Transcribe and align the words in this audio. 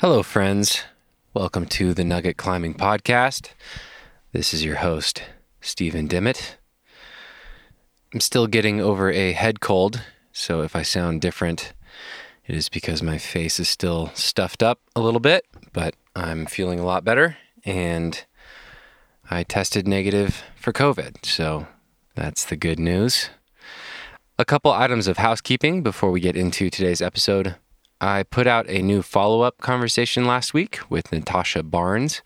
Hello, 0.00 0.22
friends. 0.22 0.84
Welcome 1.34 1.66
to 1.66 1.92
the 1.92 2.04
Nugget 2.04 2.38
Climbing 2.38 2.72
Podcast. 2.72 3.50
This 4.32 4.54
is 4.54 4.64
your 4.64 4.76
host, 4.76 5.22
Stephen 5.60 6.06
Dimmitt. 6.06 6.56
I'm 8.14 8.20
still 8.20 8.46
getting 8.46 8.80
over 8.80 9.12
a 9.12 9.32
head 9.32 9.60
cold, 9.60 10.00
so 10.32 10.62
if 10.62 10.74
I 10.74 10.80
sound 10.80 11.20
different, 11.20 11.74
it 12.46 12.54
is 12.54 12.70
because 12.70 13.02
my 13.02 13.18
face 13.18 13.60
is 13.60 13.68
still 13.68 14.10
stuffed 14.14 14.62
up 14.62 14.80
a 14.96 15.02
little 15.02 15.20
bit, 15.20 15.44
but 15.74 15.94
I'm 16.16 16.46
feeling 16.46 16.80
a 16.80 16.86
lot 16.86 17.04
better 17.04 17.36
and 17.66 18.24
I 19.30 19.42
tested 19.42 19.86
negative 19.86 20.42
for 20.56 20.72
COVID, 20.72 21.26
so 21.26 21.66
that's 22.14 22.46
the 22.46 22.56
good 22.56 22.78
news. 22.78 23.28
A 24.38 24.46
couple 24.46 24.72
items 24.72 25.08
of 25.08 25.18
housekeeping 25.18 25.82
before 25.82 26.10
we 26.10 26.20
get 26.20 26.36
into 26.36 26.70
today's 26.70 27.02
episode. 27.02 27.56
I 28.00 28.22
put 28.22 28.46
out 28.46 28.68
a 28.70 28.80
new 28.80 29.02
follow 29.02 29.42
up 29.42 29.58
conversation 29.58 30.24
last 30.24 30.54
week 30.54 30.80
with 30.88 31.12
Natasha 31.12 31.62
Barnes. 31.62 32.22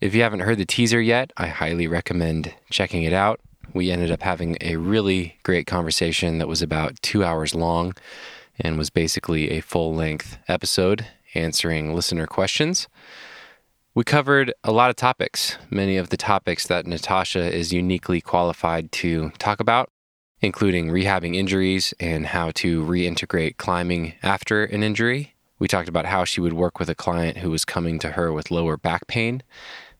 If 0.00 0.12
you 0.12 0.22
haven't 0.22 0.40
heard 0.40 0.58
the 0.58 0.66
teaser 0.66 1.00
yet, 1.00 1.32
I 1.36 1.46
highly 1.46 1.86
recommend 1.86 2.52
checking 2.68 3.04
it 3.04 3.12
out. 3.12 3.40
We 3.72 3.92
ended 3.92 4.10
up 4.10 4.22
having 4.22 4.56
a 4.60 4.74
really 4.74 5.38
great 5.44 5.68
conversation 5.68 6.38
that 6.38 6.48
was 6.48 6.62
about 6.62 7.00
two 7.00 7.22
hours 7.22 7.54
long 7.54 7.94
and 8.58 8.76
was 8.76 8.90
basically 8.90 9.52
a 9.52 9.60
full 9.60 9.94
length 9.94 10.38
episode 10.48 11.06
answering 11.34 11.94
listener 11.94 12.26
questions. 12.26 12.88
We 13.94 14.02
covered 14.02 14.52
a 14.64 14.72
lot 14.72 14.90
of 14.90 14.96
topics, 14.96 15.56
many 15.70 15.96
of 15.96 16.08
the 16.08 16.16
topics 16.16 16.66
that 16.66 16.88
Natasha 16.88 17.54
is 17.54 17.72
uniquely 17.72 18.20
qualified 18.20 18.90
to 18.92 19.30
talk 19.38 19.60
about 19.60 19.90
including 20.44 20.88
rehabbing 20.88 21.34
injuries 21.34 21.94
and 21.98 22.26
how 22.26 22.50
to 22.52 22.84
reintegrate 22.84 23.56
climbing 23.56 24.12
after 24.22 24.64
an 24.64 24.82
injury. 24.82 25.34
We 25.58 25.68
talked 25.68 25.88
about 25.88 26.04
how 26.06 26.24
she 26.24 26.40
would 26.40 26.52
work 26.52 26.78
with 26.78 26.90
a 26.90 26.94
client 26.94 27.38
who 27.38 27.50
was 27.50 27.64
coming 27.64 27.98
to 28.00 28.10
her 28.10 28.32
with 28.32 28.50
lower 28.50 28.76
back 28.76 29.06
pain. 29.06 29.42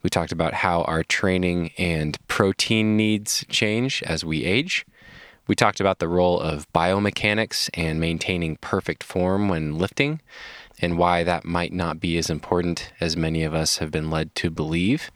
We 0.02 0.10
talked 0.10 0.32
about 0.32 0.52
how 0.52 0.82
our 0.82 1.02
training 1.02 1.70
and 1.78 2.18
protein 2.28 2.96
needs 2.96 3.46
change 3.48 4.02
as 4.02 4.22
we 4.22 4.44
age. 4.44 4.84
We 5.46 5.54
talked 5.54 5.80
about 5.80 5.98
the 5.98 6.08
role 6.08 6.38
of 6.38 6.70
biomechanics 6.74 7.70
and 7.72 7.98
maintaining 7.98 8.56
perfect 8.56 9.02
form 9.02 9.48
when 9.48 9.78
lifting, 9.78 10.20
and 10.78 10.98
why 10.98 11.24
that 11.24 11.44
might 11.44 11.72
not 11.72 12.00
be 12.00 12.18
as 12.18 12.28
important 12.28 12.92
as 13.00 13.16
many 13.16 13.44
of 13.44 13.54
us 13.54 13.78
have 13.78 13.90
been 13.90 14.10
led 14.10 14.34
to 14.36 14.50
believe 14.50 15.10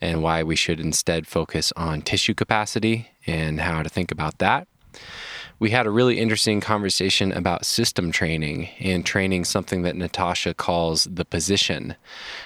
and 0.00 0.22
why 0.22 0.42
we 0.42 0.54
should 0.54 0.78
instead 0.78 1.26
focus 1.26 1.72
on 1.76 2.02
tissue 2.02 2.34
capacity 2.34 3.10
and 3.28 3.60
how 3.60 3.82
to 3.82 3.88
think 3.88 4.10
about 4.10 4.38
that. 4.38 4.66
We 5.60 5.70
had 5.70 5.86
a 5.86 5.90
really 5.90 6.18
interesting 6.18 6.60
conversation 6.60 7.32
about 7.32 7.66
system 7.66 8.12
training 8.12 8.68
and 8.78 9.04
training 9.04 9.44
something 9.44 9.82
that 9.82 9.96
Natasha 9.96 10.54
calls 10.54 11.04
the 11.10 11.24
position, 11.24 11.96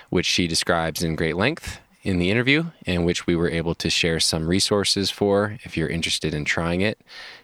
which 0.09 0.27
she 0.27 0.47
describes 0.47 1.03
in 1.03 1.15
great 1.15 1.37
length 1.37 1.79
in 2.03 2.19
the 2.19 2.31
interview, 2.31 2.65
and 2.87 3.05
which 3.05 3.27
we 3.27 3.37
were 3.37 3.51
able 3.51 3.75
to 3.77 3.89
share 3.89 4.19
some 4.19 4.49
resources 4.49 5.11
for 5.11 5.59
if 5.63 5.77
you're 5.77 5.89
interested 5.89 6.35
in 6.35 6.45
trying 6.45 6.81
it 6.81 7.01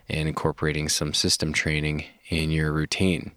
and 0.09 0.27
incorporating 0.27 0.89
some 0.89 1.15
system 1.15 1.53
training 1.53 2.05
in 2.29 2.51
your 2.51 2.73
routine. 2.73 3.31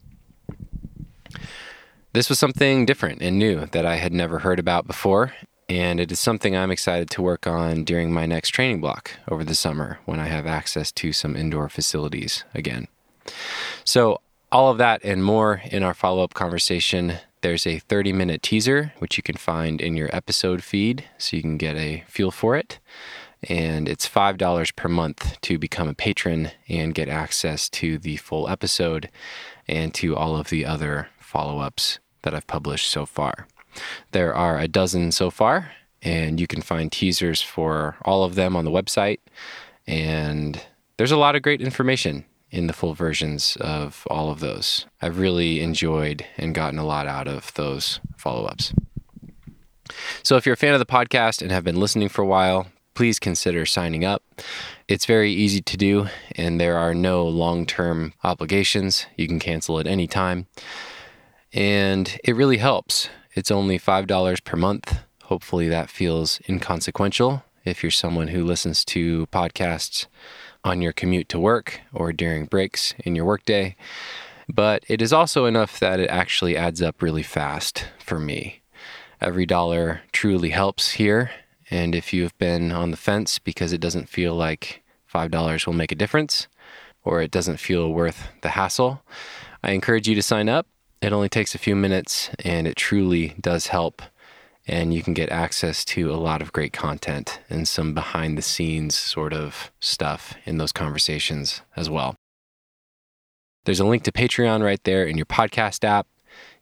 This 2.13 2.27
was 2.27 2.39
something 2.39 2.85
different 2.85 3.21
and 3.21 3.37
new 3.37 3.65
that 3.67 3.85
I 3.85 3.95
had 3.97 4.13
never 4.13 4.39
heard 4.39 4.59
about 4.59 4.87
before, 4.87 5.33
and 5.71 6.01
it 6.01 6.11
is 6.11 6.19
something 6.19 6.53
I'm 6.53 6.69
excited 6.69 7.09
to 7.11 7.21
work 7.21 7.47
on 7.47 7.85
during 7.85 8.11
my 8.11 8.25
next 8.25 8.49
training 8.49 8.81
block 8.81 9.11
over 9.29 9.45
the 9.45 9.55
summer 9.55 9.99
when 10.03 10.19
I 10.19 10.25
have 10.25 10.45
access 10.45 10.91
to 10.91 11.13
some 11.13 11.37
indoor 11.37 11.69
facilities 11.69 12.43
again. 12.53 12.89
So, 13.85 14.19
all 14.51 14.69
of 14.69 14.77
that 14.79 14.99
and 15.05 15.23
more 15.23 15.61
in 15.63 15.81
our 15.81 15.93
follow 15.93 16.25
up 16.25 16.33
conversation. 16.33 17.13
There's 17.39 17.65
a 17.65 17.79
30 17.79 18.11
minute 18.11 18.43
teaser, 18.43 18.91
which 18.99 19.15
you 19.15 19.23
can 19.23 19.37
find 19.37 19.79
in 19.79 19.95
your 19.95 20.13
episode 20.13 20.61
feed 20.61 21.05
so 21.17 21.37
you 21.37 21.41
can 21.41 21.55
get 21.55 21.77
a 21.77 22.03
feel 22.05 22.31
for 22.31 22.57
it. 22.57 22.79
And 23.47 23.87
it's 23.87 24.09
$5 24.09 24.75
per 24.75 24.89
month 24.89 25.39
to 25.39 25.57
become 25.57 25.87
a 25.87 25.93
patron 25.93 26.51
and 26.67 26.93
get 26.93 27.07
access 27.07 27.69
to 27.69 27.97
the 27.97 28.17
full 28.17 28.49
episode 28.49 29.09
and 29.69 29.93
to 29.93 30.17
all 30.17 30.35
of 30.35 30.49
the 30.49 30.65
other 30.65 31.07
follow 31.17 31.59
ups 31.59 31.99
that 32.23 32.35
I've 32.35 32.45
published 32.45 32.89
so 32.89 33.05
far. 33.05 33.47
There 34.11 34.33
are 34.33 34.59
a 34.59 34.67
dozen 34.67 35.11
so 35.11 35.29
far, 35.29 35.71
and 36.01 36.39
you 36.39 36.47
can 36.47 36.61
find 36.61 36.91
teasers 36.91 37.41
for 37.41 37.97
all 38.03 38.23
of 38.23 38.35
them 38.35 38.55
on 38.55 38.65
the 38.65 38.71
website. 38.71 39.19
And 39.87 40.61
there's 40.97 41.11
a 41.11 41.17
lot 41.17 41.35
of 41.35 41.41
great 41.41 41.61
information 41.61 42.25
in 42.51 42.67
the 42.67 42.73
full 42.73 42.93
versions 42.93 43.57
of 43.59 44.05
all 44.09 44.29
of 44.29 44.39
those. 44.39 44.85
I've 45.01 45.19
really 45.19 45.61
enjoyed 45.61 46.25
and 46.37 46.53
gotten 46.53 46.79
a 46.79 46.85
lot 46.85 47.07
out 47.07 47.27
of 47.27 47.53
those 47.53 47.99
follow 48.17 48.45
ups. 48.45 48.73
So, 50.23 50.37
if 50.37 50.45
you're 50.45 50.53
a 50.53 50.57
fan 50.57 50.73
of 50.73 50.79
the 50.79 50.85
podcast 50.85 51.41
and 51.41 51.51
have 51.51 51.63
been 51.63 51.79
listening 51.79 52.09
for 52.09 52.21
a 52.21 52.27
while, 52.27 52.67
please 52.93 53.19
consider 53.19 53.65
signing 53.65 54.05
up. 54.05 54.23
It's 54.87 55.05
very 55.05 55.31
easy 55.31 55.61
to 55.61 55.77
do, 55.77 56.07
and 56.35 56.59
there 56.59 56.77
are 56.77 56.93
no 56.93 57.25
long 57.25 57.65
term 57.65 58.13
obligations. 58.23 59.05
You 59.17 59.27
can 59.27 59.39
cancel 59.39 59.79
at 59.79 59.87
any 59.87 60.07
time. 60.07 60.47
And 61.53 62.17
it 62.23 62.35
really 62.35 62.57
helps. 62.57 63.09
It's 63.33 63.51
only 63.51 63.79
$5 63.79 64.43
per 64.43 64.57
month. 64.57 64.99
Hopefully, 65.23 65.69
that 65.69 65.89
feels 65.89 66.41
inconsequential 66.49 67.43
if 67.63 67.81
you're 67.81 67.91
someone 67.91 68.29
who 68.29 68.43
listens 68.43 68.83
to 68.85 69.27
podcasts 69.27 70.07
on 70.63 70.81
your 70.81 70.91
commute 70.91 71.29
to 71.29 71.39
work 71.39 71.79
or 71.93 72.11
during 72.11 72.45
breaks 72.45 72.93
in 72.99 73.15
your 73.15 73.23
workday. 73.25 73.75
But 74.49 74.83
it 74.89 75.01
is 75.01 75.13
also 75.13 75.45
enough 75.45 75.79
that 75.79 75.99
it 75.99 76.09
actually 76.09 76.57
adds 76.57 76.81
up 76.81 77.01
really 77.01 77.23
fast 77.23 77.87
for 77.99 78.19
me. 78.19 78.61
Every 79.21 79.45
dollar 79.45 80.01
truly 80.11 80.49
helps 80.49 80.91
here. 80.91 81.31
And 81.69 81.95
if 81.95 82.11
you've 82.11 82.37
been 82.37 82.73
on 82.73 82.91
the 82.91 82.97
fence 82.97 83.39
because 83.39 83.71
it 83.71 83.79
doesn't 83.79 84.09
feel 84.09 84.35
like 84.35 84.83
$5 85.13 85.65
will 85.65 85.73
make 85.73 85.93
a 85.93 85.95
difference 85.95 86.47
or 87.03 87.21
it 87.21 87.31
doesn't 87.31 87.61
feel 87.61 87.93
worth 87.93 88.27
the 88.41 88.49
hassle, 88.49 89.03
I 89.63 89.71
encourage 89.71 90.09
you 90.09 90.15
to 90.15 90.21
sign 90.21 90.49
up 90.49 90.67
it 91.01 91.11
only 91.11 91.29
takes 91.29 91.55
a 91.55 91.59
few 91.59 91.75
minutes 91.75 92.29
and 92.43 92.67
it 92.67 92.75
truly 92.75 93.35
does 93.41 93.67
help. 93.67 94.01
And 94.67 94.93
you 94.93 95.01
can 95.01 95.15
get 95.15 95.29
access 95.29 95.83
to 95.85 96.11
a 96.11 96.15
lot 96.15 96.41
of 96.41 96.53
great 96.53 96.71
content 96.71 97.39
and 97.49 97.67
some 97.67 97.95
behind 97.95 98.37
the 98.37 98.43
scenes 98.43 98.95
sort 98.95 99.33
of 99.33 99.71
stuff 99.79 100.35
in 100.45 100.57
those 100.57 100.71
conversations 100.71 101.61
as 101.75 101.89
well. 101.89 102.15
There's 103.65 103.79
a 103.79 103.85
link 103.85 104.03
to 104.03 104.11
Patreon 104.11 104.63
right 104.63 104.83
there 104.83 105.03
in 105.03 105.17
your 105.17 105.25
podcast 105.25 105.83
app. 105.83 106.07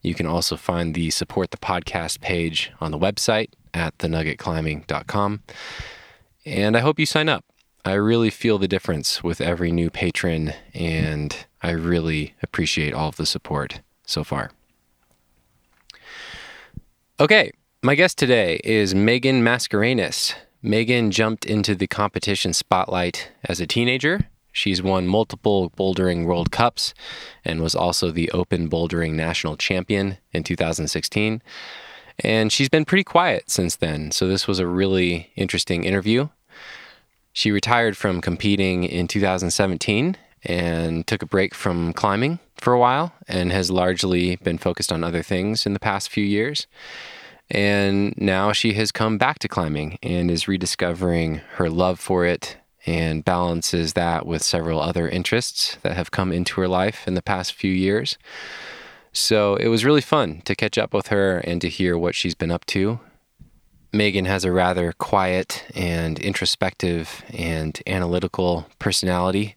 You 0.01 0.15
can 0.15 0.25
also 0.25 0.55
find 0.55 0.95
the 0.95 1.09
support 1.09 1.51
the 1.51 1.57
podcast 1.57 2.21
page 2.21 2.71
on 2.79 2.91
the 2.91 2.97
website 2.97 3.49
at 3.73 3.97
thenuggetclimbing.com. 3.97 5.43
And 6.45 6.77
I 6.77 6.79
hope 6.79 6.99
you 6.99 7.05
sign 7.05 7.27
up. 7.27 7.43
I 7.85 7.93
really 7.93 8.29
feel 8.29 8.57
the 8.57 8.67
difference 8.67 9.23
with 9.23 9.39
every 9.39 9.71
new 9.71 9.89
patron, 9.89 10.53
and 10.73 11.35
I 11.61 11.71
really 11.71 12.35
appreciate 12.41 12.93
all 12.93 13.09
of 13.09 13.15
the 13.15 13.25
support 13.25 13.81
so 14.09 14.23
far. 14.23 14.51
Okay, 17.19 17.51
my 17.83 17.95
guest 17.95 18.17
today 18.17 18.59
is 18.63 18.95
Megan 18.95 19.43
Mascarenas. 19.43 20.33
Megan 20.61 21.11
jumped 21.11 21.45
into 21.45 21.75
the 21.75 21.87
competition 21.87 22.53
spotlight 22.53 23.31
as 23.45 23.59
a 23.59 23.67
teenager. 23.67 24.29
She's 24.51 24.81
won 24.81 25.07
multiple 25.07 25.69
bouldering 25.71 26.25
World 26.25 26.51
Cups 26.51 26.93
and 27.45 27.61
was 27.61 27.75
also 27.75 28.11
the 28.11 28.31
Open 28.31 28.69
Bouldering 28.69 29.13
National 29.13 29.55
Champion 29.55 30.17
in 30.31 30.43
2016. 30.43 31.41
And 32.21 32.51
she's 32.51 32.67
been 32.67 32.83
pretty 32.83 33.05
quiet 33.05 33.49
since 33.49 33.77
then, 33.77 34.11
so 34.11 34.27
this 34.27 34.47
was 34.47 34.59
a 34.59 34.67
really 34.67 35.31
interesting 35.35 35.85
interview. 35.85 36.27
She 37.31 37.51
retired 37.51 37.95
from 37.95 38.19
competing 38.19 38.83
in 38.83 39.07
2017 39.07 40.17
and 40.43 41.05
took 41.05 41.21
a 41.21 41.27
break 41.27 41.53
from 41.53 41.93
climbing 41.93 42.39
for 42.57 42.73
a 42.73 42.79
while 42.79 43.13
and 43.27 43.51
has 43.51 43.71
largely 43.71 44.35
been 44.37 44.57
focused 44.57 44.91
on 44.91 45.03
other 45.03 45.23
things 45.23 45.65
in 45.65 45.73
the 45.73 45.79
past 45.79 46.09
few 46.09 46.23
years. 46.23 46.67
And 47.51 48.13
now 48.17 48.51
she 48.51 48.73
has 48.73 48.91
come 48.91 49.17
back 49.17 49.39
to 49.39 49.47
climbing 49.47 49.97
and 50.03 50.29
is 50.29 50.47
rediscovering 50.47 51.37
her 51.53 51.69
love 51.69 51.99
for 51.99 52.25
it 52.25 52.57
and 52.85 53.25
balances 53.25 53.93
that 53.93 54.25
with 54.25 54.43
several 54.43 54.79
other 54.79 55.07
interests 55.07 55.77
that 55.81 55.95
have 55.95 56.11
come 56.11 56.31
into 56.31 56.61
her 56.61 56.67
life 56.67 57.07
in 57.07 57.15
the 57.15 57.21
past 57.21 57.53
few 57.53 57.71
years. 57.71 58.17
So 59.11 59.55
it 59.55 59.67
was 59.67 59.83
really 59.83 60.01
fun 60.01 60.41
to 60.45 60.55
catch 60.55 60.77
up 60.77 60.93
with 60.93 61.07
her 61.07 61.39
and 61.39 61.59
to 61.61 61.69
hear 61.69 61.97
what 61.97 62.15
she's 62.15 62.35
been 62.35 62.51
up 62.51 62.65
to. 62.67 62.99
Megan 63.91 64.25
has 64.25 64.45
a 64.45 64.51
rather 64.51 64.93
quiet 64.93 65.65
and 65.75 66.19
introspective 66.19 67.23
and 67.33 67.81
analytical 67.87 68.67
personality 68.77 69.55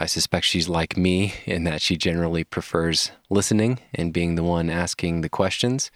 I 0.00 0.06
suspect 0.06 0.46
she's 0.46 0.68
like 0.68 0.96
me 0.96 1.34
in 1.44 1.64
that 1.64 1.82
she 1.82 1.96
generally 1.96 2.44
prefers 2.44 3.10
listening 3.30 3.80
and 3.92 4.12
being 4.12 4.36
the 4.36 4.44
one 4.44 4.70
asking 4.70 5.22
the 5.22 5.28
questions. 5.28 5.90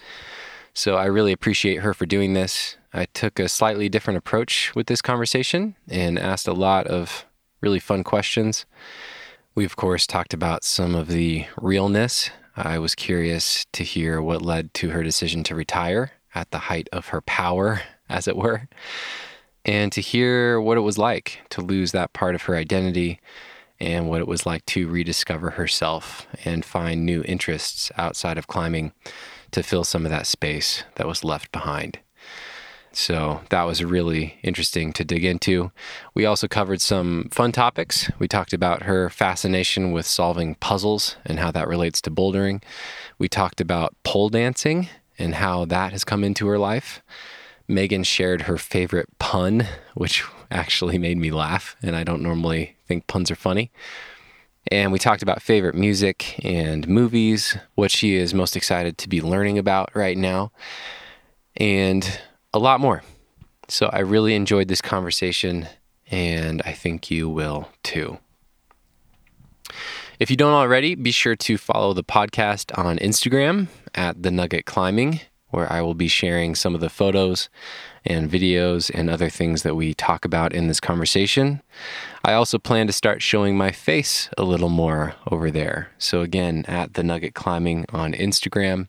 So 0.74 0.96
I 0.96 1.04
really 1.04 1.30
appreciate 1.30 1.82
her 1.82 1.94
for 1.94 2.04
doing 2.04 2.32
this. 2.34 2.76
I 2.92 3.04
took 3.06 3.38
a 3.38 3.48
slightly 3.48 3.88
different 3.88 4.18
approach 4.18 4.74
with 4.74 4.88
this 4.88 5.00
conversation 5.02 5.76
and 5.88 6.18
asked 6.18 6.48
a 6.48 6.52
lot 6.52 6.88
of 6.88 7.26
really 7.60 7.78
fun 7.78 8.02
questions. 8.02 8.66
We, 9.54 9.64
of 9.64 9.76
course, 9.76 10.04
talked 10.04 10.34
about 10.34 10.64
some 10.64 10.96
of 10.96 11.06
the 11.06 11.46
realness 11.56 12.30
I 12.56 12.80
was 12.80 12.96
curious 12.96 13.66
to 13.72 13.84
hear 13.84 14.20
what 14.20 14.42
led 14.42 14.74
to 14.74 14.90
her 14.90 15.04
decision 15.04 15.44
to 15.44 15.54
retire 15.54 16.10
at 16.34 16.50
the 16.50 16.58
height 16.58 16.88
of 16.92 17.08
her 17.08 17.20
power, 17.20 17.82
as 18.08 18.26
it 18.26 18.36
were, 18.36 18.68
and 19.64 19.92
to 19.92 20.00
hear 20.00 20.60
what 20.60 20.76
it 20.76 20.80
was 20.82 20.98
like 20.98 21.40
to 21.50 21.60
lose 21.60 21.92
that 21.92 22.12
part 22.12 22.34
of 22.34 22.42
her 22.42 22.56
identity 22.56 23.20
and 23.82 24.08
what 24.08 24.20
it 24.20 24.28
was 24.28 24.46
like 24.46 24.64
to 24.64 24.88
rediscover 24.88 25.50
herself 25.50 26.28
and 26.44 26.64
find 26.64 27.04
new 27.04 27.22
interests 27.24 27.90
outside 27.98 28.38
of 28.38 28.46
climbing 28.46 28.92
to 29.50 29.62
fill 29.62 29.82
some 29.82 30.06
of 30.06 30.10
that 30.10 30.26
space 30.26 30.84
that 30.94 31.08
was 31.08 31.24
left 31.24 31.50
behind. 31.50 31.98
So 32.92 33.40
that 33.50 33.64
was 33.64 33.82
really 33.82 34.38
interesting 34.44 34.92
to 34.92 35.04
dig 35.04 35.24
into. 35.24 35.72
We 36.14 36.24
also 36.26 36.46
covered 36.46 36.80
some 36.80 37.28
fun 37.32 37.50
topics. 37.50 38.08
We 38.20 38.28
talked 38.28 38.52
about 38.52 38.84
her 38.84 39.10
fascination 39.10 39.90
with 39.90 40.06
solving 40.06 40.54
puzzles 40.56 41.16
and 41.26 41.40
how 41.40 41.50
that 41.50 41.66
relates 41.66 42.00
to 42.02 42.10
bouldering. 42.10 42.62
We 43.18 43.28
talked 43.28 43.60
about 43.60 43.96
pole 44.04 44.28
dancing 44.28 44.88
and 45.18 45.36
how 45.36 45.64
that 45.64 45.90
has 45.90 46.04
come 46.04 46.22
into 46.22 46.46
her 46.46 46.58
life. 46.58 47.02
Megan 47.66 48.04
shared 48.04 48.42
her 48.42 48.58
favorite 48.58 49.08
pun, 49.18 49.66
which 49.94 50.24
actually 50.52 50.98
made 50.98 51.16
me 51.16 51.32
laugh, 51.32 51.74
and 51.82 51.96
I 51.96 52.04
don't 52.04 52.22
normally 52.22 52.76
think 52.92 53.06
puns 53.06 53.30
are 53.30 53.36
funny. 53.36 53.70
And 54.70 54.92
we 54.92 54.98
talked 54.98 55.22
about 55.22 55.42
favorite 55.42 55.74
music 55.74 56.38
and 56.44 56.86
movies, 56.86 57.56
what 57.74 57.90
she 57.90 58.14
is 58.14 58.34
most 58.34 58.54
excited 58.54 58.98
to 58.98 59.08
be 59.08 59.20
learning 59.20 59.58
about 59.58 59.90
right 59.94 60.16
now, 60.16 60.52
and 61.56 62.20
a 62.52 62.58
lot 62.58 62.80
more. 62.80 63.02
So 63.68 63.86
I 63.86 64.00
really 64.00 64.34
enjoyed 64.34 64.68
this 64.68 64.82
conversation, 64.82 65.66
and 66.10 66.62
I 66.64 66.72
think 66.72 67.10
you 67.10 67.28
will 67.28 67.68
too. 67.82 68.18
If 70.20 70.30
you 70.30 70.36
don't 70.36 70.52
already, 70.52 70.94
be 70.94 71.10
sure 71.10 71.34
to 71.34 71.58
follow 71.58 71.94
the 71.94 72.04
podcast 72.04 72.76
on 72.78 72.98
Instagram 72.98 73.68
at 73.94 74.22
The 74.22 74.30
Nugget 74.30 74.66
Climbing, 74.66 75.20
where 75.48 75.72
I 75.72 75.80
will 75.80 75.94
be 75.94 76.08
sharing 76.08 76.54
some 76.54 76.74
of 76.74 76.80
the 76.80 76.90
photos 76.90 77.48
and 78.04 78.30
videos 78.30 78.90
and 78.94 79.08
other 79.08 79.28
things 79.28 79.62
that 79.62 79.74
we 79.74 79.94
talk 79.94 80.24
about 80.24 80.52
in 80.52 80.68
this 80.68 80.80
conversation. 80.80 81.62
I 82.24 82.32
also 82.34 82.58
plan 82.58 82.86
to 82.86 82.92
start 82.92 83.22
showing 83.22 83.56
my 83.56 83.70
face 83.70 84.28
a 84.38 84.44
little 84.44 84.68
more 84.68 85.14
over 85.30 85.50
there. 85.50 85.90
So, 85.98 86.20
again, 86.20 86.64
at 86.68 86.94
The 86.94 87.02
Nugget 87.02 87.34
Climbing 87.34 87.86
on 87.90 88.12
Instagram. 88.12 88.88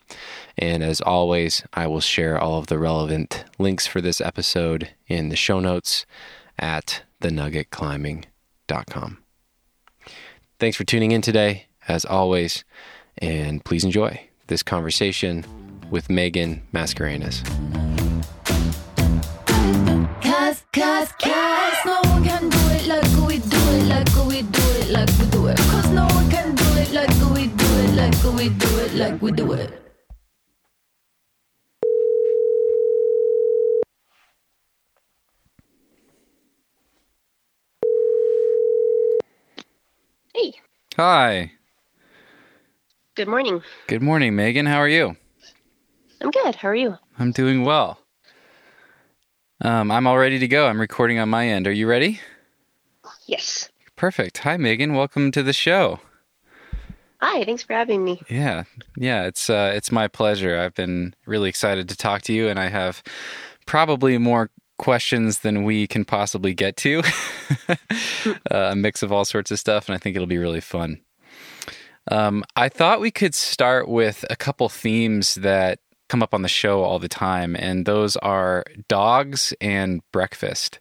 And 0.57 0.83
as 0.83 1.01
always, 1.01 1.63
I 1.74 1.88
will 1.88 2.01
share 2.01 2.39
all 2.39 2.60
of 2.60 2.68
the 2.68 2.77
relevant 2.77 3.45
links 3.57 3.88
for 3.88 4.01
this 4.01 4.21
episode 4.21 4.89
in 5.07 5.30
the 5.30 5.36
show 5.36 5.60
notes 5.60 6.06
at 6.60 7.04
thenuggetclimbing.com. 7.21 9.18
Thanks 10.60 10.77
for 10.77 10.83
tuning 10.83 11.12
in 11.12 11.21
today, 11.21 11.65
as 11.88 12.06
always, 12.06 12.63
and 13.18 13.65
please 13.65 13.83
enjoy 13.83 14.27
this 14.48 14.63
conversation 14.63 15.44
with 15.89 16.10
Megan 16.10 16.62
Mascarenas. 16.74 17.82
Cause, 20.73 21.11
cause, 21.21 21.29
cause 21.29 21.85
no 21.85 22.01
one 22.09 22.23
can 22.23 22.49
do 22.49 22.57
it 22.71 22.87
like 22.87 23.27
we 23.27 23.37
do 23.37 23.57
it, 23.77 23.85
like 23.85 24.25
we 24.25 24.41
do 24.41 24.61
it, 24.79 24.89
like 24.89 25.09
we 25.19 25.25
do 25.27 25.45
it. 25.45 25.57
Cause 25.69 25.89
no 25.91 26.07
one 26.07 26.27
can 26.31 26.55
do 26.55 26.63
it 26.81 26.91
like 26.91 27.09
we 27.31 27.45
do 27.45 27.65
it, 27.83 27.93
like 27.93 28.23
we 28.23 28.49
do 28.49 28.79
it, 28.79 28.93
like 28.95 29.21
we 29.21 29.31
do 29.31 29.51
it. 29.53 29.69
Hey, 40.33 40.53
Hi. 40.97 41.51
good 43.13 43.27
morning. 43.27 43.61
Good 43.85 44.01
morning, 44.01 44.35
Megan. 44.35 44.65
How 44.65 44.79
are 44.79 44.89
you? 44.89 45.17
I'm 46.19 46.31
good. 46.31 46.55
How 46.55 46.69
are 46.69 46.75
you? 46.75 46.97
I'm 47.19 47.31
doing 47.31 47.63
well. 47.63 48.02
Um, 49.63 49.92
I'm 49.92 50.06
all 50.07 50.18
ready 50.18 50.39
to 50.39 50.48
go. 50.50 50.68
I'm 50.68 50.80
recording 50.80 51.19
on 51.19 51.30
my 51.30 51.48
end. 51.48 51.68
Are 51.68 51.71
you 51.71 51.88
ready? 51.88 52.19
Yes. 53.27 53.69
Perfect. 53.95 54.39
Hi, 54.39 54.57
Megan. 54.57 54.94
Welcome 54.94 55.31
to 55.31 55.42
the 55.42 55.54
show. 55.54 56.01
Hi, 57.21 57.45
thanks 57.45 57.63
for 57.63 57.71
having 57.71 58.04
me. 58.04 58.21
Yeah, 58.30 58.65
yeah. 58.98 59.24
It's 59.24 59.50
uh, 59.50 59.71
it's 59.74 59.89
my 59.89 60.10
pleasure. 60.10 60.60
I've 60.60 60.74
been 60.74 61.15
really 61.25 61.48
excited 61.48 61.88
to 61.88 61.95
talk 61.95 62.24
to 62.24 62.33
you, 62.33 62.50
and 62.50 62.60
I 62.60 62.68
have 62.68 63.01
probably 63.65 64.18
more 64.18 64.50
questions 64.77 65.39
than 65.39 65.63
we 65.63 65.88
can 65.88 66.04
possibly 66.04 66.54
get 66.54 66.75
to. 66.77 67.01
uh, 67.69 67.75
a 68.51 68.75
mix 68.75 69.01
of 69.01 69.13
all 69.13 69.24
sorts 69.24 69.50
of 69.50 69.60
stuff, 69.60 69.88
and 69.88 69.95
I 69.95 69.98
think 69.98 70.18
it'll 70.18 70.27
be 70.27 70.38
really 70.38 70.60
fun. 70.60 71.00
Um, 72.12 72.44
I 72.57 72.68
thought 72.68 73.00
we 73.00 73.12
could 73.12 73.33
start 73.33 73.88
with 73.88 74.25
a 74.30 74.36
couple 74.36 74.68
themes 74.68 75.36
that 75.36 75.80
come 76.13 76.21
up 76.21 76.36
on 76.36 76.44
the 76.44 76.48
show 76.48 76.83
all 76.83 77.00
the 77.00 77.10
time, 77.10 77.56
and 77.56 77.88
those 77.88 78.15
are 78.18 78.63
dogs 78.88 79.51
and 79.60 80.00
breakfast. 80.12 80.80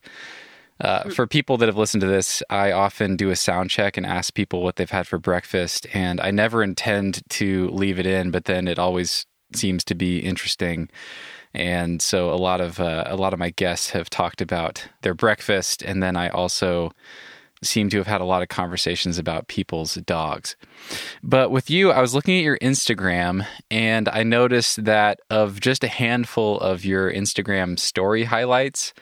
Uh, 0.78 1.04
for 1.08 1.26
people 1.26 1.56
that 1.56 1.70
have 1.70 1.78
listened 1.78 2.02
to 2.02 2.06
this, 2.06 2.42
I 2.50 2.72
often 2.72 3.16
do 3.16 3.30
a 3.30 3.36
sound 3.36 3.70
check 3.70 3.96
and 3.96 4.04
ask 4.04 4.34
people 4.34 4.62
what 4.62 4.76
they've 4.76 4.90
had 4.90 5.06
for 5.06 5.18
breakfast, 5.18 5.86
and 5.94 6.20
I 6.20 6.32
never 6.32 6.62
intend 6.62 7.22
to 7.30 7.70
leave 7.70 7.98
it 7.98 8.04
in, 8.04 8.30
but 8.30 8.44
then 8.44 8.68
it 8.68 8.78
always 8.78 9.24
seems 9.54 9.84
to 9.84 9.94
be 9.94 10.18
interesting. 10.18 10.90
And 11.54 12.02
so 12.02 12.30
a 12.30 12.36
lot 12.36 12.60
of 12.60 12.78
uh, 12.78 13.04
a 13.06 13.16
lot 13.16 13.32
of 13.32 13.38
my 13.38 13.48
guests 13.48 13.88
have 13.90 14.10
talked 14.10 14.42
about 14.42 14.86
their 15.00 15.14
breakfast, 15.14 15.80
and 15.80 16.02
then 16.02 16.14
I 16.14 16.28
also 16.28 16.92
seem 17.62 17.88
to 17.90 17.98
have 17.98 18.06
had 18.06 18.20
a 18.20 18.24
lot 18.24 18.42
of 18.42 18.48
conversations 18.48 19.18
about 19.18 19.48
people's 19.48 19.94
dogs. 19.94 20.56
But 21.22 21.50
with 21.50 21.70
you, 21.70 21.90
I 21.90 22.00
was 22.00 22.14
looking 22.14 22.38
at 22.38 22.44
your 22.44 22.58
Instagram 22.58 23.46
and 23.70 24.08
I 24.08 24.22
noticed 24.22 24.84
that 24.84 25.20
of 25.30 25.60
just 25.60 25.84
a 25.84 25.88
handful 25.88 26.58
of 26.60 26.84
your 26.84 27.12
Instagram 27.12 27.78
story 27.78 28.24
highlights, 28.24 28.92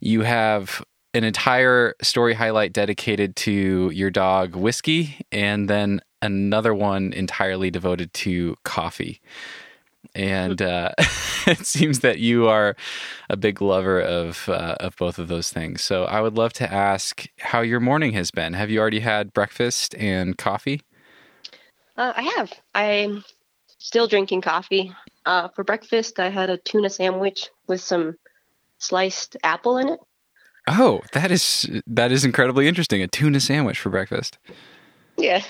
you 0.00 0.22
have 0.22 0.84
an 1.14 1.24
entire 1.24 1.94
story 2.02 2.34
highlight 2.34 2.72
dedicated 2.72 3.36
to 3.36 3.90
your 3.90 4.10
dog 4.10 4.56
Whiskey 4.56 5.24
and 5.30 5.70
then 5.70 6.00
another 6.20 6.74
one 6.74 7.12
entirely 7.12 7.70
devoted 7.70 8.12
to 8.14 8.56
coffee. 8.64 9.20
And 10.14 10.62
uh, 10.62 10.90
it 11.46 11.66
seems 11.66 12.00
that 12.00 12.18
you 12.18 12.46
are 12.48 12.76
a 13.28 13.36
big 13.36 13.60
lover 13.60 14.00
of 14.00 14.48
uh, 14.48 14.76
of 14.80 14.96
both 14.96 15.18
of 15.18 15.28
those 15.28 15.50
things. 15.50 15.82
So 15.82 16.04
I 16.04 16.20
would 16.20 16.36
love 16.36 16.52
to 16.54 16.72
ask 16.72 17.26
how 17.38 17.60
your 17.60 17.80
morning 17.80 18.12
has 18.12 18.30
been. 18.30 18.52
Have 18.54 18.70
you 18.70 18.80
already 18.80 19.00
had 19.00 19.32
breakfast 19.32 19.94
and 19.96 20.38
coffee? 20.38 20.82
Uh, 21.96 22.12
I 22.16 22.22
have. 22.22 22.52
I'm 22.74 23.24
still 23.78 24.06
drinking 24.06 24.40
coffee. 24.40 24.92
Uh, 25.26 25.48
for 25.48 25.64
breakfast, 25.64 26.20
I 26.20 26.28
had 26.28 26.50
a 26.50 26.58
tuna 26.58 26.90
sandwich 26.90 27.48
with 27.66 27.80
some 27.80 28.16
sliced 28.78 29.36
apple 29.42 29.78
in 29.78 29.88
it. 29.88 30.00
Oh, 30.68 31.02
that 31.12 31.30
is 31.30 31.68
that 31.86 32.10
is 32.10 32.24
incredibly 32.24 32.66
interesting. 32.66 33.02
A 33.02 33.08
tuna 33.08 33.40
sandwich 33.40 33.78
for 33.78 33.90
breakfast 33.90 34.38
Yeah. 35.16 35.42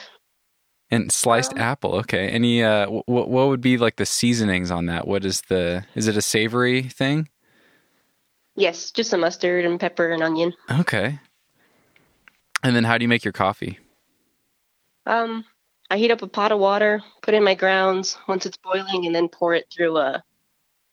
And 0.91 1.11
sliced 1.13 1.53
Um, 1.53 1.59
apple. 1.59 1.95
Okay. 1.97 2.29
Any 2.29 2.63
uh, 2.63 2.89
what 2.89 3.29
what 3.29 3.49
would 3.49 3.61
be 3.61 3.77
like 3.79 3.97
the 3.97 4.07
seasonings 4.07 4.71
on 4.71 4.87
that? 4.87 5.07
What 5.07 5.25
is 5.25 5.43
the 5.49 5.85
is 5.95 6.09
it 6.09 6.17
a 6.17 6.23
savory 6.23 6.83
thing? 6.83 7.29
Yes, 8.57 8.91
just 8.93 9.11
some 9.11 9.21
mustard 9.21 9.65
and 9.65 9.81
pepper 9.81 10.11
and 10.11 10.23
onion. 10.23 10.55
Okay. 10.71 11.19
And 12.63 12.75
then 12.77 12.85
how 12.85 12.97
do 12.99 13.03
you 13.05 13.09
make 13.09 13.25
your 13.25 13.33
coffee? 13.33 13.79
Um, 15.07 15.45
I 15.91 15.99
heat 15.99 16.11
up 16.11 16.23
a 16.23 16.27
pot 16.29 16.53
of 16.53 16.61
water, 16.61 17.03
put 17.23 17.35
in 17.35 17.45
my 17.45 17.55
grounds 17.55 18.17
once 18.29 18.47
it's 18.47 18.57
boiling, 18.57 19.07
and 19.07 19.15
then 19.15 19.29
pour 19.29 19.55
it 19.55 19.67
through 19.75 19.99
a 19.99 20.23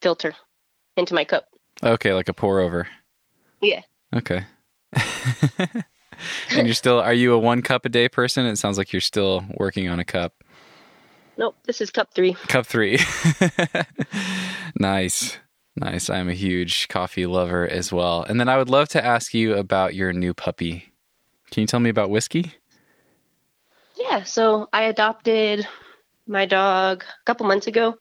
filter 0.02 0.34
into 0.98 1.14
my 1.14 1.24
cup. 1.24 1.46
Okay, 1.84 2.14
like 2.14 2.28
a 2.30 2.34
pour 2.34 2.60
over. 2.60 2.88
Yeah. 3.62 3.82
Okay. 4.14 4.44
and 6.52 6.68
you're 6.68 6.74
still 6.74 7.00
are 7.00 7.14
you 7.14 7.34
a 7.34 7.40
one 7.40 7.62
cup 7.62 7.86
a 7.86 7.90
day 7.90 8.10
person? 8.10 8.46
It 8.46 8.58
sounds 8.58 8.78
like 8.78 8.94
you're 8.94 9.02
still 9.02 9.46
working 9.58 9.88
on 9.90 10.00
a 10.00 10.06
cup. 10.06 10.44
Nope, 11.38 11.56
this 11.64 11.82
is 11.82 11.90
cup 11.90 12.14
three. 12.14 12.34
Cup 12.34 12.66
3. 12.66 13.00
nice. 14.80 15.38
Nice. 15.76 16.10
I'm 16.10 16.30
a 16.30 16.34
huge 16.34 16.88
coffee 16.88 17.26
lover 17.26 17.68
as 17.68 17.92
well. 17.92 18.24
And 18.24 18.40
then 18.40 18.50
I 18.50 18.58
would 18.58 18.70
love 18.70 18.90
to 18.90 19.04
ask 19.04 19.34
you 19.34 19.56
about 19.56 19.96
your 19.96 20.14
new 20.14 20.34
puppy. 20.34 20.92
Can 21.50 21.62
you 21.62 21.68
tell 21.68 21.80
me 21.80 21.90
about 21.90 22.10
Whiskey? 22.10 22.54
Yeah, 23.98 24.24
so 24.24 24.68
I 24.74 24.84
adopted 24.84 25.68
my 26.28 26.46
dog 26.46 27.04
a 27.04 27.26
couple 27.26 27.46
months 27.48 27.68
ago. 27.68 27.96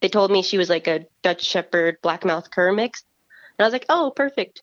They 0.00 0.08
told 0.08 0.30
me 0.30 0.42
she 0.42 0.58
was 0.58 0.68
like 0.68 0.86
a 0.86 1.06
Dutch 1.22 1.42
Shepherd 1.44 1.98
Black 2.02 2.24
Mouth 2.24 2.50
Cur 2.50 2.72
mix. 2.72 3.04
And 3.58 3.64
I 3.64 3.66
was 3.66 3.72
like, 3.72 3.86
oh, 3.88 4.12
perfect. 4.14 4.62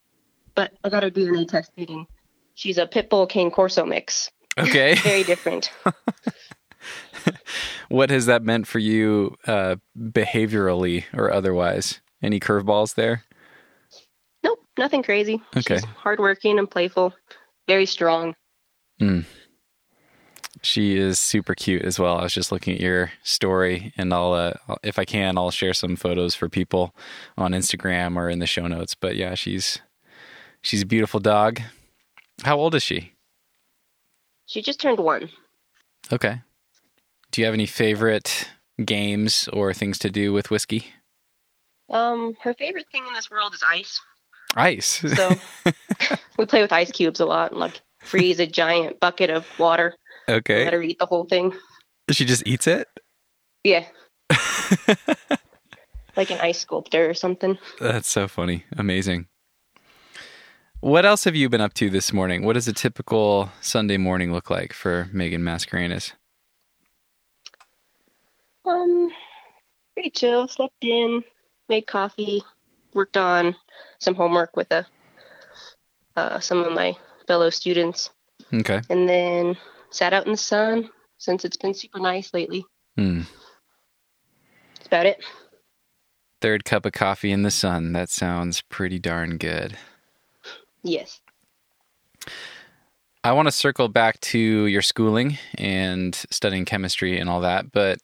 But 0.55 0.74
I 0.84 0.89
got 0.89 1.03
her 1.03 1.12
DNA 1.12 1.48
tested 1.48 1.89
and 1.89 2.08
she's 2.59 2.77
a 2.77 2.85
Pitbull 2.85 3.27
Cane 3.27 3.51
Corso 3.51 3.85
mix. 3.85 4.31
Okay. 4.57 4.95
Very 4.95 5.23
different. 5.23 5.71
what 7.87 8.09
has 8.09 8.25
that 8.25 8.43
meant 8.43 8.67
for 8.67 8.79
you 8.79 9.37
uh, 9.47 9.77
behaviorally 9.97 11.05
or 11.13 11.31
otherwise? 11.31 12.01
Any 12.21 12.41
curveballs 12.41 12.95
there? 12.95 13.23
nope, 14.43 14.59
nothing 14.77 15.01
crazy. 15.01 15.41
Okay. 15.55 15.75
She's 15.75 15.85
hardworking 15.85 16.59
and 16.59 16.69
playful, 16.69 17.13
very 17.69 17.85
strong. 17.85 18.35
Mm. 19.01 19.23
She 20.61 20.97
is 20.97 21.19
super 21.19 21.55
cute 21.55 21.83
as 21.83 21.97
well. 21.97 22.17
I 22.17 22.23
was 22.23 22.33
just 22.33 22.51
looking 22.51 22.73
at 22.73 22.81
your 22.81 23.13
story, 23.23 23.93
and 23.95 24.13
I'll, 24.13 24.33
uh, 24.33 24.53
if 24.83 24.99
I 24.99 25.05
can, 25.05 25.37
I'll 25.37 25.51
share 25.51 25.73
some 25.73 25.95
photos 25.95 26.35
for 26.35 26.49
people 26.49 26.93
on 27.37 27.53
Instagram 27.53 28.17
or 28.17 28.29
in 28.29 28.39
the 28.39 28.47
show 28.47 28.67
notes. 28.67 28.93
But 28.93 29.15
yeah, 29.15 29.35
she's 29.35 29.79
she's 30.61 30.81
a 30.81 30.87
beautiful 30.87 31.21
dog. 31.21 31.61
How 32.43 32.58
old 32.58 32.75
is 32.75 32.84
she? 32.84 33.13
She 34.46 34.62
just 34.62 34.79
turned 34.79 35.00
one. 35.00 35.29
Okay. 36.12 36.41
Do 37.31 37.41
you 37.41 37.46
have 37.46 37.53
any 37.53 37.65
favorite 37.65 38.50
games 38.84 39.48
or 39.53 39.74
things 39.74 40.00
to 40.00 40.10
do 40.10 40.34
with 40.34 40.50
whiskey? 40.50 40.93
Um, 41.89 42.36
her 42.41 42.53
favorite 42.53 42.88
thing 42.91 43.05
in 43.08 43.13
this 43.13 43.29
world 43.29 43.53
is 43.53 43.63
ice. 43.67 44.00
Ice. 44.55 45.03
So 45.15 45.36
we 46.38 46.46
play 46.46 46.62
with 46.62 46.72
ice 46.72 46.91
cubes 46.91 47.19
a 47.19 47.25
lot 47.25 47.51
and 47.51 47.60
like 47.60 47.81
freeze 48.00 48.39
a 48.39 48.48
giant 48.48 49.00
bucket 49.00 49.29
of 49.29 49.46
water. 49.60 49.96
Okay. 50.27 50.63
Let 50.63 50.67
okay. 50.67 50.75
her 50.77 50.81
eat 50.81 51.00
the 51.00 51.05
whole 51.05 51.25
thing. 51.25 51.53
She 52.12 52.25
just 52.25 52.48
eats 52.48 52.65
it. 52.65 52.88
Yeah. 53.63 53.86
like 56.15 56.31
an 56.31 56.39
ice 56.39 56.60
sculptor 56.60 57.10
or 57.10 57.13
something. 57.13 57.58
That's 57.79 58.08
so 58.08 58.27
funny. 58.27 58.65
Amazing. 58.75 59.27
What 60.81 61.05
else 61.05 61.25
have 61.25 61.36
you 61.36 61.50
been 61.50 61.62
up 61.62 61.74
to 61.75 61.89
this 61.89 62.13
morning? 62.13 62.45
What 62.45 62.53
does 62.53 62.67
a 62.67 62.74
typical 62.74 63.50
Sunday 63.59 63.98
morning 63.98 64.31
look 64.31 64.50
like 64.50 64.71
for 64.71 65.09
Megan 65.12 65.41
Mascarenas? 65.41 66.13
Um, 68.65 69.09
pretty 69.93 70.09
chill. 70.12 70.48
Slept 70.48 70.74
in, 70.81 71.21
made 71.67 71.86
coffee, 71.88 72.43
worked 72.93 73.17
on 73.17 73.55
some 74.00 74.15
homework 74.15 74.55
with 74.55 74.71
a 74.71 74.86
uh, 76.15 76.39
some 76.39 76.63
of 76.63 76.74
my 76.74 76.95
fellow 77.27 77.50
students, 77.50 78.09
Okay. 78.53 78.81
and 78.89 79.07
then 79.07 79.55
sat 79.89 80.13
out 80.13 80.25
in 80.25 80.31
the 80.33 80.38
sun 80.38 80.89
since 81.17 81.45
it's 81.45 81.55
been 81.57 81.74
super 81.74 82.00
nice 82.00 82.33
lately. 82.33 82.65
Hmm. 82.98 83.21
That's 84.75 84.88
about 84.88 85.05
it. 85.05 85.24
Third 86.41 86.63
cup 86.65 86.86
of 86.86 86.93
coffee 86.93 87.31
in 87.31 87.43
the 87.43 87.51
sun. 87.51 87.91
That 87.93 88.09
sounds 88.09 88.62
pretty 88.62 88.98
darn 89.00 89.38
good. 89.38 89.77
Yes. 90.83 91.21
I 93.24 93.33
want 93.33 93.48
to 93.48 93.51
circle 93.51 93.89
back 93.89 94.19
to 94.21 94.39
your 94.39 94.81
schooling 94.81 95.38
and 95.55 96.15
studying 96.29 96.65
chemistry 96.65 97.19
and 97.19 97.29
all 97.29 97.41
that. 97.41 97.71
But 97.71 98.00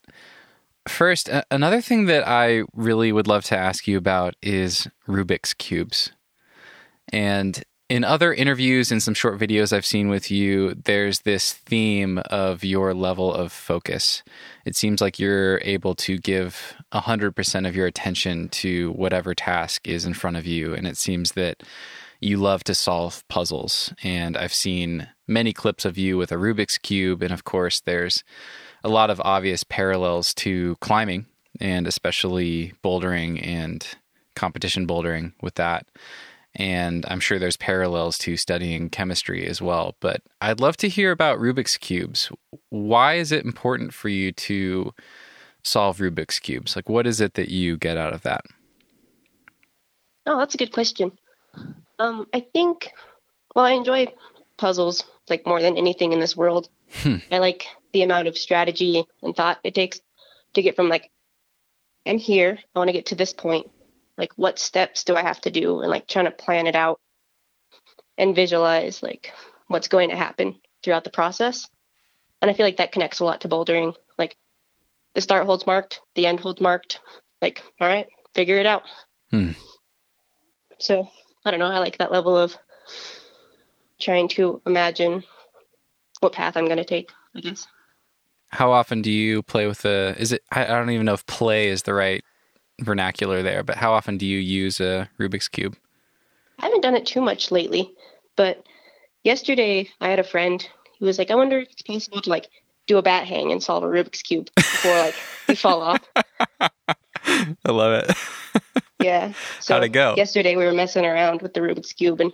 first, 0.86 1.30
another 1.50 1.80
thing 1.80 2.06
that 2.06 2.28
I 2.28 2.64
really 2.74 3.12
would 3.12 3.26
love 3.26 3.44
to 3.46 3.56
ask 3.56 3.88
you 3.88 3.96
about 3.96 4.34
is 4.42 4.88
Rubik's 5.08 5.54
Cubes. 5.54 6.12
And 7.12 7.64
in 7.88 8.02
other 8.04 8.34
interviews 8.34 8.90
and 8.90 9.02
some 9.02 9.14
short 9.14 9.38
videos 9.38 9.72
I've 9.72 9.86
seen 9.86 10.08
with 10.08 10.30
you, 10.30 10.74
there's 10.74 11.20
this 11.20 11.52
theme 11.52 12.18
of 12.30 12.64
your 12.64 12.92
level 12.94 13.32
of 13.32 13.52
focus. 13.52 14.24
It 14.64 14.74
seems 14.74 15.00
like 15.00 15.18
you're 15.18 15.60
able 15.62 15.94
to 15.96 16.18
give 16.18 16.74
100% 16.92 17.68
of 17.68 17.76
your 17.76 17.86
attention 17.86 18.48
to 18.50 18.90
whatever 18.92 19.34
task 19.34 19.86
is 19.86 20.04
in 20.04 20.14
front 20.14 20.36
of 20.36 20.46
you. 20.46 20.74
And 20.74 20.86
it 20.86 20.96
seems 20.96 21.32
that 21.32 21.62
you 22.20 22.36
love 22.36 22.64
to 22.64 22.74
solve 22.74 23.26
puzzles. 23.28 23.92
And 24.02 24.36
I've 24.36 24.54
seen 24.54 25.08
many 25.26 25.52
clips 25.52 25.84
of 25.84 25.98
you 25.98 26.16
with 26.16 26.32
a 26.32 26.36
Rubik's 26.36 26.78
Cube. 26.78 27.22
And 27.22 27.32
of 27.32 27.44
course, 27.44 27.80
there's 27.80 28.24
a 28.84 28.88
lot 28.88 29.10
of 29.10 29.20
obvious 29.24 29.64
parallels 29.64 30.32
to 30.34 30.76
climbing 30.80 31.26
and 31.60 31.86
especially 31.86 32.72
bouldering 32.84 33.44
and 33.44 33.86
competition 34.34 34.86
bouldering 34.86 35.32
with 35.42 35.54
that. 35.54 35.86
And 36.54 37.04
I'm 37.08 37.20
sure 37.20 37.38
there's 37.38 37.56
parallels 37.56 38.16
to 38.18 38.36
studying 38.36 38.88
chemistry 38.88 39.46
as 39.46 39.60
well. 39.60 39.94
But 40.00 40.22
I'd 40.40 40.60
love 40.60 40.76
to 40.78 40.88
hear 40.88 41.10
about 41.10 41.38
Rubik's 41.38 41.76
Cubes. 41.76 42.30
Why 42.70 43.14
is 43.14 43.30
it 43.30 43.44
important 43.44 43.92
for 43.92 44.08
you 44.08 44.32
to 44.32 44.94
solve 45.62 45.98
Rubik's 45.98 46.38
Cubes? 46.38 46.74
Like, 46.74 46.88
what 46.88 47.06
is 47.06 47.20
it 47.20 47.34
that 47.34 47.50
you 47.50 47.76
get 47.76 47.98
out 47.98 48.14
of 48.14 48.22
that? 48.22 48.42
Oh, 50.24 50.38
that's 50.38 50.54
a 50.54 50.58
good 50.58 50.72
question. 50.72 51.12
Um, 51.98 52.26
I 52.32 52.40
think, 52.40 52.92
well, 53.54 53.64
I 53.64 53.72
enjoy 53.72 54.06
puzzles 54.56 55.04
like 55.28 55.46
more 55.46 55.60
than 55.60 55.76
anything 55.76 56.12
in 56.12 56.20
this 56.20 56.36
world. 56.36 56.68
Hmm. 57.02 57.16
I 57.30 57.38
like 57.38 57.66
the 57.92 58.02
amount 58.02 58.28
of 58.28 58.38
strategy 58.38 59.04
and 59.22 59.34
thought 59.34 59.58
it 59.64 59.74
takes 59.74 60.00
to 60.54 60.62
get 60.62 60.76
from 60.76 60.88
like, 60.88 61.10
I'm 62.06 62.18
here, 62.18 62.58
I 62.74 62.78
want 62.78 62.88
to 62.88 62.92
get 62.92 63.06
to 63.06 63.14
this 63.14 63.32
point. 63.32 63.70
Like, 64.16 64.32
what 64.36 64.58
steps 64.58 65.04
do 65.04 65.16
I 65.16 65.22
have 65.22 65.40
to 65.42 65.50
do? 65.50 65.80
And 65.80 65.90
like 65.90 66.06
trying 66.06 66.26
to 66.26 66.30
plan 66.30 66.66
it 66.66 66.76
out 66.76 67.00
and 68.16 68.36
visualize 68.36 69.02
like 69.02 69.32
what's 69.66 69.88
going 69.88 70.10
to 70.10 70.16
happen 70.16 70.58
throughout 70.82 71.04
the 71.04 71.10
process. 71.10 71.68
And 72.40 72.50
I 72.50 72.54
feel 72.54 72.66
like 72.66 72.76
that 72.76 72.92
connects 72.92 73.20
a 73.20 73.24
lot 73.24 73.40
to 73.40 73.48
bouldering. 73.48 73.94
Like, 74.18 74.36
the 75.14 75.20
start 75.20 75.46
holds 75.46 75.66
marked, 75.66 76.00
the 76.14 76.26
end 76.26 76.40
holds 76.40 76.60
marked. 76.60 77.00
Like, 77.42 77.62
all 77.80 77.88
right, 77.88 78.06
figure 78.34 78.58
it 78.58 78.66
out. 78.66 78.82
Hmm. 79.30 79.52
So 80.78 81.08
I 81.46 81.52
don't 81.52 81.60
know. 81.60 81.66
I 81.66 81.78
like 81.78 81.98
that 81.98 82.10
level 82.10 82.36
of 82.36 82.56
trying 84.00 84.26
to 84.30 84.60
imagine 84.66 85.22
what 86.18 86.32
path 86.32 86.56
I'm 86.56 86.64
going 86.66 86.76
to 86.76 86.84
take. 86.84 87.12
I 87.36 87.40
guess. 87.40 87.68
How 88.48 88.72
often 88.72 89.00
do 89.00 89.12
you 89.12 89.42
play 89.42 89.68
with 89.68 89.82
the? 89.82 90.16
Is 90.18 90.32
it? 90.32 90.42
I, 90.50 90.64
don't 90.64 90.90
even 90.90 91.06
know 91.06 91.14
if 91.14 91.24
play 91.26 91.68
is 91.68 91.82
the 91.82 91.94
right 91.94 92.24
vernacular 92.80 93.42
there, 93.42 93.62
but 93.62 93.76
how 93.76 93.92
often 93.92 94.18
do 94.18 94.26
you 94.26 94.38
use 94.38 94.80
a 94.80 95.08
Rubik's 95.20 95.46
cube? 95.46 95.76
I 96.58 96.66
haven't 96.66 96.82
done 96.82 96.96
it 96.96 97.06
too 97.06 97.20
much 97.20 97.52
lately, 97.52 97.92
but 98.34 98.64
yesterday 99.22 99.88
I 100.00 100.08
had 100.08 100.18
a 100.18 100.24
friend 100.24 100.68
who 100.98 101.06
was 101.06 101.16
like, 101.18 101.30
"I 101.30 101.36
wonder 101.36 101.60
if 101.60 101.70
it's 101.70 101.82
possible 101.82 102.20
to 102.22 102.30
like 102.30 102.48
do 102.88 102.98
a 102.98 103.02
bat 103.02 103.26
hang 103.26 103.52
and 103.52 103.62
solve 103.62 103.84
a 103.84 103.86
Rubik's 103.86 104.22
cube 104.22 104.48
before 104.56 104.98
like 104.98 105.14
we 105.46 105.54
fall 105.54 105.80
off." 105.80 106.02
I 107.24 107.70
love 107.70 108.04
it. 108.04 108.62
Yeah. 109.00 109.32
So 109.60 109.74
How'd 109.74 109.84
it 109.84 109.88
go? 109.90 110.14
Yesterday 110.16 110.56
we 110.56 110.64
were 110.64 110.72
messing 110.72 111.04
around 111.04 111.42
with 111.42 111.54
the 111.54 111.60
Rubik's 111.60 111.92
cube 111.92 112.20
and 112.20 112.32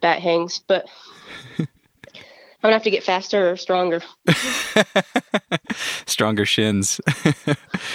bat 0.00 0.20
hangs, 0.20 0.60
but 0.66 0.86
I'm 1.58 1.66
gonna 2.62 2.74
have 2.74 2.82
to 2.84 2.90
get 2.90 3.02
faster 3.04 3.50
or 3.50 3.56
stronger. 3.56 4.02
Stronger 6.06 6.46
shins 6.46 7.00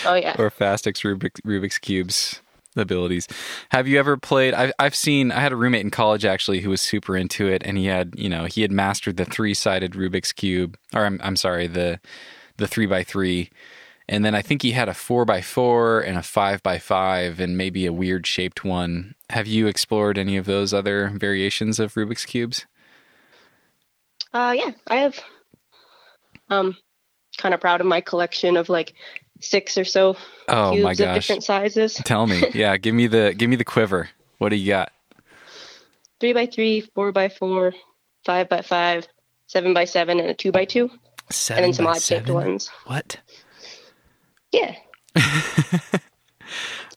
Oh 0.06 0.13
yeah. 0.13 0.36
or 0.38 0.50
fastest 0.50 1.03
Rubik's, 1.03 1.41
Rubik's 1.41 1.77
cubes 1.80 2.41
abilities. 2.75 3.27
Have 3.70 3.88
you 3.88 4.00
ever 4.00 4.18
played? 4.18 4.53
I've 4.53 4.72
I've 4.80 4.96
seen. 4.96 5.32
I 5.32 5.39
had 5.39 5.51
a 5.51 5.56
roommate 5.56 5.82
in 5.82 5.91
college 5.91 6.24
actually 6.25 6.62
who 6.62 6.70
was 6.70 6.80
super 6.82 7.18
into 7.18 7.48
it, 7.48 7.62
and 7.65 7.77
he 7.77 7.86
had 7.88 8.13
you 8.15 8.30
know 8.30 8.46
he 8.46 8.62
had 8.62 8.72
mastered 8.72 9.18
the 9.18 9.25
three 9.25 9.53
sided 9.53 9.94
Rubik's 9.94 10.32
cube, 10.32 10.77
or 10.94 11.06
I'm 11.06 11.20
I'm 11.24 11.36
sorry 11.36 11.68
the 11.68 12.00
the 12.58 12.68
three 12.68 12.86
by 12.86 13.03
three. 13.03 13.50
And 14.12 14.25
then 14.25 14.36
I 14.36 14.41
think 14.41 14.62
he 14.62 14.74
had 14.74 14.89
a 14.89 14.94
four 14.94 15.24
by 15.24 15.39
four 15.39 16.01
and 16.01 16.18
a 16.18 16.22
five 16.22 16.62
by 16.62 16.80
five 16.80 17.39
and 17.39 17.58
maybe 17.58 17.86
a 17.86 17.94
weird 17.94 18.27
shaped 18.27 18.65
one. 18.65 19.15
Have 19.30 19.48
you 19.48 19.68
explored 19.68 20.18
any 20.18 20.36
of 20.36 20.46
those 20.46 20.74
other 20.74 21.13
variations 21.15 21.80
of 21.80 21.94
Rubik's 21.94 22.25
cubes? 22.25 22.65
Uh, 24.34 24.53
yeah, 24.53 24.72
I 24.88 24.98
have. 24.98 25.18
Um, 26.50 26.75
kind 27.38 27.53
of 27.53 27.62
proud 27.62 27.80
of 27.80 27.88
my 27.88 28.01
collection 28.01 28.58
of 28.58 28.68
like 28.68 28.94
six 29.39 29.77
or 29.77 29.86
so 29.86 30.18
Oh 30.50 30.72
cubes 30.72 30.84
my 30.84 30.91
of 30.91 31.15
different 31.15 31.46
sizes. 31.46 31.94
Tell 31.94 32.27
me, 32.27 32.44
yeah, 32.53 32.75
give 32.75 32.94
me 32.94 33.08
the 33.08 33.34
give 33.38 33.50
me 33.50 33.56
the 33.56 33.63
quiver. 33.63 34.10
What 34.39 34.50
do 34.50 34.58
you 34.58 34.68
got? 34.68 34.91
Three 36.20 36.34
by 36.34 36.48
three, 36.48 36.82
four 36.82 37.13
by 37.13 37.30
four, 37.30 37.74
five 38.25 38.50
by 38.50 38.62
five, 38.62 39.08
seven 39.48 39.74
by 39.74 39.86
seven, 39.86 40.20
and 40.20 40.30
a 40.30 40.34
two 40.34 40.51
by 40.51 40.65
two, 40.65 40.91
Seven 41.32 41.63
and 41.63 41.74
then 41.74 41.74
some 41.74 41.88
odd 41.88 42.01
shaped 42.01 42.30
ones. 42.30 42.70
What? 42.86 43.18
Yeah. 44.51 44.75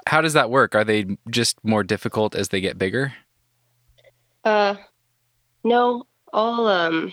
How 0.07 0.21
does 0.21 0.35
that 0.35 0.51
work? 0.51 0.75
Are 0.75 0.85
they 0.85 1.17
just 1.31 1.57
more 1.65 1.83
difficult 1.83 2.35
as 2.35 2.49
they 2.49 2.61
get 2.61 2.79
bigger? 2.79 3.15
Uh, 4.45 4.75
no, 5.63 6.05
all 6.33 6.67
um 6.69 7.13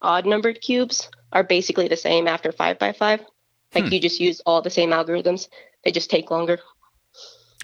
odd 0.00 0.26
numbered 0.26 0.60
cubes 0.60 1.08
are 1.32 1.42
basically 1.42 1.88
the 1.88 1.96
same 1.96 2.28
after 2.28 2.52
five 2.52 2.78
by 2.78 2.92
five. 2.92 3.20
Like 3.74 3.86
Hmm. 3.86 3.92
you 3.92 4.00
just 4.00 4.20
use 4.20 4.40
all 4.46 4.62
the 4.62 4.70
same 4.70 4.90
algorithms. 4.90 5.48
They 5.84 5.90
just 5.90 6.10
take 6.10 6.30
longer. 6.30 6.58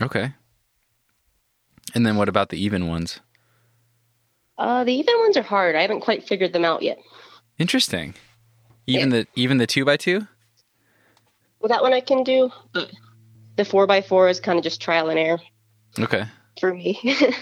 Okay. 0.01 0.33
And 1.95 2.05
then 2.07 2.17
what 2.17 2.29
about 2.29 2.49
the 2.49 2.63
even 2.63 2.89
ones? 2.89 3.21
Uh, 4.57 4.83
the 4.85 4.93
even 4.93 5.15
ones 5.21 5.37
are 5.37 5.43
hard. 5.43 5.77
I 5.77 5.83
haven't 5.83 6.01
quite 6.01 6.27
figured 6.27 6.53
them 6.53 6.65
out 6.65 6.83
yet. 6.83 6.99
Interesting. 7.59 8.15
Even 8.87 9.11
the 9.11 9.27
even 9.37 9.59
the 9.59 9.67
two 9.67 9.85
by 9.85 9.97
two? 9.97 10.27
Well, 11.61 11.69
that 11.69 11.83
one 11.83 11.93
I 11.93 12.01
can 12.01 12.23
do. 12.25 12.51
But 12.73 12.91
the 13.57 13.65
four 13.65 13.87
by 13.87 14.01
four 14.03 14.29
is 14.29 14.41
kind 14.41 14.59
of 14.59 14.63
just 14.65 14.81
trial 14.81 15.09
and 15.11 15.19
error 15.19 15.41
Okay. 15.99 16.25
for 16.61 16.73
me. 16.75 17.01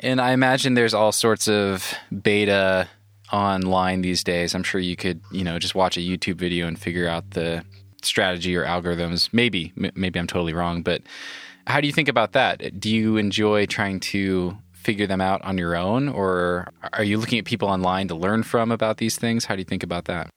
And 0.00 0.20
I 0.20 0.30
imagine 0.32 0.74
there's 0.74 0.94
all 0.94 1.10
sorts 1.10 1.48
of 1.48 1.92
beta 2.22 2.88
online 3.32 4.00
these 4.02 4.22
days. 4.22 4.54
I'm 4.54 4.62
sure 4.62 4.80
you 4.80 4.94
could, 4.94 5.20
you 5.32 5.42
know, 5.42 5.58
just 5.58 5.74
watch 5.74 5.96
a 5.96 6.00
YouTube 6.00 6.36
video 6.36 6.68
and 6.68 6.78
figure 6.78 7.08
out 7.08 7.32
the 7.32 7.64
strategy 8.02 8.54
or 8.54 8.64
algorithms. 8.64 9.28
Maybe, 9.32 9.72
m- 9.76 9.90
maybe 9.96 10.20
I'm 10.20 10.28
totally 10.28 10.52
wrong, 10.52 10.82
but 10.82 11.02
how 11.66 11.80
do 11.80 11.88
you 11.88 11.92
think 11.92 12.08
about 12.08 12.32
that? 12.32 12.78
Do 12.78 12.88
you 12.88 13.16
enjoy 13.16 13.66
trying 13.66 13.98
to 14.00 14.56
figure 14.72 15.08
them 15.08 15.20
out 15.20 15.42
on 15.44 15.58
your 15.58 15.74
own, 15.74 16.08
or 16.08 16.68
are 16.92 17.02
you 17.02 17.18
looking 17.18 17.40
at 17.40 17.44
people 17.44 17.68
online 17.68 18.06
to 18.06 18.14
learn 18.14 18.44
from 18.44 18.70
about 18.70 18.98
these 18.98 19.18
things? 19.18 19.46
How 19.46 19.56
do 19.56 19.60
you 19.60 19.64
think 19.66 19.82
about 19.82 20.04
that? 20.04 20.30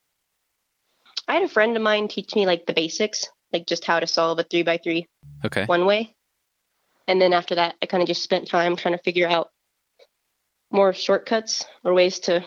I 1.32 1.36
had 1.36 1.44
a 1.44 1.48
friend 1.48 1.74
of 1.78 1.82
mine 1.82 2.08
teach 2.08 2.34
me 2.34 2.44
like 2.44 2.66
the 2.66 2.74
basics, 2.74 3.26
like 3.54 3.66
just 3.66 3.86
how 3.86 3.98
to 3.98 4.06
solve 4.06 4.38
a 4.38 4.42
three 4.42 4.64
by 4.64 4.76
three 4.76 5.08
Okay. 5.42 5.64
one 5.64 5.86
way. 5.86 6.14
And 7.08 7.22
then 7.22 7.32
after 7.32 7.54
that, 7.54 7.74
I 7.80 7.86
kind 7.86 8.02
of 8.02 8.06
just 8.06 8.22
spent 8.22 8.48
time 8.48 8.76
trying 8.76 8.94
to 8.94 9.02
figure 9.02 9.26
out 9.26 9.48
more 10.70 10.92
shortcuts 10.92 11.64
or 11.84 11.94
ways 11.94 12.18
to 12.20 12.44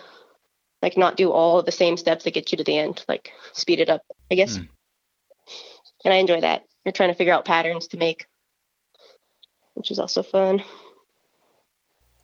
like 0.84 0.98
not 0.98 1.18
do 1.18 1.32
all 1.32 1.64
the 1.64 1.72
same 1.72 1.98
steps 1.98 2.26
that 2.26 2.36
get 2.36 2.52
you 2.52 2.60
to 2.60 2.64
the 2.64 2.78
end, 2.78 3.04
like 3.08 3.32
speed 3.54 3.80
it 3.80 3.90
up, 3.90 4.04
I 4.30 4.36
guess. 4.36 4.58
Hmm. 4.58 4.66
And 6.06 6.14
I 6.14 6.18
enjoy 6.18 6.42
that. 6.42 6.66
You're 6.86 6.92
trying 6.92 7.10
to 7.10 7.16
figure 7.16 7.34
out 7.34 7.44
patterns 7.44 7.88
to 7.88 7.98
make, 7.98 8.28
which 9.74 9.90
is 9.90 9.98
also 9.98 10.22
fun. 10.22 10.64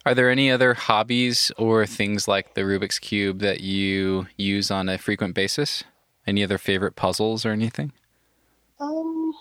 Are 0.05 0.13
there 0.13 0.29
any 0.29 0.51
other 0.51 0.75
hobbies 0.75 1.51
or 1.57 1.87
things 1.87 2.27
like 2.27 2.53
the 2.53 2.61
Rubik's 2.61 2.99
Cube 2.99 3.39
that 3.39 3.61
you 3.61 4.27
use 4.37 4.69
on 4.69 4.89
a 4.89 4.99
frequent 4.99 5.33
basis? 5.33 5.83
Any 6.27 6.43
other 6.43 6.57
favorite 6.57 6.95
puzzles 6.95 7.45
or 7.45 7.51
anything? 7.51 7.91
Um, 8.79 9.33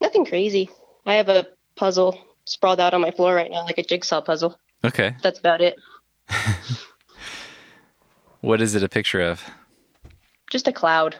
nothing 0.00 0.24
crazy. 0.24 0.70
I 1.06 1.14
have 1.14 1.28
a 1.28 1.46
puzzle 1.76 2.18
sprawled 2.44 2.80
out 2.80 2.94
on 2.94 3.00
my 3.00 3.10
floor 3.10 3.34
right 3.34 3.50
now, 3.50 3.64
like 3.64 3.78
a 3.78 3.82
jigsaw 3.82 4.20
puzzle. 4.20 4.58
Okay. 4.84 5.16
That's 5.22 5.38
about 5.38 5.60
it. 5.60 5.76
What 8.40 8.60
is 8.60 8.74
it 8.74 8.82
a 8.82 8.88
picture 8.90 9.22
of? 9.22 9.42
Just 10.50 10.68
a 10.68 10.72
cloud. 10.72 11.16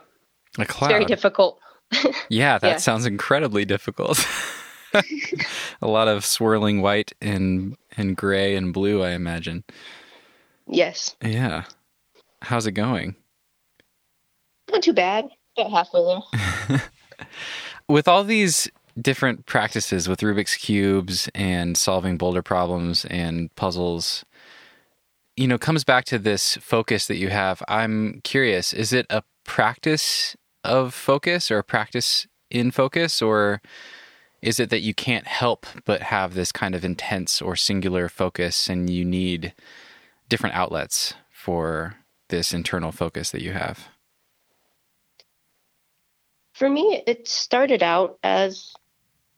A 0.58 0.62
It's 0.62 0.70
cloud. 0.73 0.88
very 0.88 1.04
difficult. 1.06 1.58
Yeah, 2.28 2.58
that 2.58 2.68
Yeah. 2.68 2.76
sounds 2.78 3.06
incredibly 3.06 3.64
difficult. 3.64 4.26
a 5.82 5.87
lot 5.87 6.08
of 6.08 6.25
swirling 6.25 6.80
white 6.82 7.12
and 7.20 7.76
and 7.96 8.16
gray 8.16 8.56
and 8.56 8.73
blue, 8.75 9.02
I 9.02 9.11
imagine. 9.12 9.64
Yes. 10.66 11.16
Yeah. 11.23 11.64
How's 12.42 12.66
it 12.66 12.73
going? 12.73 13.16
Not 14.74 14.82
too 14.82 14.92
bad. 14.92 15.28
About 15.56 15.70
halfway 15.70 16.20
there. 16.68 16.82
With 17.88 18.08
all 18.08 18.24
these 18.24 18.68
different 19.00 19.46
practices 19.46 20.08
with 20.08 20.20
Rubik's 20.20 20.56
cubes 20.56 21.28
and 21.32 21.76
solving 21.76 22.16
boulder 22.16 22.42
problems 22.42 23.04
and 23.04 23.54
puzzles, 23.54 24.24
you 25.36 25.46
know, 25.46 25.58
comes 25.58 25.84
back 25.84 26.04
to 26.06 26.18
this 26.18 26.56
focus 26.56 27.06
that 27.06 27.18
you 27.18 27.28
have. 27.28 27.62
I'm 27.68 28.20
curious, 28.24 28.72
is 28.72 28.92
it 28.92 29.06
a 29.10 29.22
practice 29.44 30.36
of 30.64 30.92
focus 30.92 31.52
or 31.52 31.58
a 31.58 31.64
practice 31.64 32.26
in 32.50 32.72
focus 32.72 33.22
or 33.22 33.62
is 34.42 34.58
it 34.58 34.70
that 34.70 34.80
you 34.80 34.92
can't 34.92 35.28
help 35.28 35.66
but 35.84 36.02
have 36.02 36.34
this 36.34 36.50
kind 36.50 36.74
of 36.74 36.84
intense 36.84 37.40
or 37.40 37.54
singular 37.54 38.08
focus 38.08 38.68
and 38.68 38.90
you 38.90 39.04
need 39.04 39.54
different 40.28 40.56
outlets 40.56 41.14
for 41.30 41.94
this 42.28 42.52
internal 42.52 42.90
focus 42.90 43.30
that 43.30 43.42
you 43.42 43.52
have? 43.52 43.88
For 46.54 46.70
me, 46.70 47.02
it 47.06 47.26
started 47.26 47.82
out 47.82 48.18
as 48.23 48.73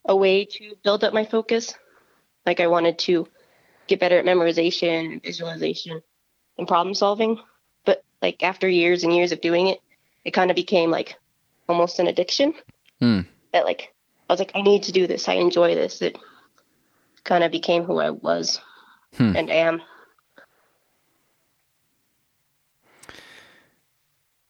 a 0.05 0.15
way 0.15 0.45
to 0.45 0.75
build 0.85 1.03
up 1.03 1.15
my 1.15 1.25
focus. 1.25 1.75
Like 2.45 2.61
I 2.61 2.67
wanted 2.67 2.99
to 3.01 3.27
get 3.87 4.01
better 4.01 4.19
at 4.19 4.25
memorization 4.25 5.13
and 5.13 5.23
visualization 5.23 6.03
and 6.59 6.69
problem 6.69 6.95
solving. 6.95 7.41
But 7.87 8.05
like 8.21 8.43
after 8.43 8.69
years 8.69 9.03
and 9.03 9.15
years 9.15 9.33
of 9.33 9.41
doing 9.41 9.69
it, 9.69 9.81
it 10.25 10.33
kind 10.33 10.51
of 10.51 10.57
became 10.57 10.91
like 10.91 11.17
almost 11.69 11.99
an 11.99 12.07
addiction. 12.07 12.53
Hmm. 13.01 13.21
That 13.53 13.65
like 13.65 13.95
I 14.29 14.33
was 14.33 14.41
like, 14.41 14.53
I 14.55 14.61
need 14.61 14.83
to 14.85 14.93
do 14.93 15.07
this. 15.07 15.27
I 15.29 15.35
enjoy 15.35 15.75
this. 15.75 16.03
It 16.03 16.19
kind 17.25 17.43
of 17.43 17.51
became 17.51 17.85
who 17.85 17.99
I 17.99 18.11
was 18.11 18.61
Hmm. 19.17 19.37
and 19.37 19.51
am. 19.51 19.83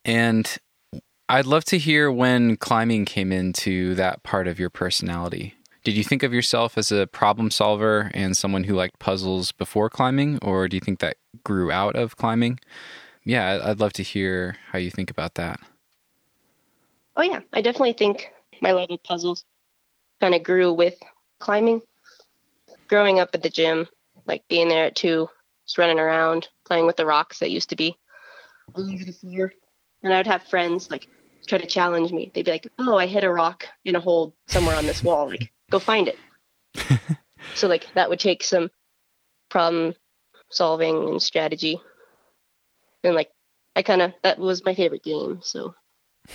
And 0.05 0.59
I'd 1.29 1.47
love 1.47 1.65
to 1.67 1.79
hear 1.79 2.11
when 2.11 2.57
climbing 2.57 3.05
came 3.05 3.33
into 3.33 3.97
that 3.97 4.23
part 4.23 4.47
of 4.47 4.61
your 4.61 4.71
personality. 4.71 5.55
Did 5.83 5.97
you 5.97 6.05
think 6.05 6.23
of 6.23 6.33
yourself 6.33 6.79
as 6.79 6.93
a 6.93 7.09
problem 7.09 7.51
solver 7.51 8.11
and 8.15 8.37
someone 8.37 8.65
who 8.65 8.75
liked 8.75 9.01
puzzles 9.01 9.51
before 9.51 9.91
climbing, 9.91 10.39
or 10.41 10.69
do 10.69 10.77
you 10.77 10.81
think 10.81 11.01
that 11.01 11.17
grew 11.43 11.73
out 11.73 11.97
of 11.97 12.17
climbing? 12.17 12.61
Yeah, 13.25 13.61
I'd 13.65 13.81
love 13.81 13.93
to 13.95 14.05
hear 14.05 14.57
how 14.71 14.79
you 14.79 14.91
think 14.91 15.11
about 15.11 15.35
that. 15.35 15.59
Oh 17.17 17.23
yeah, 17.23 17.41
I 17.53 17.61
definitely 17.61 17.95
think 17.95 18.31
my 18.61 18.71
love 18.71 18.91
of 18.91 19.03
puzzles 19.03 19.45
kind 20.21 20.35
of 20.35 20.45
grew 20.45 20.73
with 20.73 20.95
climbing. 21.41 21.83
Growing 22.87 23.19
up 23.19 23.31
at 23.35 23.43
the 23.43 23.51
gym, 23.51 23.89
like 24.27 24.47
being 24.49 24.69
there 24.69 24.85
at 24.85 24.95
two, 24.95 25.29
just 25.65 25.79
running 25.79 25.99
around, 25.99 26.49
playing 26.65 26.87
with 26.87 26.97
the 26.97 27.07
rocks 27.07 27.41
that 27.41 27.51
used 27.51 27.71
to 27.71 27.77
be 27.77 27.97
all 28.75 28.93
over 28.93 29.05
the 29.05 29.13
floor. 29.13 29.53
And 30.03 30.13
I 30.13 30.19
would 30.19 30.27
have 30.27 30.43
friends 30.45 30.91
like 30.91 31.09
try 31.47 31.59
to 31.59 31.67
challenge 31.67 32.13
me. 32.13 32.31
They'd 32.35 32.45
be 32.45 32.51
like, 32.51 32.69
"Oh, 32.79 32.97
I 32.97 33.07
hit 33.07 33.25
a 33.25 33.33
rock 33.33 33.67
in 33.85 33.97
a 33.97 34.01
hole 34.01 34.35
somewhere 34.47 34.77
on 34.77 34.87
this 34.87 35.03
wall. 35.03 35.29
Like, 35.29 35.53
go 35.71 35.79
find 35.79 36.09
it." 36.09 36.19
so 37.55 37.69
like 37.69 37.87
that 37.95 38.09
would 38.09 38.21
take 38.21 38.45
some 38.45 38.71
problem 39.49 39.95
solving 40.51 41.09
and 41.09 41.23
strategy. 41.23 41.81
And 43.05 43.15
like 43.15 43.31
I 43.75 43.83
kind 43.83 44.03
of 44.03 44.13
that 44.23 44.39
was 44.39 44.65
my 44.65 44.75
favorite 44.75 45.03
game, 45.03 45.41
so 45.43 45.75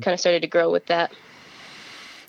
kind 0.00 0.14
of 0.14 0.20
started 0.20 0.42
to 0.42 0.48
grow 0.48 0.70
with 0.70 0.86
that. 0.86 1.12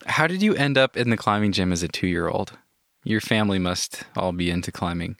How 0.06 0.28
did 0.28 0.42
you 0.42 0.56
end 0.56 0.78
up 0.78 0.98
in 0.98 1.10
the 1.10 1.18
climbing 1.18 1.52
gym 1.52 1.72
as 1.72 1.84
a 1.84 1.88
two 1.88 2.08
year 2.08 2.28
old? 2.28 2.58
Your 3.04 3.22
family 3.22 3.60
must 3.60 4.04
all 4.16 4.32
be 4.32 4.50
into 4.50 4.72
climbing. 4.72 5.18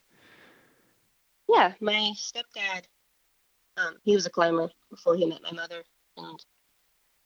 Yeah, 1.48 1.74
my 1.80 2.14
stepdad, 2.16 2.84
um, 3.80 3.96
he 4.04 4.16
was 4.16 4.26
a 4.26 4.30
climber 4.30 4.70
before 4.90 5.16
he 5.16 5.26
met 5.26 5.42
my 5.42 5.52
mother, 5.52 5.84
and 6.18 6.40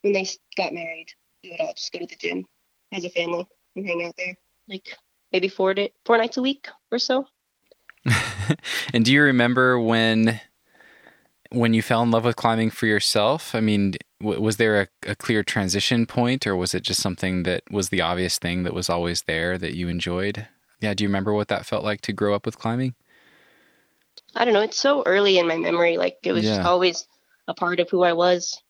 when 0.02 0.12
they 0.12 0.26
got 0.56 0.72
married, 0.72 1.08
we 1.42 1.50
would 1.50 1.60
all 1.60 1.72
just 1.74 1.92
go 1.92 1.98
to 1.98 2.06
the 2.06 2.16
gym 2.16 2.44
as 2.92 3.04
a 3.04 3.10
family 3.10 3.46
and 3.76 3.86
hang 3.86 4.04
out 4.04 4.14
there, 4.16 4.36
like 4.68 4.96
maybe 5.32 5.48
four 5.48 5.74
day, 5.74 5.92
four 6.04 6.18
nights 6.18 6.36
a 6.36 6.42
week 6.42 6.68
or 6.90 6.98
so. 6.98 7.26
And 8.92 9.04
do 9.04 9.12
you 9.12 9.22
remember 9.22 9.80
when 9.80 10.40
when 11.50 11.72
you 11.72 11.82
fell 11.82 12.02
in 12.02 12.10
love 12.10 12.24
with 12.24 12.36
climbing 12.36 12.70
for 12.70 12.86
yourself? 12.86 13.54
I 13.54 13.60
mean, 13.60 13.94
w- 14.20 14.40
was 14.40 14.56
there 14.56 14.80
a, 14.80 14.88
a 15.10 15.14
clear 15.14 15.42
transition 15.42 16.04
point, 16.06 16.46
or 16.46 16.56
was 16.56 16.74
it 16.74 16.82
just 16.82 17.00
something 17.00 17.44
that 17.44 17.62
was 17.70 17.88
the 17.88 18.00
obvious 18.00 18.38
thing 18.38 18.64
that 18.64 18.74
was 18.74 18.90
always 18.90 19.22
there 19.22 19.56
that 19.58 19.74
you 19.74 19.88
enjoyed? 19.88 20.46
Yeah, 20.80 20.94
do 20.94 21.04
you 21.04 21.08
remember 21.08 21.32
what 21.32 21.48
that 21.48 21.66
felt 21.66 21.84
like 21.84 22.00
to 22.02 22.12
grow 22.12 22.34
up 22.34 22.44
with 22.44 22.58
climbing? 22.58 22.94
I 24.36 24.44
don't 24.44 24.54
know. 24.54 24.60
It's 24.62 24.78
so 24.78 25.02
early 25.04 25.38
in 25.38 25.46
my 25.46 25.56
memory. 25.56 25.96
Like 25.96 26.18
it 26.22 26.32
was 26.32 26.44
just 26.44 26.60
Yeah. 26.60 26.68
always 26.68 27.06
a 27.46 27.54
part 27.54 27.80
of 27.80 27.90
who 27.90 28.02
I 28.02 28.12
was 28.14 28.60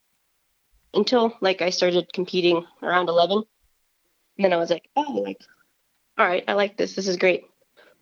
until 0.93 1.37
like 1.41 1.63
I 1.63 1.71
started 1.71 2.13
competing 2.13 2.65
around 2.83 3.09
11. 3.09 3.43
And 4.37 4.45
then 4.45 4.53
I 4.53 4.57
was 4.57 4.71
like, 4.71 4.89
oh, 4.97 5.23
like, 5.25 5.41
all 6.19 6.27
right, 6.27 6.45
I 6.49 6.55
like 6.55 6.77
this. 6.77 6.95
This 6.95 7.09
is 7.09 7.17
great. 7.17 7.45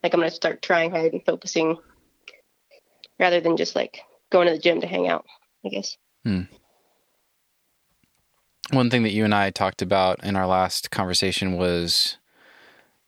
Like 0.02 0.14
I'm 0.14 0.20
going 0.20 0.30
to 0.30 0.34
start 0.34 0.62
trying 0.62 0.90
hard 0.90 1.12
and 1.12 1.24
focusing 1.24 1.76
rather 3.18 3.40
than 3.40 3.56
just 3.56 3.76
like 3.76 4.00
going 4.30 4.46
to 4.48 4.54
the 4.54 4.58
gym 4.58 4.80
to 4.80 4.86
hang 4.86 5.08
out, 5.08 5.26
I 5.64 5.68
guess. 5.68 5.96
Hmm. 6.24 6.42
One 8.70 8.88
thing 8.90 9.02
that 9.02 9.12
you 9.12 9.24
and 9.24 9.34
I 9.34 9.50
talked 9.50 9.82
about 9.82 10.24
in 10.24 10.34
our 10.36 10.46
last 10.46 10.90
conversation 10.90 11.56
was 11.56 12.16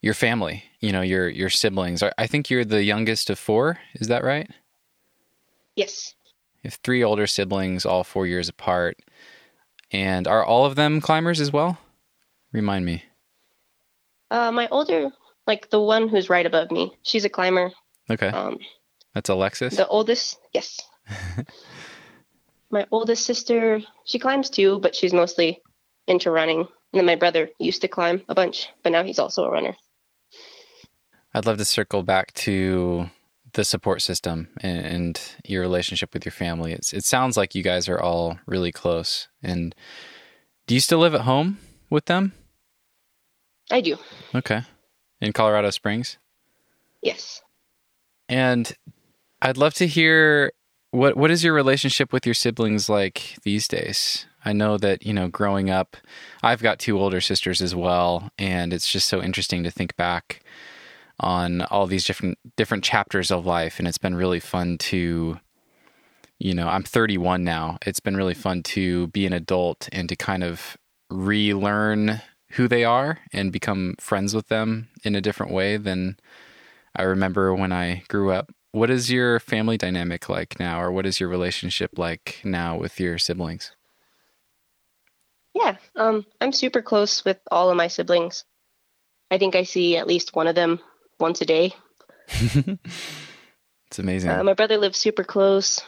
your 0.04 0.14
family. 0.14 0.64
You 0.80 0.92
know, 0.92 1.00
your 1.00 1.28
your 1.28 1.48
siblings. 1.48 2.02
I- 2.02 2.12
I 2.18 2.26
think 2.26 2.50
you're 2.50 2.64
the 2.64 2.84
youngest 2.84 3.30
of 3.30 3.38
four. 3.38 3.78
Is 3.94 4.08
that 4.08 4.22
right? 4.22 4.50
Yes. 5.76 6.14
You 6.62 6.68
have 6.68 6.78
three 6.84 7.02
older 7.02 7.26
siblings, 7.26 7.86
all 7.86 8.04
four 8.04 8.26
years 8.26 8.48
apart. 8.50 8.98
And 9.90 10.28
are 10.28 10.44
all 10.44 10.66
of 10.66 10.76
them 10.76 11.00
climbers 11.00 11.40
as 11.40 11.52
well? 11.52 11.78
Remind 12.52 12.84
me. 12.84 13.04
Uh, 14.30 14.52
my 14.52 14.68
older, 14.68 15.10
like 15.46 15.70
the 15.70 15.80
one 15.80 16.08
who's 16.08 16.28
right 16.28 16.44
above 16.46 16.70
me, 16.70 16.92
she's 17.02 17.24
a 17.24 17.28
climber. 17.30 17.70
Okay. 18.10 18.28
Um, 18.28 18.58
That's 19.14 19.30
Alexis. 19.30 19.76
The 19.76 19.86
oldest, 19.86 20.38
yes. 20.52 20.80
my 22.70 22.86
oldest 22.90 23.24
sister, 23.24 23.80
she 24.04 24.18
climbs 24.18 24.50
too, 24.50 24.78
but 24.80 24.94
she's 24.94 25.12
mostly 25.14 25.62
into 26.06 26.30
running. 26.30 26.60
And 26.60 26.98
then 26.98 27.06
my 27.06 27.16
brother 27.16 27.48
used 27.58 27.82
to 27.82 27.88
climb 27.88 28.22
a 28.28 28.34
bunch, 28.34 28.68
but 28.82 28.90
now 28.92 29.02
he's 29.04 29.18
also 29.18 29.44
a 29.44 29.50
runner. 29.50 29.76
I'd 31.34 31.46
love 31.46 31.58
to 31.58 31.64
circle 31.64 32.02
back 32.02 32.32
to 32.34 33.10
the 33.54 33.64
support 33.64 34.02
system 34.02 34.48
and, 34.60 34.86
and 34.86 35.20
your 35.44 35.62
relationship 35.62 36.12
with 36.14 36.24
your 36.24 36.32
family. 36.32 36.72
It's, 36.72 36.92
it 36.92 37.04
sounds 37.04 37.36
like 37.36 37.54
you 37.54 37.62
guys 37.62 37.88
are 37.88 38.00
all 38.00 38.38
really 38.46 38.72
close. 38.72 39.28
And 39.42 39.74
do 40.66 40.74
you 40.74 40.80
still 40.80 40.98
live 40.98 41.14
at 41.14 41.22
home 41.22 41.58
with 41.90 42.06
them? 42.06 42.32
I 43.70 43.80
do, 43.80 43.96
Okay. 44.34 44.62
In 45.20 45.32
Colorado 45.32 45.70
Springs? 45.70 46.18
yes. 47.02 47.40
And 48.28 48.72
I'd 49.42 49.58
love 49.58 49.74
to 49.74 49.86
hear 49.86 50.52
what 50.92 51.16
what 51.16 51.30
is 51.30 51.44
your 51.44 51.52
relationship 51.52 52.10
with 52.12 52.24
your 52.24 52.34
siblings 52.34 52.88
like 52.88 53.36
these 53.42 53.68
days? 53.68 54.26
I 54.44 54.52
know 54.54 54.78
that, 54.78 55.04
you 55.04 55.12
know, 55.12 55.28
growing 55.28 55.68
up, 55.68 55.96
I've 56.42 56.62
got 56.62 56.78
two 56.78 56.98
older 56.98 57.20
sisters 57.20 57.60
as 57.60 57.74
well, 57.74 58.30
and 58.38 58.72
it's 58.72 58.90
just 58.90 59.08
so 59.08 59.22
interesting 59.22 59.62
to 59.64 59.70
think 59.70 59.94
back 59.96 60.42
on 61.20 61.62
all 61.62 61.86
these 61.86 62.04
different 62.04 62.38
different 62.56 62.84
chapters 62.84 63.30
of 63.30 63.46
life 63.46 63.78
and 63.78 63.86
it's 63.86 63.98
been 63.98 64.14
really 64.14 64.40
fun 64.40 64.76
to 64.78 65.38
you 66.38 66.52
know, 66.54 66.68
I'm 66.68 66.82
31 66.82 67.44
now. 67.44 67.78
It's 67.86 68.00
been 68.00 68.16
really 68.16 68.34
fun 68.34 68.62
to 68.64 69.06
be 69.08 69.24
an 69.24 69.32
adult 69.32 69.88
and 69.92 70.08
to 70.08 70.16
kind 70.16 70.42
of 70.42 70.76
relearn 71.10 72.20
who 72.50 72.68
they 72.68 72.84
are 72.84 73.20
and 73.32 73.52
become 73.52 73.94
friends 73.98 74.34
with 74.34 74.48
them 74.48 74.88
in 75.02 75.14
a 75.14 75.20
different 75.20 75.52
way 75.52 75.76
than 75.76 76.16
I 76.94 77.02
remember 77.02 77.54
when 77.54 77.72
I 77.72 78.02
grew 78.08 78.30
up. 78.30 78.52
What 78.72 78.90
is 78.90 79.10
your 79.10 79.38
family 79.40 79.76
dynamic 79.76 80.28
like 80.28 80.58
now, 80.58 80.80
or 80.80 80.90
what 80.90 81.06
is 81.06 81.20
your 81.20 81.28
relationship 81.28 81.96
like 81.96 82.40
now 82.44 82.76
with 82.76 82.98
your 82.98 83.18
siblings? 83.18 83.72
Yeah, 85.54 85.76
um, 85.94 86.26
I'm 86.40 86.52
super 86.52 86.82
close 86.82 87.24
with 87.24 87.38
all 87.50 87.70
of 87.70 87.76
my 87.76 87.86
siblings. 87.86 88.44
I 89.30 89.38
think 89.38 89.54
I 89.54 89.62
see 89.62 89.96
at 89.96 90.08
least 90.08 90.34
one 90.34 90.48
of 90.48 90.56
them 90.56 90.80
once 91.24 91.40
a 91.40 91.46
day. 91.46 91.74
it's 92.28 93.98
amazing. 93.98 94.28
Uh, 94.28 94.44
my 94.44 94.52
brother 94.52 94.76
lives 94.76 94.98
super 94.98 95.24
close, 95.24 95.80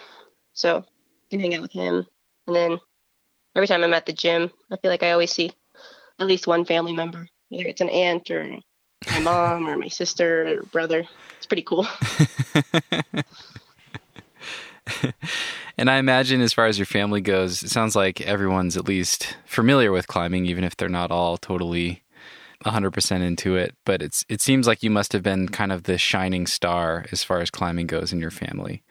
so 0.55 0.79
I 0.79 0.83
can 1.31 1.41
hang 1.41 1.55
out 1.55 1.61
with 1.61 1.73
him. 1.73 2.07
And 2.47 2.57
then 2.57 2.79
every 3.55 3.67
time 3.67 3.85
I'm 3.85 3.93
at 3.93 4.07
the 4.07 4.15
gym, 4.15 4.51
I 4.71 4.79
feel 4.79 4.91
like 4.91 5.03
I 5.03 5.13
always 5.13 5.31
see 5.31 5.53
at 6.19 6.27
least 6.27 6.47
one 6.47 6.65
family 6.65 6.95
member, 6.95 7.29
whether 7.51 7.67
it's 7.67 7.83
an 7.83 7.91
aunt 7.91 8.31
or 8.31 8.49
my 9.13 9.21
mom 9.21 9.69
or 9.69 9.77
my 9.77 9.89
sister 9.89 10.57
or 10.57 10.63
brother. 10.63 11.07
It's 11.37 11.45
pretty 11.45 11.65
cool. 11.65 11.87
and 15.77 15.91
I 15.91 15.99
imagine, 15.99 16.41
as 16.41 16.55
far 16.55 16.65
as 16.65 16.79
your 16.79 16.87
family 16.87 17.21
goes, 17.21 17.63
it 17.63 17.69
sounds 17.69 17.95
like 17.95 18.23
everyone's 18.23 18.79
at 18.79 18.89
least 18.89 19.37
familiar 19.45 19.93
with 19.93 20.09
climbing, 20.09 20.47
even 20.47 20.65
if 20.65 20.79
they're 20.79 20.89
not 20.89 21.11
all 21.11 21.37
totally 21.37 22.03
100% 22.65 23.23
into 23.23 23.57
it. 23.57 23.75
But 23.85 24.03
it's 24.03 24.25
it 24.29 24.41
seems 24.41 24.67
like 24.67 24.83
you 24.83 24.91
must 24.91 25.13
have 25.13 25.23
been 25.23 25.49
kind 25.49 25.73
of 25.73 25.85
the 25.85 25.99
shining 25.99 26.47
star 26.47 27.07
as 27.13 27.23
far 27.23 27.41
as 27.41 27.51
climbing 27.51 27.87
goes 27.87 28.13
in 28.13 28.21
your 28.21 28.31
family. 28.31 28.83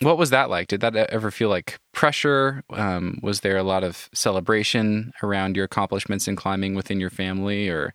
What 0.00 0.18
was 0.18 0.30
that 0.30 0.50
like? 0.50 0.68
Did 0.68 0.80
that 0.80 0.96
ever 0.96 1.30
feel 1.30 1.48
like 1.48 1.78
pressure? 1.92 2.64
Um, 2.70 3.20
was 3.22 3.40
there 3.40 3.56
a 3.56 3.62
lot 3.62 3.84
of 3.84 4.08
celebration 4.12 5.12
around 5.22 5.54
your 5.54 5.64
accomplishments 5.64 6.26
in 6.26 6.34
climbing 6.34 6.74
within 6.74 6.98
your 6.98 7.10
family, 7.10 7.68
or 7.68 7.92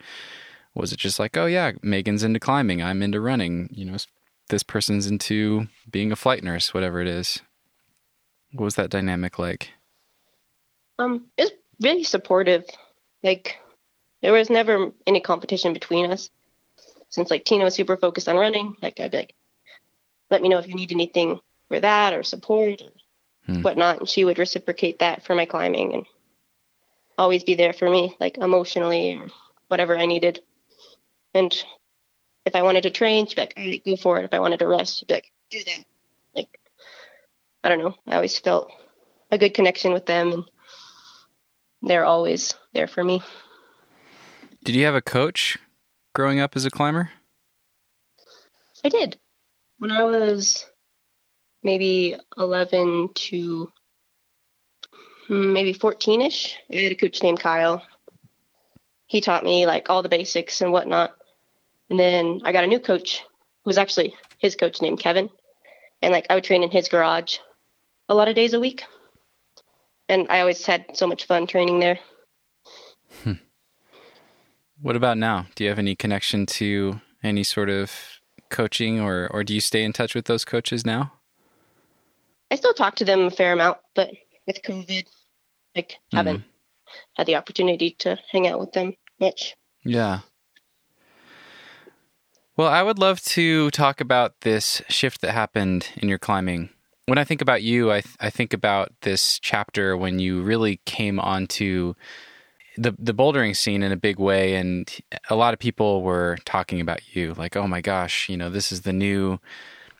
was 0.73 0.93
it 0.93 0.99
just 0.99 1.19
like, 1.19 1.35
oh 1.35 1.47
yeah, 1.47 1.71
Megan's 1.81 2.23
into 2.23 2.39
climbing, 2.39 2.81
I'm 2.81 3.01
into 3.01 3.19
running, 3.19 3.69
you 3.71 3.83
know, 3.83 3.97
this 4.49 4.63
person's 4.63 5.07
into 5.07 5.67
being 5.89 6.11
a 6.11 6.15
flight 6.15 6.43
nurse, 6.43 6.73
whatever 6.73 7.01
it 7.01 7.07
is. 7.07 7.41
What 8.53 8.63
was 8.63 8.75
that 8.75 8.89
dynamic 8.89 9.37
like? 9.37 9.71
Um, 10.99 11.25
it's 11.37 11.51
really 11.81 12.03
supportive. 12.03 12.63
Like 13.23 13.57
there 14.27 14.33
was 14.33 14.49
never 14.49 14.91
any 15.05 15.21
competition 15.21 15.71
between 15.71 16.11
us. 16.11 16.29
Since 17.07 17.31
like 17.31 17.45
Tina 17.45 17.63
was 17.63 17.75
super 17.75 17.95
focused 17.95 18.27
on 18.27 18.35
running, 18.35 18.75
like 18.81 18.99
I'd 18.99 19.11
be 19.11 19.19
like, 19.19 19.33
let 20.29 20.41
me 20.41 20.49
know 20.49 20.57
if 20.57 20.67
you 20.67 20.75
need 20.75 20.91
anything 20.91 21.39
for 21.69 21.79
that 21.79 22.11
or 22.11 22.23
support 22.23 22.81
or 22.81 22.89
hmm. 23.45 23.61
whatnot. 23.61 23.99
And 23.99 24.09
she 24.09 24.25
would 24.25 24.37
reciprocate 24.37 24.99
that 24.99 25.23
for 25.23 25.33
my 25.33 25.45
climbing 25.45 25.93
and 25.93 26.05
always 27.17 27.45
be 27.45 27.55
there 27.55 27.71
for 27.71 27.89
me, 27.89 28.17
like 28.19 28.37
emotionally 28.37 29.15
or 29.15 29.29
whatever 29.69 29.97
I 29.97 30.07
needed. 30.07 30.41
And 31.33 31.55
if 32.45 32.53
I 32.53 32.63
wanted 32.63 32.83
to 32.83 32.89
train, 32.89 33.27
she'd 33.27 33.35
be 33.35 33.41
like, 33.43 33.53
right, 33.55 33.85
go 33.85 33.95
for 33.95 34.19
it. 34.19 34.25
If 34.25 34.33
I 34.33 34.41
wanted 34.41 34.59
to 34.59 34.67
rest, 34.67 34.99
she'd 34.99 35.07
be 35.07 35.13
like, 35.13 35.31
do 35.51 35.63
that. 35.63 35.85
Like, 36.35 36.59
I 37.63 37.69
don't 37.69 37.79
know. 37.79 37.95
I 38.05 38.15
always 38.15 38.37
felt 38.37 38.73
a 39.31 39.37
good 39.37 39.53
connection 39.53 39.93
with 39.93 40.05
them 40.05 40.33
and 40.33 40.43
they're 41.81 42.03
always 42.03 42.55
there 42.73 42.87
for 42.87 43.01
me. 43.01 43.23
Did 44.67 44.75
you 44.75 44.83
have 44.83 44.95
a 44.95 45.01
coach 45.01 45.57
growing 46.13 46.41
up 46.41 46.57
as 46.57 46.65
a 46.65 46.69
climber? 46.69 47.09
I 48.83 48.89
did. 48.89 49.17
When 49.79 49.91
I 49.91 50.03
was 50.03 50.65
maybe 51.63 52.17
11 52.37 53.11
to 53.15 53.71
hmm, 55.27 55.53
maybe 55.53 55.71
14 55.71 56.21
ish, 56.21 56.57
I 56.69 56.79
had 56.79 56.91
a 56.91 56.95
coach 56.95 57.23
named 57.23 57.39
Kyle. 57.39 57.81
He 59.05 59.21
taught 59.21 59.45
me 59.45 59.65
like 59.65 59.89
all 59.89 60.03
the 60.03 60.09
basics 60.09 60.59
and 60.59 60.73
whatnot. 60.73 61.15
And 61.89 61.97
then 61.97 62.41
I 62.43 62.51
got 62.51 62.65
a 62.65 62.67
new 62.67 62.81
coach 62.81 63.19
who 63.63 63.69
was 63.69 63.77
actually 63.77 64.15
his 64.37 64.57
coach 64.57 64.81
named 64.81 64.99
Kevin. 64.99 65.29
And 66.01 66.11
like 66.11 66.25
I 66.29 66.35
would 66.35 66.43
train 66.43 66.63
in 66.63 66.71
his 66.71 66.89
garage 66.89 67.37
a 68.09 68.13
lot 68.13 68.27
of 68.27 68.35
days 68.35 68.53
a 68.53 68.59
week. 68.59 68.83
And 70.09 70.27
I 70.29 70.41
always 70.41 70.65
had 70.65 70.87
so 70.93 71.07
much 71.07 71.25
fun 71.25 71.47
training 71.47 71.79
there. 71.79 71.99
Hmm. 73.23 73.46
What 74.81 74.95
about 74.95 75.17
now? 75.17 75.47
Do 75.55 75.63
you 75.63 75.69
have 75.69 75.79
any 75.79 75.95
connection 75.95 76.45
to 76.45 77.01
any 77.23 77.43
sort 77.43 77.69
of 77.69 77.91
coaching 78.49 78.99
or, 78.99 79.27
or 79.31 79.43
do 79.43 79.53
you 79.53 79.61
stay 79.61 79.83
in 79.83 79.93
touch 79.93 80.13
with 80.15 80.25
those 80.25 80.45
coaches 80.45 80.85
now? 80.85 81.13
I 82.51 82.55
still 82.55 82.73
talk 82.73 82.95
to 82.97 83.05
them 83.05 83.21
a 83.21 83.31
fair 83.31 83.53
amount, 83.53 83.77
but 83.95 84.11
with 84.45 84.61
COVID, 84.61 85.05
like 85.75 85.89
mm-hmm. 85.89 86.17
haven't 86.17 86.43
had 87.15 87.27
the 87.27 87.35
opportunity 87.35 87.91
to 87.99 88.17
hang 88.31 88.47
out 88.47 88.59
with 88.59 88.71
them 88.71 88.93
much. 89.19 89.55
Yeah. 89.83 90.19
Well, 92.55 92.69
I 92.69 92.81
would 92.81 92.97
love 92.97 93.21
to 93.21 93.69
talk 93.71 94.01
about 94.01 94.41
this 94.41 94.81
shift 94.89 95.21
that 95.21 95.33
happened 95.33 95.89
in 95.97 96.09
your 96.09 96.17
climbing. 96.17 96.69
When 97.05 97.17
I 97.17 97.23
think 97.23 97.41
about 97.41 97.63
you, 97.63 97.91
I, 97.91 98.01
th- 98.01 98.15
I 98.19 98.29
think 98.29 98.51
about 98.53 98.91
this 99.01 99.39
chapter 99.39 99.95
when 99.95 100.19
you 100.19 100.41
really 100.41 100.81
came 100.85 101.19
onto 101.19 101.93
the 102.77 102.95
the 102.97 103.13
bouldering 103.13 103.55
scene 103.55 103.83
in 103.83 103.91
a 103.91 103.97
big 103.97 104.19
way, 104.19 104.55
and 104.55 104.93
a 105.29 105.35
lot 105.35 105.53
of 105.53 105.59
people 105.59 106.01
were 106.01 106.37
talking 106.45 106.79
about 106.79 107.15
you, 107.15 107.33
like, 107.33 107.55
"Oh 107.55 107.67
my 107.67 107.81
gosh, 107.81 108.29
you 108.29 108.37
know, 108.37 108.49
this 108.49 108.71
is 108.71 108.81
the 108.81 108.93
new 108.93 109.39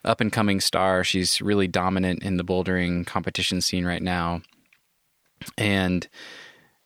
up 0.05 0.21
and 0.21 0.31
coming 0.31 0.61
star. 0.61 1.03
She's 1.03 1.41
really 1.41 1.67
dominant 1.67 2.23
in 2.23 2.37
the 2.37 2.43
bouldering 2.43 3.05
competition 3.05 3.61
scene 3.61 3.85
right 3.85 4.01
now." 4.01 4.41
And 5.57 6.07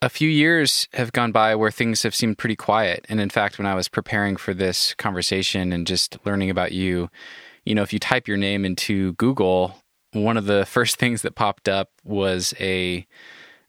a 0.01 0.09
few 0.09 0.29
years 0.29 0.87
have 0.93 1.11
gone 1.11 1.31
by 1.31 1.55
where 1.55 1.71
things 1.71 2.03
have 2.03 2.15
seemed 2.15 2.37
pretty 2.37 2.55
quiet. 2.55 3.05
And 3.07 3.19
in 3.19 3.29
fact, 3.29 3.57
when 3.59 3.67
I 3.67 3.75
was 3.75 3.87
preparing 3.87 4.35
for 4.35 4.53
this 4.53 4.95
conversation 4.95 5.71
and 5.71 5.85
just 5.85 6.17
learning 6.25 6.49
about 6.49 6.71
you, 6.71 7.09
you 7.65 7.75
know, 7.75 7.83
if 7.83 7.93
you 7.93 7.99
type 7.99 8.27
your 8.27 8.37
name 8.37 8.65
into 8.65 9.13
Google, 9.13 9.83
one 10.13 10.37
of 10.37 10.45
the 10.45 10.65
first 10.69 10.95
things 10.95 11.21
that 11.21 11.35
popped 11.35 11.69
up 11.69 11.91
was 12.03 12.53
a 12.59 13.05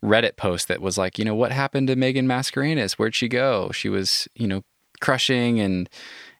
Reddit 0.02 0.36
post 0.36 0.68
that 0.68 0.80
was 0.80 0.98
like, 0.98 1.18
you 1.18 1.24
know, 1.24 1.34
what 1.34 1.52
happened 1.52 1.88
to 1.88 1.96
Megan 1.96 2.26
Mascarenas? 2.26 2.94
Where'd 2.94 3.14
she 3.14 3.28
go? 3.28 3.70
She 3.72 3.88
was, 3.88 4.28
you 4.34 4.46
know, 4.46 4.62
crushing 5.00 5.60
and 5.60 5.88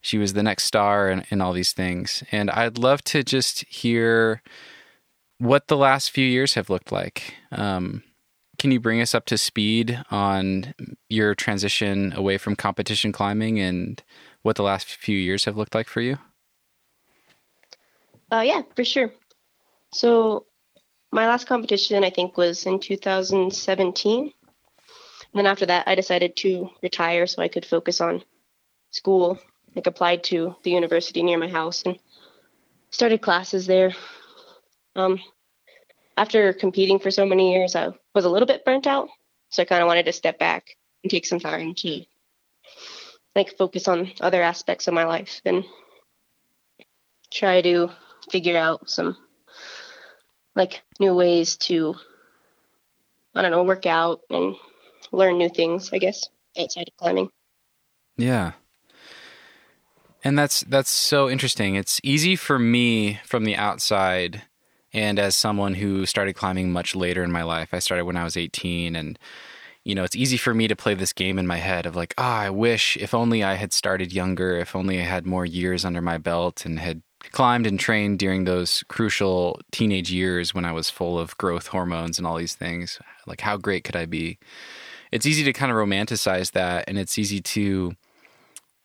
she 0.01 0.19
was 0.19 0.33
the 0.33 0.43
next 0.43 0.65
star 0.65 1.09
and, 1.09 1.25
and 1.31 1.43
all 1.43 1.53
these 1.53 1.73
things. 1.73 2.25
And 2.33 2.51
I'd 2.51 2.79
love 2.79 3.03
to 3.05 3.23
just 3.23 3.65
hear 3.67 4.43
what 5.39 5.69
the 5.69 5.77
last 5.77 6.11
few 6.11 6.27
years 6.27 6.55
have 6.55 6.71
looked 6.71 6.93
like. 6.93 7.35
Um, 7.51 8.03
can 8.59 8.71
you 8.71 8.81
bring 8.81 9.01
us 9.01 9.15
up 9.15 9.27
to 9.27 9.39
speed 9.39 10.01
on 10.11 10.75
your 11.09 11.35
transition 11.35 12.13
away 12.15 12.39
from 12.39 12.55
competition 12.55 13.11
climbing 13.11 13.59
and 13.59 14.03
what 14.43 14.57
the 14.57 14.63
last 14.63 14.87
few 14.87 15.17
years 15.17 15.45
have 15.47 15.57
looked 15.57 15.75
like 15.75 15.89
for 15.89 16.01
you? 16.01 16.19
Uh, 18.31 18.41
yeah, 18.41 18.63
for 18.75 18.85
sure. 18.85 19.13
So, 19.93 20.47
my 21.13 21.29
last 21.29 21.47
competition, 21.47 22.05
I 22.05 22.11
think, 22.11 22.37
was 22.37 22.65
in 22.65 22.81
2017. 22.81 24.21
And 24.23 24.33
then 25.35 25.47
after 25.47 25.67
that, 25.67 25.87
I 25.87 25.95
decided 25.95 26.37
to 26.37 26.71
retire 26.83 27.27
so 27.27 27.43
I 27.43 27.49
could 27.49 27.67
focus 27.67 28.01
on 28.01 28.25
school. 28.91 29.39
Like, 29.75 29.87
applied 29.87 30.25
to 30.25 30.57
the 30.65 30.71
university 30.71 31.23
near 31.23 31.39
my 31.39 31.49
house 31.49 31.83
and 31.85 31.99
started 32.91 33.23
classes 33.23 33.67
there. 33.67 33.93
Um, 34.97 35.19
after 36.17 36.53
competing 36.53 36.99
for 36.99 37.11
so 37.11 37.25
many 37.25 37.53
years, 37.55 37.75
I 37.75 37.89
was 38.15 38.27
a 38.27 38.29
little 38.29 38.47
bit 38.47 38.65
burnt 38.65 38.87
out. 38.87 39.09
So 39.49 39.63
I 39.63 39.67
kind 39.67 39.83
of 39.83 39.87
wanted 39.87 40.07
to 40.07 40.13
step 40.13 40.39
back 40.39 40.77
and 41.03 41.11
take 41.11 41.27
some 41.27 41.41
time 41.41 41.75
to 41.77 42.05
like 43.35 43.57
focus 43.57 43.89
on 43.89 44.13
other 44.21 44.43
aspects 44.43 44.89
of 44.89 44.95
my 44.95 45.05
life 45.05 45.41
and 45.45 45.65
try 47.33 47.63
to 47.63 47.91
figure 48.31 48.57
out 48.57 48.91
some 48.91 49.17
like 50.55 50.83
new 51.01 51.15
ways 51.15 51.57
to 51.57 51.95
I 53.35 53.43
don't 53.43 53.51
know, 53.51 53.63
work 53.63 53.87
out 53.87 54.21
and 54.31 54.57
learn 55.11 55.39
new 55.39 55.49
things, 55.49 55.91
I 55.93 55.99
guess, 55.99 56.29
outside 56.59 56.89
of 56.89 56.97
climbing. 56.97 57.31
Yeah. 58.17 58.53
And 60.25 60.39
that's 60.39 60.61
that's 60.63 60.91
so 60.91 61.29
interesting. 61.29 61.75
It's 61.75 62.01
easy 62.05 62.37
for 62.37 62.59
me 62.59 63.21
from 63.25 63.45
the 63.45 63.57
outside 63.57 64.43
and 64.93 65.19
as 65.19 65.35
someone 65.35 65.75
who 65.75 66.05
started 66.05 66.35
climbing 66.35 66.71
much 66.71 66.95
later 66.95 67.23
in 67.25 67.33
my 67.33 67.43
life, 67.43 67.71
I 67.73 67.79
started 67.79 68.05
when 68.05 68.17
I 68.17 68.25
was 68.25 68.37
18 68.37 68.95
and 68.95 69.19
you 69.85 69.97
know, 69.97 70.05
it's 70.05 70.15
easy 70.15 70.37
for 70.37 70.55
me 70.55 70.69
to 70.69 70.77
play 70.77 70.95
this 70.95 71.13
game 71.13 71.41
in 71.41 71.47
my 71.47 71.57
head 71.57 71.87
of 71.87 71.97
like, 71.97 72.15
ah, 72.17 72.43
oh, 72.43 72.47
I 72.47 72.51
wish 72.51 72.97
if 72.99 73.15
only 73.15 73.43
I 73.43 73.55
had 73.55 73.73
started 73.73 74.13
younger, 74.13 74.57
if 74.59 74.77
only 74.77 75.01
I 75.01 75.05
had 75.05 75.27
more 75.27 75.45
years 75.45 75.85
under 75.85 76.01
my 76.01 76.19
belt 76.19 76.65
and 76.65 76.79
had 76.79 77.03
climbed 77.31 77.67
and 77.67 77.79
trained 77.79 78.19
during 78.19 78.45
those 78.45 78.83
crucial 78.89 79.61
teenage 79.71 80.11
years 80.11 80.55
when 80.55 80.65
I 80.65 80.73
was 80.73 80.91
full 80.91 81.19
of 81.19 81.37
growth 81.39 81.69
hormones 81.69 82.19
and 82.19 82.27
all 82.27 82.37
these 82.37 82.55
things. 82.55 82.99
Like, 83.27 83.41
how 83.41 83.57
great 83.57 83.85
could 83.85 83.97
I 83.97 84.07
be? 84.07 84.39
It's 85.13 85.27
easy 85.27 85.45
to 85.45 85.53
kind 85.53 85.71
of 85.71 85.77
romanticize 85.77 86.53
that, 86.53 86.85
and 86.89 86.99
it's 86.99 87.19
easy 87.19 87.41
to 87.41 87.95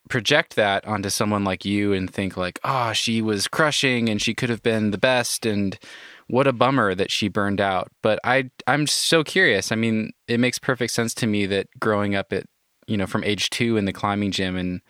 project 0.08 0.56
that 0.56 0.86
onto 0.86 1.10
someone 1.10 1.44
like 1.44 1.64
you 1.64 1.92
and 1.92 2.12
think 2.12 2.36
like, 2.36 2.58
"Oh, 2.64 2.92
she 2.92 3.20
was 3.20 3.48
crushing 3.48 4.08
and 4.08 4.20
she 4.20 4.34
could 4.34 4.48
have 4.48 4.62
been 4.62 4.90
the 4.90 4.98
best 4.98 5.44
and 5.46 5.78
what 6.28 6.46
a 6.46 6.52
bummer 6.52 6.94
that 6.94 7.10
she 7.10 7.28
burned 7.28 7.60
out." 7.60 7.90
But 8.02 8.18
I 8.24 8.50
I'm 8.66 8.86
so 8.86 9.22
curious. 9.24 9.70
I 9.72 9.76
mean, 9.76 10.12
it 10.26 10.40
makes 10.40 10.58
perfect 10.58 10.92
sense 10.92 11.14
to 11.14 11.26
me 11.26 11.46
that 11.46 11.68
growing 11.78 12.14
up 12.14 12.32
at, 12.32 12.44
you 12.86 12.96
know, 12.96 13.06
from 13.06 13.24
age 13.24 13.50
2 13.50 13.76
in 13.76 13.84
the 13.84 13.92
climbing 13.92 14.30
gym 14.30 14.56
and 14.56 14.80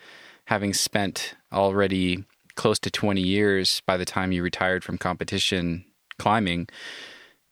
having 0.46 0.72
spent 0.72 1.34
already 1.52 2.24
close 2.58 2.78
to 2.80 2.90
20 2.90 3.22
years 3.22 3.80
by 3.86 3.96
the 3.96 4.04
time 4.04 4.32
you 4.32 4.42
retired 4.42 4.84
from 4.84 4.98
competition 4.98 5.86
climbing, 6.18 6.68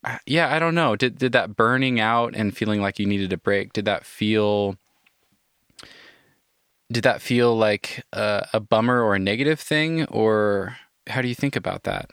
uh, 0.03 0.17
yeah, 0.27 0.53
I 0.53 0.59
don't 0.59 0.75
know. 0.75 0.95
Did 0.95 1.17
did 1.17 1.31
that 1.31 1.55
burning 1.55 1.99
out 1.99 2.35
and 2.35 2.55
feeling 2.55 2.81
like 2.81 2.99
you 2.99 3.07
needed 3.07 3.33
a 3.33 3.37
break? 3.37 3.73
Did 3.73 3.85
that 3.85 4.05
feel 4.05 4.77
did 6.91 7.03
that 7.03 7.21
feel 7.21 7.55
like 7.55 8.05
a, 8.13 8.47
a 8.53 8.59
bummer 8.59 9.01
or 9.01 9.15
a 9.15 9.19
negative 9.19 9.59
thing, 9.59 10.05
or 10.05 10.77
how 11.07 11.21
do 11.21 11.27
you 11.27 11.35
think 11.35 11.55
about 11.55 11.83
that? 11.83 12.09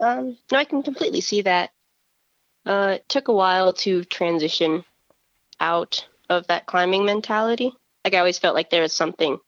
Um, 0.00 0.36
no, 0.52 0.58
I 0.58 0.64
can 0.64 0.82
completely 0.82 1.20
see 1.20 1.42
that. 1.42 1.70
Uh, 2.66 2.96
it 2.96 3.08
took 3.08 3.28
a 3.28 3.32
while 3.32 3.72
to 3.72 4.04
transition 4.04 4.84
out 5.58 6.06
of 6.28 6.46
that 6.46 6.66
climbing 6.66 7.04
mentality. 7.04 7.72
Like 8.04 8.14
I 8.14 8.18
always 8.18 8.38
felt 8.38 8.54
like 8.54 8.70
there 8.70 8.82
was 8.82 8.92
something 8.92 9.38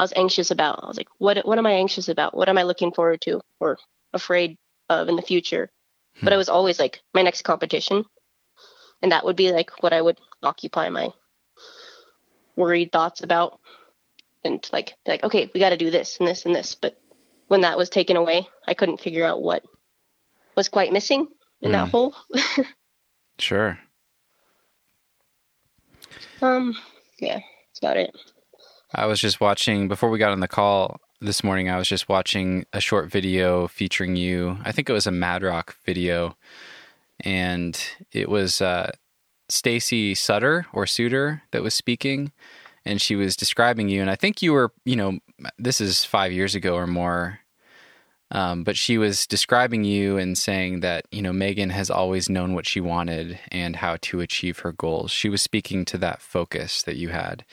I 0.00 0.02
was 0.02 0.14
anxious 0.16 0.50
about. 0.50 0.80
I 0.82 0.86
was 0.88 0.96
like, 0.96 1.10
what 1.18 1.46
what 1.46 1.58
am 1.58 1.66
I 1.66 1.72
anxious 1.72 2.08
about? 2.08 2.34
What 2.34 2.48
am 2.48 2.56
I 2.56 2.62
looking 2.62 2.90
forward 2.90 3.20
to 3.20 3.42
or 3.60 3.78
afraid 4.14 4.56
of 4.88 5.10
in 5.10 5.16
the 5.16 5.20
future? 5.20 5.70
Hmm. 6.16 6.24
But 6.24 6.32
it 6.32 6.38
was 6.38 6.48
always 6.48 6.78
like 6.78 7.02
my 7.12 7.20
next 7.20 7.42
competition. 7.42 8.06
And 9.02 9.12
that 9.12 9.26
would 9.26 9.36
be 9.36 9.52
like 9.52 9.82
what 9.82 9.92
I 9.92 10.00
would 10.00 10.18
occupy 10.42 10.88
my 10.88 11.10
worried 12.56 12.92
thoughts 12.92 13.22
about 13.22 13.60
and 14.42 14.66
like 14.72 14.94
like 15.06 15.22
okay, 15.22 15.50
we 15.52 15.60
got 15.60 15.68
to 15.68 15.76
do 15.76 15.90
this 15.90 16.16
and 16.18 16.26
this 16.26 16.46
and 16.46 16.54
this. 16.54 16.74
But 16.74 16.98
when 17.48 17.60
that 17.60 17.76
was 17.76 17.90
taken 17.90 18.16
away, 18.16 18.48
I 18.66 18.72
couldn't 18.72 19.02
figure 19.02 19.26
out 19.26 19.42
what 19.42 19.66
was 20.56 20.70
quite 20.70 20.94
missing 20.94 21.28
in 21.60 21.72
mm. 21.72 21.72
that 21.72 21.84
hmm. 21.84 21.90
hole. 21.90 22.14
sure. 23.38 23.78
Um 26.42 26.74
yeah, 27.18 27.40
that's 27.68 27.80
about 27.80 27.98
it. 27.98 28.16
I 28.94 29.06
was 29.06 29.20
just 29.20 29.40
watching 29.40 29.86
before 29.86 30.10
we 30.10 30.18
got 30.18 30.32
on 30.32 30.40
the 30.40 30.48
call 30.48 31.00
this 31.20 31.44
morning. 31.44 31.70
I 31.70 31.78
was 31.78 31.88
just 31.88 32.08
watching 32.08 32.66
a 32.72 32.80
short 32.80 33.08
video 33.08 33.68
featuring 33.68 34.16
you. 34.16 34.58
I 34.64 34.72
think 34.72 34.88
it 34.88 34.92
was 34.92 35.06
a 35.06 35.12
Mad 35.12 35.44
Rock 35.44 35.76
video, 35.86 36.36
and 37.20 37.80
it 38.10 38.28
was 38.28 38.60
uh, 38.60 38.90
Stacy 39.48 40.14
Sutter 40.16 40.66
or 40.72 40.86
Suter 40.86 41.42
that 41.52 41.62
was 41.62 41.72
speaking, 41.72 42.32
and 42.84 43.00
she 43.00 43.14
was 43.14 43.36
describing 43.36 43.88
you. 43.88 44.00
And 44.00 44.10
I 44.10 44.16
think 44.16 44.42
you 44.42 44.52
were, 44.52 44.72
you 44.84 44.96
know, 44.96 45.18
this 45.56 45.80
is 45.80 46.04
five 46.04 46.32
years 46.32 46.56
ago 46.56 46.74
or 46.74 46.86
more. 46.86 47.40
Um, 48.32 48.62
but 48.62 48.76
she 48.76 48.96
was 48.96 49.26
describing 49.26 49.82
you 49.82 50.16
and 50.16 50.38
saying 50.38 50.80
that, 50.80 51.04
you 51.10 51.20
know, 51.20 51.32
Megan 51.32 51.70
has 51.70 51.90
always 51.90 52.30
known 52.30 52.54
what 52.54 52.64
she 52.64 52.80
wanted 52.80 53.40
and 53.50 53.74
how 53.74 53.96
to 54.02 54.20
achieve 54.20 54.60
her 54.60 54.70
goals. 54.70 55.10
She 55.10 55.28
was 55.28 55.42
speaking 55.42 55.84
to 55.86 55.98
that 55.98 56.22
focus 56.22 56.82
that 56.84 56.94
you 56.94 57.08
had. 57.08 57.44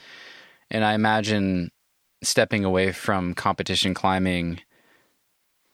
And 0.70 0.84
I 0.84 0.94
imagine 0.94 1.72
stepping 2.24 2.66
away 2.66 2.92
from 2.92 3.34
competition 3.34 3.94
climbing, 3.94 4.62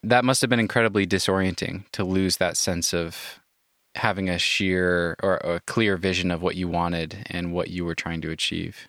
that 0.04 0.26
must 0.26 0.42
have 0.42 0.50
been 0.50 0.60
incredibly 0.60 1.08
disorienting 1.08 1.90
to 1.92 2.04
lose 2.04 2.38
that 2.38 2.58
sense 2.58 2.94
of 2.94 3.40
having 3.96 4.30
a 4.30 4.38
sheer 4.38 5.16
or 5.24 5.36
a 5.38 5.62
clear 5.62 5.98
vision 5.98 6.32
of 6.32 6.42
what 6.42 6.56
you 6.56 6.68
wanted 6.68 7.26
and 7.28 7.54
what 7.54 7.70
you 7.70 7.86
were 7.86 7.96
trying 7.96 8.22
to 8.22 8.32
achieve. 8.32 8.88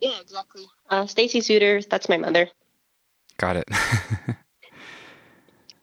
Yeah, 0.00 0.20
exactly. 0.20 0.64
Uh, 0.90 1.06
Stacy 1.06 1.40
Suter, 1.40 1.80
that's 1.82 2.08
my 2.08 2.16
mother. 2.16 2.48
Got 3.36 3.56
it. 3.56 3.68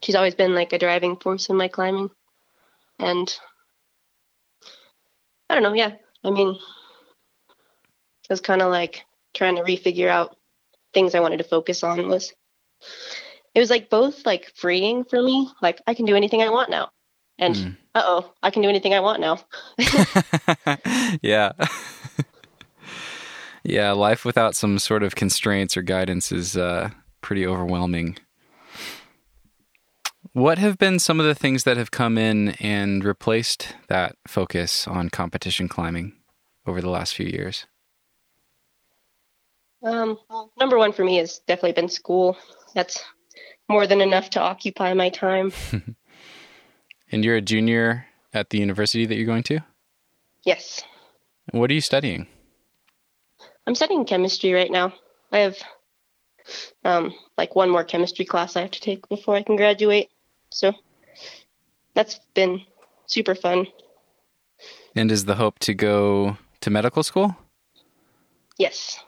She's 0.03 0.15
always 0.15 0.35
been 0.35 0.55
like 0.55 0.73
a 0.73 0.79
driving 0.79 1.15
force 1.17 1.49
in 1.49 1.55
my 1.55 1.67
climbing. 1.67 2.09
And 2.99 3.33
I 5.49 5.53
don't 5.55 5.63
know, 5.63 5.73
yeah. 5.73 5.93
I 6.23 6.31
mean, 6.31 6.57
was 8.32 8.41
kind 8.41 8.62
of 8.62 8.72
like 8.72 9.06
trying 9.34 9.58
to 9.58 9.62
refigure 9.62 10.08
out 10.08 10.36
things 10.94 11.13
I 11.13 11.20
wanted 11.20 11.38
to 11.38 11.44
focus 11.44 11.84
on 11.84 12.08
was 12.08 12.34
it 13.54 13.60
was 13.60 13.70
like 13.70 13.89
both 13.89 14.26
like 14.26 14.52
freeing 14.56 15.04
for 15.04 15.22
me, 15.22 15.50
like 15.62 15.82
I 15.86 15.94
can 15.94 16.06
do 16.06 16.15
anything 16.15 16.41
I 16.41 16.50
want 16.50 16.70
now. 16.70 16.89
And 17.38 17.56
mm. 17.56 17.78
uh 17.94 18.04
oh, 18.04 18.34
I 18.41 18.50
can 18.50 18.62
do 18.62 18.70
anything 18.70 18.94
I 18.94 19.00
want 19.02 19.20
now. 19.20 19.39
yeah. 21.22 21.52
yeah, 23.63 23.91
life 23.91 24.26
without 24.26 24.56
some 24.56 24.80
sort 24.80 25.04
of 25.04 25.15
constraints 25.15 25.76
or 25.76 25.82
guidance 25.82 26.32
is 26.32 26.58
uh, 26.58 26.89
pretty 27.22 27.46
overwhelming. 27.46 28.17
What 30.34 30.60
have 30.60 30.78
been 30.78 31.00
some 31.00 31.20
of 31.20 31.26
the 31.26 31.36
things 31.36 31.65
that 31.65 31.76
have 31.76 31.91
come 31.91 32.17
in 32.17 32.50
and 32.62 33.04
replaced 33.04 33.76
that 33.89 34.15
focus 34.28 34.88
on 34.88 35.10
competition 35.10 35.67
climbing 35.67 36.13
over 36.65 36.80
the 36.80 36.89
last 36.89 37.15
few 37.15 37.26
years? 37.26 37.65
Um, 39.84 40.17
well, 40.30 40.52
number 40.60 40.78
one 40.78 40.91
for 40.94 41.04
me 41.04 41.17
has 41.17 41.39
definitely 41.48 41.74
been 41.74 41.89
school. 41.89 42.38
That's 42.76 43.04
more 43.70 43.88
than 43.88 44.02
enough 44.02 44.30
to 44.32 44.39
occupy 44.39 44.94
my 44.94 45.10
time. 45.10 45.52
and 47.12 47.26
you're 47.26 47.38
a 47.38 47.41
junior 47.41 48.06
at 48.34 48.50
the 48.50 48.60
university 48.60 49.06
that 49.06 49.15
you're 49.15 49.26
going 49.26 49.44
to? 49.44 49.60
Yes. 50.44 50.84
What 51.52 51.70
are 51.70 51.74
you 51.74 51.82
studying? 51.82 52.28
I'm 53.67 53.76
studying 53.76 54.06
chemistry 54.06 54.54
right 54.54 54.72
now. 54.72 54.94
I 55.32 55.39
have 55.39 55.58
um, 56.84 57.13
like 57.38 57.56
one 57.56 57.70
more 57.70 57.84
chemistry 57.84 58.26
class 58.26 58.56
I 58.56 58.62
have 58.62 58.72
to 58.72 58.82
take 58.82 59.08
before 59.10 59.36
I 59.36 59.44
can 59.44 59.56
graduate. 59.56 60.10
So 60.50 60.74
that's 61.94 62.20
been 62.34 62.62
super 63.06 63.36
fun. 63.36 63.67
And 64.96 65.12
is 65.12 65.26
the 65.26 65.36
hope 65.36 65.60
to 65.60 65.74
go 65.74 66.38
to 66.62 66.70
medical 66.70 67.04
school? 67.04 67.38
Yes. 68.58 69.00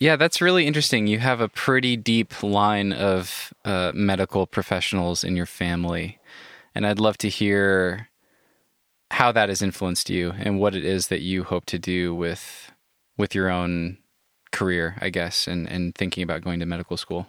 Yeah, 0.00 0.16
that's 0.16 0.40
really 0.40 0.66
interesting. 0.66 1.06
You 1.06 1.18
have 1.20 1.40
a 1.40 1.48
pretty 1.48 1.96
deep 1.96 2.42
line 2.42 2.92
of 2.92 3.52
uh, 3.64 3.92
medical 3.94 4.46
professionals 4.46 5.22
in 5.22 5.36
your 5.36 5.46
family. 5.46 6.18
And 6.74 6.86
I'd 6.86 6.98
love 6.98 7.18
to 7.18 7.28
hear 7.28 8.08
how 9.12 9.30
that 9.32 9.48
has 9.48 9.62
influenced 9.62 10.10
you 10.10 10.32
and 10.38 10.58
what 10.58 10.74
it 10.74 10.84
is 10.84 11.08
that 11.08 11.20
you 11.20 11.44
hope 11.44 11.66
to 11.66 11.78
do 11.78 12.14
with 12.14 12.72
with 13.18 13.34
your 13.34 13.50
own 13.50 13.98
career, 14.52 14.96
I 15.00 15.10
guess, 15.10 15.46
and, 15.46 15.68
and 15.68 15.94
thinking 15.94 16.22
about 16.22 16.42
going 16.42 16.60
to 16.60 16.66
medical 16.66 16.96
school. 16.96 17.26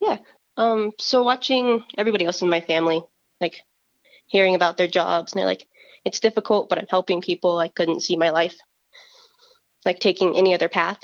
Yeah. 0.00 0.18
Um, 0.56 0.92
so 0.98 1.22
watching 1.22 1.84
everybody 1.96 2.24
else 2.24 2.42
in 2.42 2.50
my 2.50 2.60
family, 2.60 3.02
like 3.40 3.62
hearing 4.26 4.54
about 4.54 4.76
their 4.76 4.88
jobs, 4.88 5.32
and 5.32 5.38
they're 5.38 5.46
like, 5.46 5.66
it's 6.04 6.20
difficult, 6.20 6.68
but 6.68 6.78
I'm 6.78 6.86
helping 6.88 7.20
people. 7.20 7.58
I 7.58 7.68
couldn't 7.68 8.00
see 8.00 8.16
my 8.16 8.30
life 8.30 8.56
like 9.84 10.00
taking 10.00 10.36
any 10.36 10.54
other 10.54 10.68
path. 10.68 10.98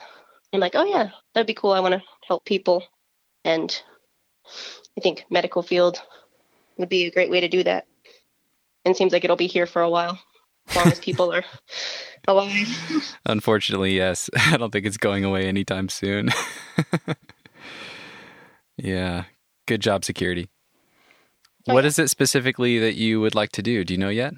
I'm 0.52 0.60
like, 0.60 0.74
oh 0.74 0.84
yeah, 0.84 1.10
that'd 1.34 1.46
be 1.46 1.54
cool. 1.54 1.72
I 1.72 1.80
want 1.80 1.94
to 1.94 2.02
help 2.26 2.44
people, 2.44 2.84
and 3.44 3.82
I 4.96 5.00
think 5.00 5.24
medical 5.30 5.62
field 5.62 6.00
would 6.78 6.88
be 6.88 7.06
a 7.06 7.10
great 7.10 7.30
way 7.30 7.40
to 7.40 7.48
do 7.48 7.62
that. 7.64 7.86
And 8.84 8.96
seems 8.96 9.12
like 9.12 9.24
it'll 9.24 9.36
be 9.36 9.48
here 9.48 9.66
for 9.66 9.82
a 9.82 9.90
while, 9.90 10.18
as 10.68 10.76
long 10.76 10.86
as 10.86 11.00
people 11.00 11.32
are 11.32 11.44
alive. 12.28 13.14
Unfortunately, 13.26 13.96
yes. 13.96 14.30
I 14.36 14.56
don't 14.56 14.70
think 14.70 14.86
it's 14.86 14.96
going 14.96 15.24
away 15.24 15.46
anytime 15.48 15.88
soon. 15.88 16.30
yeah, 18.76 19.24
good 19.66 19.80
job, 19.80 20.04
security. 20.04 20.48
Oh, 21.68 21.74
what 21.74 21.84
yeah. 21.84 21.88
is 21.88 21.98
it 21.98 22.10
specifically 22.10 22.78
that 22.78 22.94
you 22.94 23.20
would 23.20 23.34
like 23.34 23.50
to 23.52 23.62
do? 23.62 23.84
Do 23.84 23.94
you 23.94 23.98
know 23.98 24.08
yet? 24.08 24.34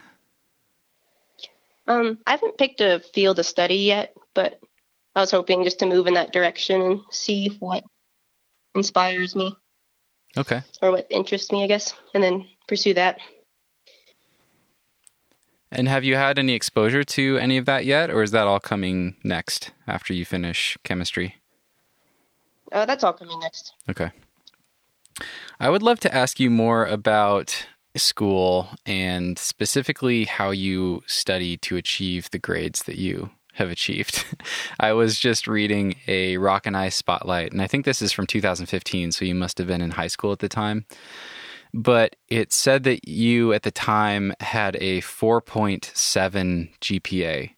Um, 1.86 2.18
I 2.26 2.32
haven't 2.32 2.58
picked 2.58 2.80
a 2.80 3.00
field 3.14 3.36
to 3.36 3.44
study 3.44 3.76
yet, 3.76 4.14
but 4.34 4.60
I 5.14 5.20
was 5.20 5.30
hoping 5.30 5.64
just 5.64 5.78
to 5.80 5.86
move 5.86 6.06
in 6.06 6.14
that 6.14 6.32
direction 6.32 6.80
and 6.80 7.00
see 7.10 7.56
what 7.58 7.84
inspires 8.74 9.34
me. 9.34 9.54
Okay. 10.36 10.62
Or 10.82 10.92
what 10.92 11.06
interests 11.10 11.50
me, 11.50 11.64
I 11.64 11.66
guess, 11.66 11.94
and 12.14 12.22
then 12.22 12.46
pursue 12.68 12.94
that. 12.94 13.18
And 15.70 15.88
have 15.88 16.04
you 16.04 16.16
had 16.16 16.38
any 16.38 16.54
exposure 16.54 17.04
to 17.04 17.36
any 17.38 17.58
of 17.58 17.66
that 17.66 17.84
yet, 17.84 18.10
or 18.10 18.22
is 18.22 18.30
that 18.30 18.46
all 18.46 18.60
coming 18.60 19.16
next 19.22 19.72
after 19.86 20.14
you 20.14 20.24
finish 20.24 20.78
chemistry? 20.82 21.36
Uh, 22.72 22.86
that's 22.86 23.04
all 23.04 23.12
coming 23.12 23.38
next. 23.40 23.72
Okay. 23.88 24.10
I 25.60 25.68
would 25.68 25.82
love 25.82 26.00
to 26.00 26.14
ask 26.14 26.38
you 26.38 26.48
more 26.48 26.86
about 26.86 27.66
school 27.96 28.68
and 28.86 29.38
specifically 29.38 30.24
how 30.24 30.50
you 30.50 31.02
study 31.06 31.56
to 31.56 31.76
achieve 31.76 32.30
the 32.30 32.38
grades 32.38 32.84
that 32.84 32.96
you 32.96 33.30
have 33.58 33.70
achieved. 33.70 34.24
I 34.80 34.92
was 34.92 35.18
just 35.18 35.46
reading 35.46 35.96
a 36.06 36.36
Rock 36.38 36.66
and 36.66 36.76
Ice 36.76 36.96
Spotlight, 36.96 37.52
and 37.52 37.62
I 37.62 37.66
think 37.66 37.84
this 37.84 38.02
is 38.02 38.12
from 38.12 38.26
2015, 38.26 39.12
so 39.12 39.24
you 39.24 39.34
must 39.34 39.58
have 39.58 39.66
been 39.66 39.80
in 39.82 39.92
high 39.92 40.06
school 40.06 40.32
at 40.32 40.38
the 40.38 40.48
time. 40.48 40.86
But 41.74 42.16
it 42.28 42.52
said 42.52 42.84
that 42.84 43.06
you 43.06 43.52
at 43.52 43.62
the 43.62 43.70
time 43.70 44.32
had 44.40 44.76
a 44.80 45.02
4.7 45.02 46.70
GPA, 46.80 47.50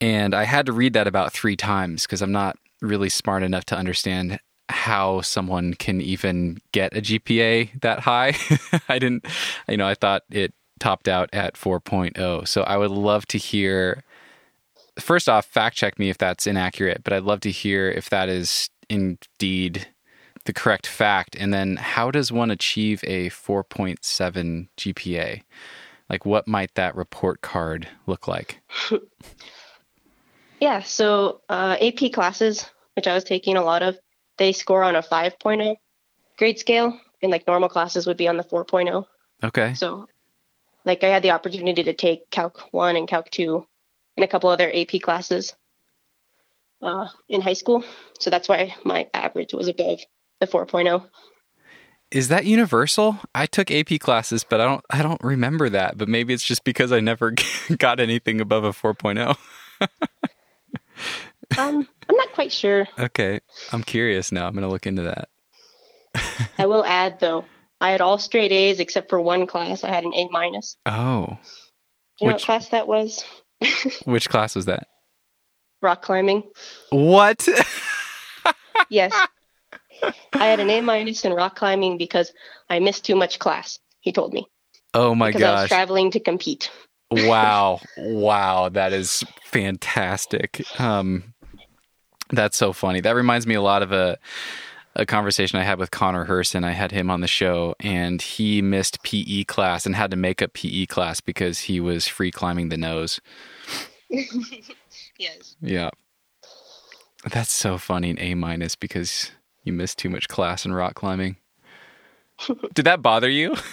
And 0.00 0.34
I 0.34 0.44
had 0.44 0.66
to 0.66 0.72
read 0.72 0.92
that 0.92 1.06
about 1.06 1.32
three 1.32 1.56
times 1.56 2.02
because 2.02 2.22
I'm 2.22 2.32
not 2.32 2.56
really 2.82 3.08
smart 3.08 3.42
enough 3.42 3.64
to 3.66 3.76
understand 3.76 4.38
how 4.68 5.22
someone 5.22 5.74
can 5.74 6.00
even 6.00 6.58
get 6.72 6.96
a 6.96 7.00
GPA 7.00 7.80
that 7.80 8.00
high. 8.00 8.34
I 8.88 8.98
didn't, 8.98 9.26
you 9.68 9.76
know, 9.78 9.88
I 9.88 9.94
thought 9.94 10.22
it 10.30 10.52
topped 10.78 11.08
out 11.08 11.28
at 11.32 11.54
4.0. 11.54 12.46
So 12.46 12.62
I 12.62 12.76
would 12.76 12.90
love 12.90 13.26
to 13.28 13.38
hear, 13.38 14.04
first 14.98 15.28
off, 15.28 15.46
fact 15.46 15.76
check 15.76 15.98
me 15.98 16.10
if 16.10 16.18
that's 16.18 16.46
inaccurate, 16.46 17.02
but 17.04 17.12
I'd 17.12 17.24
love 17.24 17.40
to 17.40 17.50
hear 17.50 17.90
if 17.90 18.10
that 18.10 18.28
is 18.28 18.70
indeed 18.88 19.88
the 20.44 20.52
correct 20.52 20.86
fact. 20.86 21.36
And 21.36 21.52
then 21.52 21.76
how 21.76 22.10
does 22.10 22.32
one 22.32 22.50
achieve 22.50 23.02
a 23.04 23.30
4.7 23.30 24.68
GPA? 24.76 25.42
Like, 26.08 26.24
what 26.24 26.48
might 26.48 26.74
that 26.74 26.96
report 26.96 27.42
card 27.42 27.88
look 28.06 28.26
like? 28.26 28.60
Yeah, 30.60 30.82
so 30.82 31.40
uh, 31.48 31.76
AP 31.80 32.12
classes, 32.12 32.68
which 32.96 33.06
I 33.06 33.14
was 33.14 33.24
taking 33.24 33.56
a 33.56 33.62
lot 33.62 33.82
of, 33.82 33.98
they 34.38 34.52
score 34.52 34.82
on 34.82 34.96
a 34.96 35.02
5.0 35.02 35.76
grade 36.36 36.58
scale, 36.58 36.98
and 37.22 37.30
like 37.30 37.46
normal 37.46 37.68
classes 37.68 38.06
would 38.06 38.16
be 38.16 38.28
on 38.28 38.36
the 38.36 38.44
4.0. 38.44 39.04
Okay. 39.44 39.74
So, 39.74 40.08
like, 40.84 41.04
I 41.04 41.08
had 41.08 41.22
the 41.22 41.30
opportunity 41.30 41.84
to 41.84 41.92
take 41.92 42.30
Calc 42.30 42.60
1 42.72 42.96
and 42.96 43.06
Calc 43.06 43.30
2 43.30 43.64
and 44.18 44.24
a 44.24 44.28
couple 44.28 44.50
other 44.50 44.70
AP 44.74 45.00
classes 45.00 45.54
uh, 46.82 47.06
in 47.28 47.40
high 47.40 47.52
school. 47.52 47.84
So 48.18 48.30
that's 48.30 48.48
why 48.48 48.74
my 48.84 49.08
average 49.14 49.54
was 49.54 49.68
above 49.68 50.00
the 50.40 50.46
4.0. 50.46 51.06
Is 52.10 52.28
that 52.28 52.44
universal? 52.44 53.18
I 53.32 53.46
took 53.46 53.70
AP 53.70 54.00
classes, 54.00 54.42
but 54.42 54.60
I 54.60 54.64
don't 54.64 54.84
I 54.90 55.02
don't 55.02 55.22
remember 55.22 55.68
that. 55.68 55.98
But 55.98 56.08
maybe 56.08 56.34
it's 56.34 56.44
just 56.44 56.64
because 56.64 56.90
I 56.90 57.00
never 57.00 57.34
got 57.78 58.00
anything 58.00 58.40
above 58.40 58.64
a 58.64 58.70
4.0. 58.70 59.36
Um, 61.56 61.88
I'm 62.08 62.16
not 62.16 62.32
quite 62.32 62.52
sure. 62.52 62.86
Okay. 62.98 63.40
I'm 63.72 63.82
curious 63.82 64.30
now. 64.32 64.46
I'm 64.46 64.52
going 64.52 64.62
to 64.64 64.68
look 64.68 64.86
into 64.86 65.02
that. 65.02 65.28
I 66.58 66.66
will 66.66 66.84
add 66.86 67.20
though, 67.20 67.46
I 67.80 67.90
had 67.90 68.00
all 68.00 68.18
straight 68.18 68.52
A's 68.52 68.80
except 68.80 69.08
for 69.08 69.20
one 69.20 69.46
class. 69.46 69.84
I 69.84 69.88
had 69.88 70.04
an 70.04 70.12
A 70.14 70.28
minus. 70.30 70.76
Oh. 70.84 71.38
Do 72.18 72.24
you 72.24 72.26
know 72.26 72.34
what 72.34 72.42
class 72.42 72.68
that 72.70 72.88
was? 72.88 73.24
Which 74.04 74.28
class 74.28 74.54
was 74.54 74.66
that? 74.66 74.88
Rock 75.82 76.02
climbing. 76.02 76.42
What? 76.90 77.46
Yes. 78.88 79.12
I 80.32 80.46
had 80.46 80.60
an 80.60 80.70
A 80.70 80.80
minus 80.80 81.24
in 81.24 81.32
rock 81.32 81.56
climbing 81.56 81.98
because 81.98 82.32
I 82.70 82.78
missed 82.78 83.04
too 83.04 83.16
much 83.16 83.38
class. 83.38 83.78
He 84.00 84.12
told 84.12 84.32
me 84.32 84.46
oh 84.94 85.14
my 85.14 85.30
because 85.30 85.42
I 85.42 85.62
was 85.62 85.68
traveling 85.68 86.10
to 86.12 86.20
compete. 86.20 86.70
wow. 87.10 87.80
Wow, 87.96 88.68
that 88.70 88.92
is 88.92 89.24
fantastic. 89.44 90.62
Um 90.80 91.34
that's 92.30 92.56
so 92.56 92.72
funny. 92.72 93.00
That 93.00 93.14
reminds 93.14 93.46
me 93.46 93.54
a 93.54 93.62
lot 93.62 93.82
of 93.82 93.90
a 93.92 94.18
a 94.98 95.06
conversation 95.06 95.58
I 95.58 95.62
had 95.62 95.78
with 95.78 95.90
Connor 95.90 96.26
Herson. 96.26 96.64
I 96.64 96.72
had 96.72 96.90
him 96.90 97.08
on 97.08 97.20
the 97.20 97.28
show 97.28 97.74
and 97.80 98.20
he 98.20 98.60
missed 98.60 99.02
PE 99.04 99.44
class 99.44 99.86
and 99.86 99.94
had 99.94 100.10
to 100.10 100.16
make 100.16 100.42
up 100.42 100.52
PE 100.52 100.86
class 100.86 101.20
because 101.20 101.60
he 101.60 101.80
was 101.80 102.06
free 102.08 102.30
climbing 102.30 102.68
the 102.68 102.76
nose. 102.76 103.20
Yes. 105.18 105.56
Yeah. 105.60 105.90
That's 107.28 107.50
so 107.50 107.76
funny, 107.76 108.10
an 108.10 108.20
A 108.20 108.34
minus 108.34 108.76
because 108.76 109.32
you 109.64 109.72
missed 109.72 109.98
too 109.98 110.08
much 110.08 110.28
class 110.28 110.64
in 110.64 110.72
rock 110.72 110.94
climbing. 110.94 111.36
Did 112.74 112.84
that 112.84 113.02
bother 113.02 113.28
you? 113.28 113.56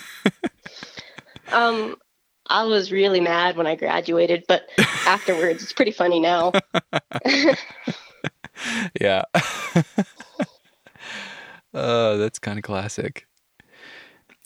Um, 1.52 1.96
I 2.48 2.64
was 2.64 2.92
really 2.92 3.20
mad 3.20 3.56
when 3.56 3.68
I 3.68 3.76
graduated, 3.76 4.46
but 4.48 4.68
afterwards, 5.06 5.62
it's 5.62 5.74
pretty 5.74 5.92
funny 5.92 6.20
now. 6.20 6.52
yeah. 9.00 9.24
Oh, 11.76 12.18
that's 12.18 12.40
kind 12.40 12.58
of 12.58 12.64
classic. 12.64 13.28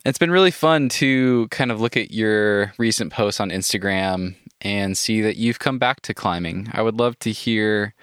It's 0.05 0.17
been 0.17 0.31
really 0.31 0.51
fun 0.51 0.89
to 0.89 1.47
kind 1.49 1.71
of 1.71 1.79
look 1.79 1.95
at 1.95 2.11
your 2.11 2.73
recent 2.77 3.13
posts 3.13 3.39
on 3.39 3.49
Instagram 3.49 4.35
and 4.61 4.97
see 4.97 5.21
that 5.21 5.37
you've 5.37 5.59
come 5.59 5.77
back 5.77 6.01
to 6.01 6.13
climbing. 6.13 6.69
I 6.73 6.81
would 6.81 6.99
love 6.99 7.17
to 7.19 7.31
hear, 7.31 7.93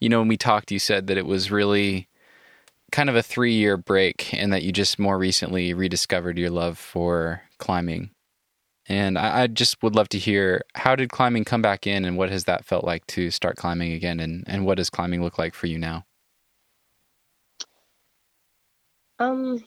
you 0.00 0.08
know, 0.08 0.20
when 0.20 0.28
we 0.28 0.36
talked, 0.36 0.70
you 0.70 0.78
said 0.78 1.06
that 1.08 1.18
it 1.18 1.26
was 1.26 1.50
really 1.50 2.08
kind 2.92 3.10
of 3.10 3.16
a 3.16 3.22
three 3.22 3.54
year 3.54 3.76
break 3.76 4.32
and 4.32 4.52
that 4.52 4.62
you 4.62 4.72
just 4.72 4.98
more 4.98 5.18
recently 5.18 5.74
rediscovered 5.74 6.38
your 6.38 6.50
love 6.50 6.78
for 6.78 7.42
climbing. 7.58 8.10
And 8.88 9.18
I, 9.18 9.42
I 9.42 9.46
just 9.48 9.82
would 9.82 9.96
love 9.96 10.08
to 10.10 10.18
hear 10.18 10.62
how 10.74 10.94
did 10.94 11.10
climbing 11.10 11.44
come 11.44 11.62
back 11.62 11.86
in 11.86 12.04
and 12.04 12.16
what 12.16 12.30
has 12.30 12.44
that 12.44 12.64
felt 12.64 12.84
like 12.84 13.06
to 13.08 13.30
start 13.30 13.56
climbing 13.56 13.92
again 13.92 14.20
and, 14.20 14.44
and 14.46 14.64
what 14.64 14.76
does 14.76 14.90
climbing 14.90 15.22
look 15.22 15.38
like 15.38 15.54
for 15.54 15.66
you 15.66 15.78
now? 15.78 16.04
Um, 19.18 19.54
I'm 19.54 19.62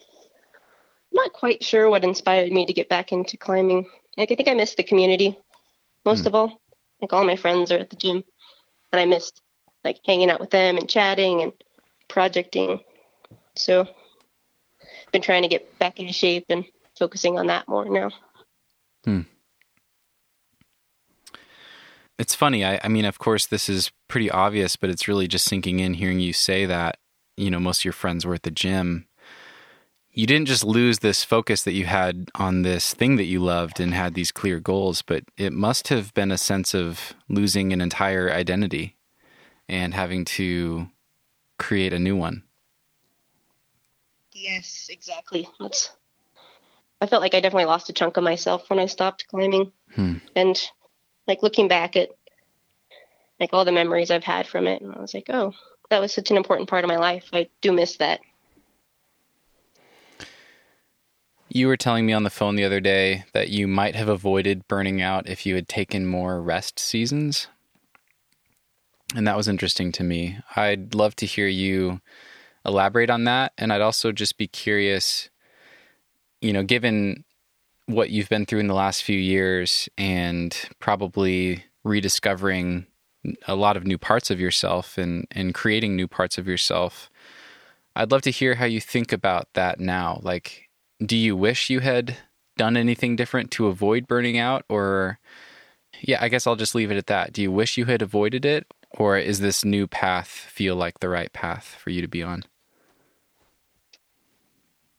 not 1.14 1.34
quite 1.34 1.64
sure 1.64 1.90
what 1.90 2.04
inspired 2.04 2.52
me 2.52 2.66
to 2.66 2.74
get 2.74 2.90
back 2.90 3.12
into 3.12 3.38
climbing. 3.38 3.88
Like, 4.18 4.32
I 4.32 4.36
think 4.36 4.50
I 4.50 4.54
missed 4.54 4.78
the 4.78 4.84
community 4.84 5.38
most 6.06 6.26
of 6.26 6.36
all. 6.36 6.62
Like, 7.02 7.14
all 7.14 7.24
my 7.24 7.36
friends 7.36 7.72
are 7.72 7.78
at 7.78 7.90
the 7.90 7.96
gym, 7.96 8.24
and 8.92 9.00
I 9.00 9.06
missed 9.06 9.42
like 9.84 10.00
hanging 10.06 10.30
out 10.30 10.40
with 10.40 10.50
them 10.50 10.78
and 10.78 10.90
chatting 10.90 11.42
and 11.42 11.54
projecting. 12.08 12.82
So, 13.56 13.82
I've 13.82 15.12
been 15.12 15.22
trying 15.22 15.44
to 15.44 15.48
get 15.48 15.80
back 15.80 16.00
into 16.00 16.14
shape 16.14 16.46
and 16.50 16.66
focusing 16.98 17.40
on 17.40 17.48
that 17.48 17.68
more 17.68 17.86
now. 17.90 18.12
Hmm. 19.06 19.22
It's 22.20 22.36
funny. 22.36 22.66
I, 22.66 22.82
I 22.84 22.90
mean, 22.90 23.06
of 23.06 23.18
course, 23.18 23.48
this 23.48 23.70
is 23.70 23.92
pretty 24.10 24.30
obvious, 24.30 24.76
but 24.76 24.90
it's 24.90 25.08
really 25.08 25.28
just 25.28 25.46
sinking 25.46 25.80
in 25.80 25.94
hearing 25.94 26.20
you 26.20 26.34
say 26.34 26.66
that, 26.66 26.98
you 27.38 27.50
know, 27.50 27.62
most 27.62 27.80
of 27.82 27.86
your 27.86 27.94
friends 27.94 28.26
were 28.26 28.34
at 28.34 28.44
the 28.44 28.52
gym. 28.52 29.08
You 30.12 30.26
didn't 30.26 30.48
just 30.48 30.64
lose 30.66 31.00
this 31.00 31.24
focus 31.24 31.64
that 31.64 31.74
you 31.74 31.86
had 31.86 32.30
on 32.36 32.64
this 32.64 32.94
thing 32.94 33.16
that 33.18 33.26
you 33.26 33.40
loved 33.40 33.80
and 33.80 33.94
had 33.94 34.16
these 34.16 34.32
clear 34.32 34.60
goals, 34.60 35.02
but 35.02 35.24
it 35.38 35.54
must 35.54 35.88
have 35.90 36.14
been 36.14 36.32
a 36.32 36.38
sense 36.38 36.74
of 36.74 37.14
losing 37.30 37.72
an 37.72 37.80
entire 37.80 38.30
identity 38.32 38.98
and 39.68 39.94
having 39.94 40.26
to 40.26 40.88
create 41.58 41.94
a 41.94 42.00
new 42.00 42.16
one. 42.16 42.44
Yes, 44.34 44.88
exactly. 44.90 45.48
That's. 45.60 45.92
I 47.02 47.06
felt 47.08 47.22
like 47.22 47.34
I 47.34 47.40
definitely 47.40 47.66
lost 47.66 47.90
a 47.90 47.94
chunk 47.94 48.18
of 48.18 48.24
myself 48.24 48.70
when 48.70 48.80
I 48.80 48.88
stopped 48.88 49.28
climbing, 49.28 49.72
Hmm. 49.96 50.16
and 50.36 50.60
like 51.28 51.42
looking 51.44 51.68
back 51.68 51.96
at 51.96 52.10
like 53.40 53.52
all 53.54 53.64
the 53.64 53.72
memories 53.72 54.12
I've 54.12 54.24
had 54.24 54.48
from 54.48 54.68
it, 54.68 54.82
and 54.82 54.94
I 54.94 55.00
was 55.00 55.14
like, 55.14 55.30
oh, 55.30 55.54
that 55.90 56.02
was 56.02 56.14
such 56.14 56.30
an 56.30 56.38
important 56.38 56.68
part 56.70 56.84
of 56.84 56.90
my 56.90 56.98
life. 56.98 57.30
I 57.32 57.50
do 57.62 57.72
miss 57.72 57.98
that. 57.98 58.20
You 61.52 61.68
were 61.68 61.78
telling 61.78 62.06
me 62.06 62.14
on 62.14 62.24
the 62.24 62.30
phone 62.30 62.56
the 62.56 62.64
other 62.64 62.80
day 62.80 63.26
that 63.34 63.50
you 63.50 63.68
might 63.68 63.96
have 63.96 64.08
avoided 64.08 64.68
burning 64.68 65.02
out 65.02 65.28
if 65.28 65.48
you 65.48 65.56
had 65.56 65.68
taken 65.68 66.06
more 66.06 66.40
rest 66.40 66.78
seasons. 66.78 67.48
And 69.16 69.28
that 69.28 69.36
was 69.36 69.48
interesting 69.48 69.92
to 69.94 70.04
me. 70.04 70.38
I'd 70.56 70.94
love 70.94 71.16
to 71.18 71.26
hear 71.26 71.48
you 71.48 72.02
elaborate 72.64 73.10
on 73.10 73.24
that. 73.24 73.54
And 73.58 73.74
I'd 73.74 73.82
also 73.82 74.12
just 74.12 74.38
be 74.38 74.46
curious, 74.48 75.30
you 76.40 76.54
know, 76.54 76.62
given 76.62 77.24
what 77.88 78.12
you've 78.12 78.30
been 78.30 78.46
through 78.46 78.60
in 78.60 78.68
the 78.68 78.76
last 78.76 79.04
few 79.04 79.18
years 79.18 79.90
and 79.98 80.56
probably 80.80 81.64
rediscovering 81.84 82.86
a 83.48 83.56
lot 83.56 83.76
of 83.76 83.88
new 83.88 83.98
parts 83.98 84.30
of 84.30 84.40
yourself 84.40 85.00
and, 85.00 85.26
and 85.32 85.56
creating 85.56 85.96
new 85.96 86.08
parts 86.08 86.38
of 86.38 86.48
yourself, 86.48 87.10
I'd 87.96 88.12
love 88.12 88.22
to 88.22 88.32
hear 88.32 88.56
how 88.56 88.66
you 88.66 88.80
think 88.80 89.12
about 89.12 89.48
that 89.56 89.80
now. 89.80 90.20
Like, 90.22 90.69
do 91.04 91.18
you 91.18 91.36
wish 91.36 91.70
you 91.70 91.80
had 91.80 92.18
done 92.58 92.76
anything 92.76 93.16
different 93.16 93.52
to 93.52 93.68
avoid 93.68 94.08
burning 94.08 94.38
out? 94.38 94.66
Or 94.70 95.20
yeah 96.02 96.18
i 96.22 96.30
guess 96.30 96.48
i'll 96.48 96.56
just 96.56 96.76
leave 96.76 96.92
it 96.92 96.98
at 96.98 97.08
that. 97.08 97.34
Do 97.34 97.42
you 97.42 97.52
wish 97.52 97.78
you 97.78 97.86
had 97.86 98.02
avoided 98.02 98.46
it? 98.46 98.68
Or 98.98 99.18
is 99.18 99.40
this 99.40 99.64
new 99.64 99.88
path 99.88 100.28
feel 100.28 100.76
like 100.76 101.00
the 101.00 101.10
right 101.10 101.32
path 101.32 101.76
for 101.80 101.90
you 101.90 102.02
to 102.02 102.08
be 102.08 102.24
on? 102.24 102.44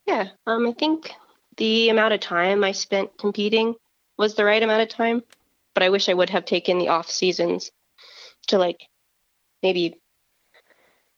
Yeah, 0.06 0.28
um, 0.46 0.66
I 0.66 0.72
think 0.72 1.12
the 1.56 1.88
amount 1.88 2.14
of 2.14 2.20
time 2.20 2.64
I 2.64 2.72
spent 2.72 3.16
competing 3.18 3.74
was 4.16 4.34
the 4.34 4.44
right 4.44 4.62
amount 4.62 4.82
of 4.82 4.88
time, 4.88 5.22
but 5.74 5.82
I 5.82 5.90
wish 5.90 6.08
I 6.08 6.14
would 6.14 6.30
have 6.30 6.44
taken 6.44 6.78
the 6.78 6.88
off 6.88 7.10
seasons 7.10 7.70
to 8.48 8.58
like 8.58 8.80
maybe 9.62 10.00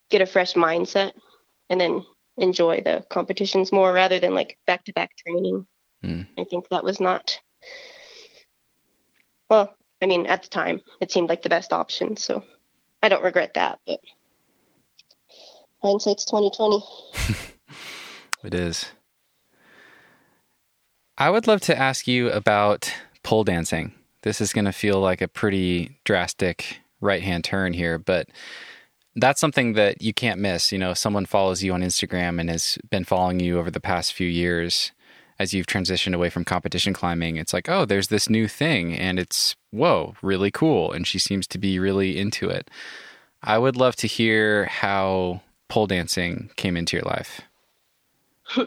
get 0.09 0.21
a 0.21 0.25
fresh 0.25 0.53
mindset 0.53 1.13
and 1.69 1.79
then 1.79 2.05
enjoy 2.37 2.81
the 2.81 3.05
competitions 3.09 3.71
more 3.71 3.93
rather 3.93 4.19
than 4.19 4.33
like 4.33 4.57
back 4.65 4.83
to 4.85 4.93
back 4.93 5.11
training. 5.17 5.65
Mm. 6.03 6.27
I 6.37 6.43
think 6.43 6.67
that 6.69 6.83
was 6.83 6.99
not 6.99 7.39
well, 9.49 9.75
I 10.01 10.05
mean, 10.05 10.25
at 10.25 10.43
the 10.43 10.49
time 10.49 10.81
it 10.99 11.11
seemed 11.11 11.29
like 11.29 11.43
the 11.43 11.49
best 11.49 11.73
option, 11.73 12.17
so 12.17 12.43
I 13.01 13.09
don't 13.09 13.23
regret 13.23 13.53
that, 13.55 13.79
but 13.85 13.99
hindsight's 15.81 16.25
twenty 16.25 16.51
twenty. 16.51 16.83
it 18.43 18.53
is 18.53 18.91
i 21.17 21.29
would 21.29 21.47
love 21.47 21.61
to 21.61 21.77
ask 21.77 22.07
you 22.07 22.29
about 22.31 22.91
pole 23.21 23.43
dancing 23.45 23.93
this 24.23 24.41
is 24.41 24.51
going 24.51 24.65
to 24.65 24.71
feel 24.71 24.99
like 24.99 25.21
a 25.21 25.27
pretty 25.27 25.99
drastic 26.03 26.79
right 27.03 27.21
hand 27.21 27.43
turn 27.43 27.73
here, 27.73 27.99
but 27.99 28.27
that's 29.15 29.39
something 29.39 29.73
that 29.73 30.01
you 30.01 30.13
can't 30.13 30.39
miss. 30.39 30.71
You 30.71 30.79
know, 30.79 30.93
someone 30.93 31.25
follows 31.25 31.63
you 31.63 31.73
on 31.73 31.81
Instagram 31.81 32.39
and 32.39 32.49
has 32.49 32.77
been 32.89 33.03
following 33.03 33.39
you 33.39 33.59
over 33.59 33.71
the 33.71 33.79
past 33.79 34.13
few 34.13 34.27
years 34.27 34.91
as 35.39 35.53
you've 35.53 35.67
transitioned 35.67 36.13
away 36.13 36.29
from 36.29 36.45
competition 36.45 36.93
climbing, 36.93 37.37
it's 37.37 37.53
like, 37.53 37.67
oh, 37.67 37.85
there's 37.85 38.07
this 38.07 38.29
new 38.29 38.47
thing 38.47 38.95
and 38.95 39.19
it's, 39.19 39.55
whoa, 39.71 40.15
really 40.21 40.51
cool. 40.51 40.91
And 40.91 41.07
she 41.07 41.19
seems 41.19 41.47
to 41.47 41.57
be 41.57 41.79
really 41.79 42.17
into 42.17 42.49
it. 42.49 42.69
I 43.41 43.57
would 43.57 43.75
love 43.75 43.95
to 43.97 44.07
hear 44.07 44.65
how 44.65 45.41
pole 45.67 45.87
dancing 45.87 46.51
came 46.55 46.77
into 46.77 46.95
your 46.95 47.05
life. 47.05 47.41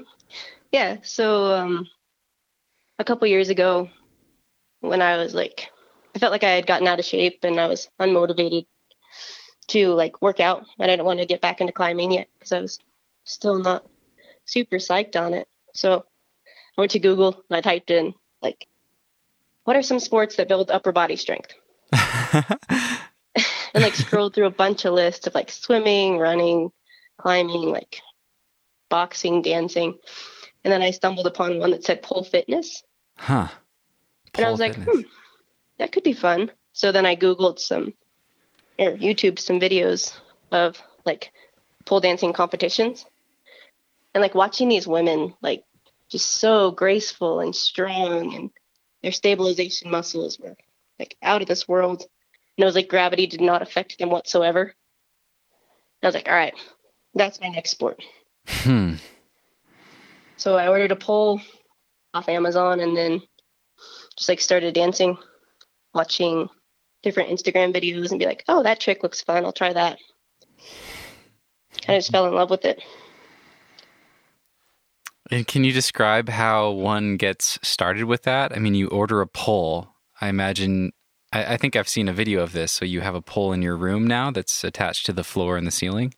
Yeah. 0.73 0.97
So 1.03 1.55
um, 1.55 1.87
a 2.99 3.05
couple 3.05 3.27
years 3.29 3.49
ago, 3.49 3.89
when 4.81 5.01
I 5.01 5.17
was 5.17 5.33
like, 5.33 5.71
I 6.15 6.19
felt 6.19 6.33
like 6.33 6.45
I 6.45 6.51
had 6.51 6.67
gotten 6.67 6.89
out 6.89 6.99
of 6.99 7.05
shape 7.05 7.39
and 7.45 7.59
I 7.59 7.67
was 7.67 7.89
unmotivated 8.01 8.67
to 9.69 9.89
like 9.89 10.23
work 10.23 10.41
out. 10.41 10.65
I 10.79 10.87
didn't 10.87 11.05
want 11.07 11.21
to 11.21 11.27
get 11.27 11.41
back 11.41 11.61
into 11.61 11.73
climbing 11.73 12.13
yet 12.13 12.29
because 12.35 12.53
I 12.53 12.61
was 12.61 12.79
still 13.25 13.59
not 13.59 13.87
super 14.45 14.77
psyched 14.77 15.21
on 15.21 15.35
it. 15.35 15.49
So 15.75 16.05
I 16.77 16.81
went 16.81 16.93
to 16.93 16.99
Google 16.99 17.43
and 17.49 17.57
I 17.57 17.61
typed 17.61 17.91
in 17.91 18.15
like, 18.43 18.67
what 19.65 19.77
are 19.77 19.83
some 19.83 19.99
sports 19.99 20.37
that 20.37 20.49
build 20.49 20.71
upper 20.71 20.93
body 20.93 21.17
strength? 21.17 21.55
and 23.75 23.83
like 23.83 23.95
scrolled 23.95 24.35
through 24.35 24.47
a 24.47 24.51
bunch 24.51 24.85
of 24.85 24.95
lists 24.95 25.27
of 25.27 25.35
like 25.35 25.51
swimming, 25.51 26.19
running, 26.19 26.71
climbing, 27.19 27.71
like 27.71 28.01
boxing, 28.89 29.43
dancing. 29.43 29.99
And 30.65 30.73
then 30.73 30.83
I 30.83 30.91
stumbled 30.91 31.27
upon 31.27 31.59
one 31.59 31.73
that 31.73 31.85
said 31.85 32.03
pole 32.03 32.25
fitness. 32.25 32.83
Huh. 33.17 33.49
And 34.35 34.45
I 34.45 34.51
was 34.51 34.61
like, 34.61 34.75
hmm, 34.77 35.01
that 35.79 35.93
could 35.93 36.03
be 36.03 36.13
fun. 36.13 36.51
So 36.73 36.93
then 36.93 37.07
I 37.07 37.17
Googled 37.17 37.59
some 37.59 37.95
or 38.79 38.93
YouTube 38.93 39.39
some 39.39 39.61
videos 39.61 40.17
of 40.53 40.81
like 41.05 41.33
pole 41.85 42.01
dancing 42.01 42.33
competitions. 42.33 43.05
And 44.15 44.23
like 44.23 44.35
watching 44.35 44.69
these 44.69 44.87
women 44.87 45.35
like 45.43 45.65
just 46.11 46.29
so 46.29 46.71
graceful 46.71 47.41
and 47.41 47.55
strong 47.55 48.35
and 48.35 48.51
their 49.03 49.13
stabilization 49.13 49.91
muscles 49.91 50.39
were 50.39 50.57
like 50.99 51.17
out 51.23 51.43
of 51.43 51.49
this 51.49 51.69
world. 51.69 52.03
And 52.03 52.63
it 52.63 52.65
was 52.65 52.75
like 52.75 52.89
gravity 52.89 53.27
did 53.27 53.41
not 53.41 53.63
affect 53.63 53.99
them 53.99 54.11
whatsoever. 54.11 54.63
And 54.63 54.73
I 56.03 56.07
was 56.07 56.15
like, 56.15 56.29
all 56.29 56.35
right, 56.35 56.55
that's 57.15 57.41
my 57.41 57.49
next 57.49 57.71
sport. 57.71 58.03
Hmm. 58.47 58.95
So 60.37 60.57
I 60.57 60.69
ordered 60.69 60.93
a 60.93 60.97
pole 60.97 61.41
off 62.15 62.29
Amazon 62.29 62.81
and 62.81 62.97
then 62.97 63.23
just 64.17 64.29
like 64.29 64.41
started 64.41 64.75
dancing, 64.75 65.19
watching 65.95 66.49
different 67.07 67.31
Instagram 67.31 67.73
videos 67.73 68.11
and 68.11 68.19
be 68.19 68.27
like, 68.27 68.43
oh, 68.49 68.65
that 68.65 68.81
trick 68.81 69.05
looks 69.05 69.23
fun. 69.23 69.45
I'll 69.45 69.53
try 69.53 69.73
that. 69.73 69.99
Kind 71.83 71.97
of 71.97 72.03
just 72.03 72.11
fell 72.11 72.27
in 72.27 72.35
love 72.35 72.51
with 72.51 72.65
it. 72.65 72.83
And 75.31 75.47
can 75.47 75.63
you 75.63 75.73
describe 75.73 76.29
how 76.29 76.71
one 76.71 77.17
gets 77.17 77.61
started 77.63 78.05
with 78.05 78.25
that? 78.25 78.53
I 78.53 78.59
mean, 78.59 78.75
you 78.75 78.89
order 78.89 79.21
a 79.21 79.27
pole. 79.29 79.95
I 80.21 80.29
imagine, 80.29 80.91
I, 81.33 81.55
I, 81.55 81.57
think 81.57 81.77
I've 81.77 81.89
seen 81.89 82.09
a 82.09 82.13
video 82.13 82.43
of 82.43 82.53
this. 82.53 82.73
So 82.73 82.85
you 82.85 83.03
have 83.03 83.15
a 83.15 83.23
pole 83.23 83.53
in 83.53 83.63
your 83.63 83.77
room 83.77 84.05
now 84.05 84.33
that's 84.33 84.65
attached 84.65 85.07
to 85.07 85.13
the 85.13 85.25
floor 85.25 85.57
and 85.57 85.65
the 85.65 85.71
ceiling? 85.71 86.13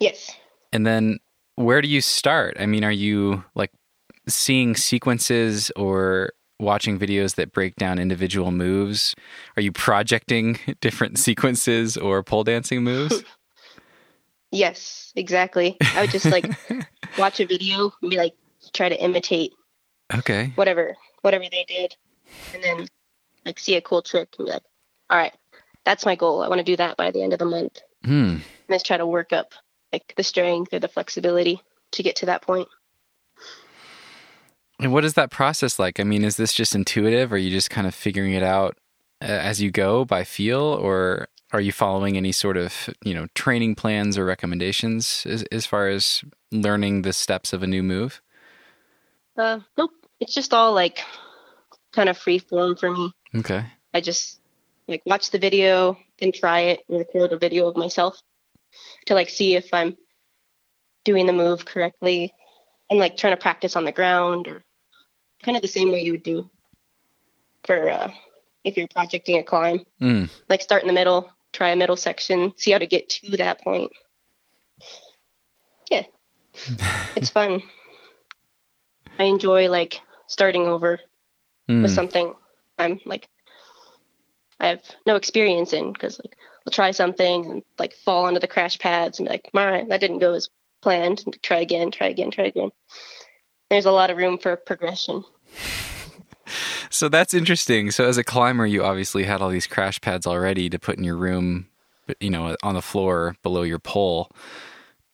Yes. 0.00 0.30
And 0.70 0.86
then 0.86 1.18
where 1.54 1.80
do 1.80 1.88
you 1.88 2.02
start? 2.02 2.58
I 2.60 2.66
mean, 2.66 2.84
are 2.84 2.92
you 2.92 3.42
like 3.54 3.72
seeing 4.28 4.76
sequences 4.76 5.70
or 5.76 6.32
watching 6.58 6.98
videos 6.98 7.36
that 7.36 7.52
break 7.52 7.76
down 7.76 7.98
individual 7.98 8.50
moves? 8.50 9.14
Are 9.56 9.62
you 9.62 9.72
projecting 9.72 10.58
different 10.80 11.18
sequences 11.18 11.96
or 11.96 12.22
pole 12.22 12.44
dancing 12.44 12.82
moves? 12.82 13.22
yes, 14.50 15.12
exactly. 15.16 15.76
I 15.94 16.02
would 16.02 16.10
just 16.10 16.26
like 16.26 16.50
watch 17.18 17.40
a 17.40 17.46
video 17.46 17.92
and 18.02 18.10
be 18.10 18.16
like 18.16 18.34
try 18.72 18.88
to 18.88 19.02
imitate 19.02 19.52
okay 20.14 20.52
whatever 20.54 20.96
whatever 21.22 21.44
they 21.50 21.64
did 21.64 21.96
and 22.54 22.62
then 22.62 22.86
like 23.44 23.58
see 23.58 23.76
a 23.76 23.80
cool 23.80 24.02
trick 24.02 24.34
and 24.38 24.46
be 24.46 24.52
like 24.52 24.62
all 25.10 25.18
right 25.18 25.34
that's 25.84 26.06
my 26.06 26.16
goal 26.16 26.42
i 26.42 26.48
want 26.48 26.58
to 26.58 26.64
do 26.64 26.76
that 26.76 26.96
by 26.96 27.10
the 27.10 27.22
end 27.22 27.32
of 27.32 27.38
the 27.38 27.44
month 27.44 27.80
hmm. 28.04 28.10
and 28.10 28.42
just 28.70 28.86
try 28.86 28.96
to 28.96 29.06
work 29.06 29.32
up 29.32 29.52
like 29.92 30.14
the 30.16 30.22
strength 30.22 30.72
or 30.72 30.78
the 30.78 30.88
flexibility 30.88 31.60
to 31.92 32.02
get 32.02 32.16
to 32.16 32.26
that 32.26 32.42
point 32.42 32.68
and 34.80 34.92
what 34.92 35.04
is 35.04 35.14
that 35.14 35.30
process 35.30 35.78
like? 35.78 36.00
I 36.00 36.04
mean 36.04 36.24
is 36.24 36.36
this 36.36 36.52
just 36.52 36.74
intuitive? 36.74 37.32
Or 37.32 37.36
are 37.36 37.38
you 37.38 37.50
just 37.50 37.70
kind 37.70 37.86
of 37.86 37.94
figuring 37.94 38.32
it 38.32 38.42
out 38.42 38.78
uh, 39.22 39.26
as 39.26 39.60
you 39.60 39.70
go 39.70 40.04
by 40.04 40.24
feel? 40.24 40.60
Or 40.60 41.28
are 41.52 41.60
you 41.60 41.72
following 41.72 42.16
any 42.16 42.32
sort 42.32 42.56
of 42.56 42.90
you 43.02 43.14
know 43.14 43.26
training 43.34 43.74
plans 43.74 44.18
or 44.18 44.24
recommendations 44.24 45.26
as, 45.26 45.42
as 45.44 45.66
far 45.66 45.88
as 45.88 46.22
learning 46.52 47.02
the 47.02 47.12
steps 47.12 47.52
of 47.52 47.62
a 47.62 47.66
new 47.66 47.82
move? 47.82 48.20
Uh 49.36 49.60
nope. 49.76 49.90
It's 50.20 50.34
just 50.34 50.52
all 50.52 50.72
like 50.72 51.00
kind 51.92 52.08
of 52.08 52.18
free 52.18 52.38
form 52.38 52.76
for 52.76 52.90
me. 52.90 53.12
Okay. 53.34 53.64
I 53.94 54.00
just 54.00 54.40
like 54.86 55.02
watch 55.06 55.30
the 55.30 55.38
video 55.38 55.98
and 56.20 56.34
try 56.34 56.60
it 56.60 56.80
and 56.88 56.98
record 56.98 57.32
a 57.32 57.38
video 57.38 57.68
of 57.68 57.76
myself 57.76 58.20
to 59.06 59.14
like 59.14 59.28
see 59.28 59.54
if 59.54 59.72
i'm 59.72 59.96
doing 61.04 61.26
the 61.26 61.32
move 61.32 61.64
correctly. 61.64 62.32
And 62.90 62.98
like 62.98 63.16
trying 63.16 63.34
to 63.34 63.40
practice 63.40 63.76
on 63.76 63.84
the 63.84 63.92
ground 63.92 64.48
or 64.48 64.62
kind 65.42 65.56
of 65.56 65.62
the 65.62 65.68
same 65.68 65.90
way 65.92 66.02
you 66.02 66.12
would 66.12 66.22
do 66.22 66.48
for 67.64 67.90
uh 67.90 68.10
if 68.64 68.76
you're 68.76 68.88
projecting 68.88 69.38
a 69.38 69.42
climb 69.42 69.84
mm. 70.00 70.28
like 70.48 70.60
start 70.60 70.82
in 70.82 70.88
the 70.88 70.94
middle 70.94 71.30
try 71.52 71.70
a 71.70 71.76
middle 71.76 71.96
section, 71.96 72.52
see 72.56 72.70
how 72.70 72.78
to 72.78 72.86
get 72.86 73.08
to 73.08 73.36
that 73.38 73.62
point. 73.62 73.92
Yeah, 75.90 76.04
it's 77.16 77.30
fun. 77.30 77.62
I 79.18 79.24
enjoy 79.24 79.68
like 79.68 80.00
starting 80.26 80.62
over 80.66 81.00
Mm. 81.68 81.82
with 81.82 81.90
something 81.90 82.32
I'm 82.78 82.98
like 83.04 83.28
I 84.58 84.68
have 84.68 84.82
no 85.04 85.16
experience 85.16 85.74
in 85.74 85.92
because 85.92 86.18
like 86.18 86.34
I'll 86.66 86.70
try 86.72 86.92
something 86.92 87.44
and 87.44 87.62
like 87.78 87.92
fall 87.92 88.24
onto 88.24 88.40
the 88.40 88.48
crash 88.48 88.78
pads 88.78 89.18
and 89.18 89.28
be 89.28 89.32
like, 89.32 89.50
all 89.52 89.66
right, 89.66 89.86
that 89.90 90.00
didn't 90.00 90.20
go 90.20 90.32
as 90.32 90.48
planned. 90.80 91.22
Try 91.42 91.58
again, 91.58 91.90
try 91.90 92.06
again, 92.06 92.30
try 92.30 92.44
again. 92.44 92.70
There's 93.70 93.84
a 93.84 93.92
lot 93.92 94.10
of 94.10 94.16
room 94.16 94.38
for 94.38 94.56
progression. 94.56 95.24
So 96.90 97.10
that's 97.10 97.34
interesting. 97.34 97.90
So 97.90 98.06
as 98.06 98.16
a 98.16 98.24
climber, 98.24 98.66
you 98.66 98.82
obviously 98.82 99.24
had 99.24 99.42
all 99.42 99.50
these 99.50 99.66
crash 99.66 100.00
pads 100.00 100.26
already 100.26 100.70
to 100.70 100.78
put 100.78 100.96
in 100.96 101.04
your 101.04 101.16
room, 101.16 101.68
you 102.20 102.30
know, 102.30 102.56
on 102.62 102.74
the 102.74 102.80
floor 102.80 103.36
below 103.42 103.62
your 103.62 103.78
pole. 103.78 104.30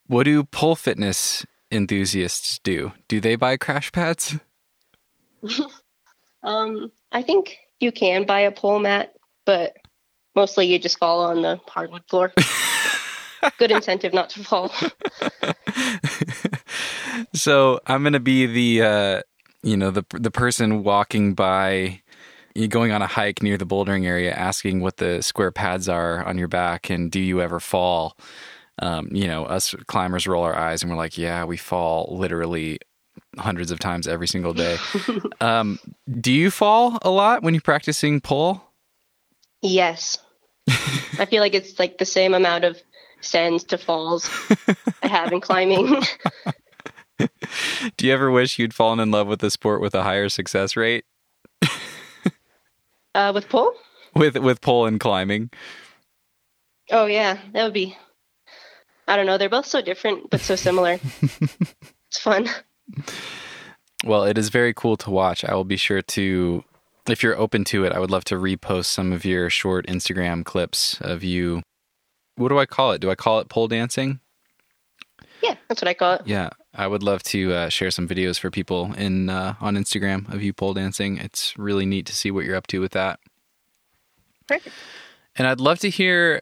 What 0.07 0.23
do 0.23 0.45
pole 0.45 0.77
fitness 0.77 1.45
enthusiasts 1.73 2.61
do? 2.61 2.93
Do 3.09 3.21
they 3.21 3.35
buy 3.37 3.57
crash 3.57 3.91
pads? 3.91 4.37
Um, 6.45 6.93
I 7.11 7.23
think 7.23 7.57
you 7.81 7.91
can 7.91 8.27
buy 8.27 8.41
a 8.41 8.53
pole 8.53 8.79
mat, 8.79 9.15
but 9.47 9.75
mostly 10.35 10.67
you 10.67 10.79
just 10.79 10.99
fall 10.99 11.25
on 11.25 11.41
the 11.41 11.59
hardwood 11.67 12.03
floor. 12.11 12.35
Good 13.59 13.71
incentive 13.71 14.13
not 14.13 14.29
to 14.31 14.45
fall. 14.45 14.71
So 17.33 17.81
I'm 17.87 18.03
going 18.03 18.13
to 18.13 18.21
be 18.21 18.47
the, 18.47 18.83
uh, 18.83 19.23
you 19.63 19.77
know, 19.77 19.91
the 19.91 20.05
the 20.13 20.31
person 20.31 20.85
walking 20.85 21.35
by, 21.35 22.01
going 22.69 22.93
on 22.93 23.03
a 23.03 23.07
hike 23.07 23.43
near 23.43 23.57
the 23.57 23.67
bouldering 23.67 24.07
area, 24.07 24.33
asking 24.33 24.81
what 24.81 24.99
the 24.99 25.23
square 25.23 25.51
pads 25.51 25.89
are 25.89 26.25
on 26.25 26.39
your 26.39 26.49
back, 26.49 26.91
and 26.91 27.11
do 27.11 27.21
you 27.21 27.41
ever 27.41 27.61
fall? 27.61 28.17
Um, 28.81 29.09
you 29.13 29.27
know, 29.27 29.45
us 29.45 29.75
climbers 29.87 30.27
roll 30.27 30.43
our 30.43 30.57
eyes 30.57 30.83
and 30.83 30.91
we're 30.91 30.99
like, 30.99 31.17
yeah, 31.17 31.45
we 31.45 31.57
fall 31.57 32.17
literally 32.19 32.81
hundreds 33.39 33.71
of 33.71 33.79
times 33.79 34.09
every 34.09 34.27
single 34.27 34.53
day. 34.53 34.77
um, 35.41 35.79
do 36.21 36.33
you 36.33 36.51
fall 36.51 36.99
a 37.03 37.11
lot 37.11 37.43
when 37.43 37.55
you're 37.55 37.61
practicing 37.61 38.21
pole? 38.21 38.63
Yes. 39.63 40.19
I 40.69 41.27
feel 41.27 41.41
like 41.41 41.55
it's 41.55 41.79
like 41.79 41.99
the 41.99 42.05
same 42.05 42.35
amount 42.35 42.65
of 42.65 42.81
sends 43.21 43.65
to 43.65 43.79
falls 43.79 44.31
I 45.03 45.07
have 45.07 45.33
in 45.33 45.41
climbing. 45.41 46.03
Do 47.97 48.07
you 48.07 48.13
ever 48.13 48.31
wish 48.31 48.59
you'd 48.59 48.75
fallen 48.75 49.01
in 49.01 49.11
love 49.11 49.27
with 49.27 49.43
a 49.43 49.51
sport 49.51 49.81
with 49.81 49.95
a 49.95 50.03
higher 50.03 50.29
success 50.29 50.77
rate? 50.77 51.05
uh, 53.15 53.33
with 53.35 53.49
pole? 53.49 53.73
With 54.15 54.37
with 54.37 54.61
pole 54.61 54.87
and 54.87 55.01
climbing? 55.01 55.51
Oh 56.91 57.07
yeah, 57.07 57.39
that 57.53 57.65
would 57.65 57.73
be. 57.73 57.97
I 59.07 59.17
don't 59.17 59.27
know. 59.27 59.39
They're 59.39 59.49
both 59.49 59.67
so 59.67 59.83
different 59.83 60.31
but 60.31 60.41
so 60.41 60.57
similar. 60.57 60.99
it's 61.23 62.19
fun. 62.19 62.49
Well, 64.05 64.25
it 64.25 64.37
is 64.37 64.51
very 64.51 64.75
cool 64.75 64.97
to 64.99 65.11
watch. 65.11 65.45
I 65.45 65.55
will 65.55 65.65
be 65.65 65.79
sure 65.79 66.03
to, 66.03 66.65
if 67.09 67.23
you're 67.23 67.39
open 67.39 67.65
to 67.65 67.85
it, 67.85 67.93
I 67.93 67.99
would 67.99 68.11
love 68.11 68.25
to 68.25 68.35
repost 68.35 68.87
some 68.87 69.13
of 69.13 69.25
your 69.25 69.49
short 69.49 69.87
Instagram 69.87 70.45
clips 70.45 71.01
of 71.01 71.25
you. 71.25 71.63
What 72.37 72.49
do 72.49 72.59
I 72.59 72.67
call 72.67 72.93
it? 72.93 73.01
Do 73.01 73.11
I 73.11 73.15
call 73.15 73.41
it 73.41 73.49
pole 73.49 73.69
dancing? 73.69 74.21
Yeah, 75.45 75.57
that's 75.69 75.83
what 75.83 75.89
I 75.89 75.95
call 75.95 76.15
it. 76.15 76.23
Yeah, 76.25 76.49
I 76.75 76.87
would 76.87 77.03
love 77.03 77.23
to 77.25 77.53
uh, 77.53 77.69
share 77.69 77.91
some 77.91 78.09
videos 78.09 78.39
for 78.39 78.51
people 78.51 78.95
in 78.95 79.29
uh, 79.29 79.55
on 79.61 79.77
Instagram 79.77 80.33
of 80.33 80.43
you 80.43 80.55
pole 80.55 80.73
dancing. 80.73 81.19
It's 81.19 81.57
really 81.59 81.85
neat 81.85 82.07
to 82.07 82.15
see 82.15 82.31
what 82.31 82.47
you're 82.47 82.57
up 82.57 82.67
to 82.69 82.81
with 82.81 82.93
that. 82.93 83.21
Perfect. 84.49 84.75
And 85.37 85.47
I'd 85.47 85.61
love 85.61 85.81
to 85.81 85.91
hear 85.91 86.41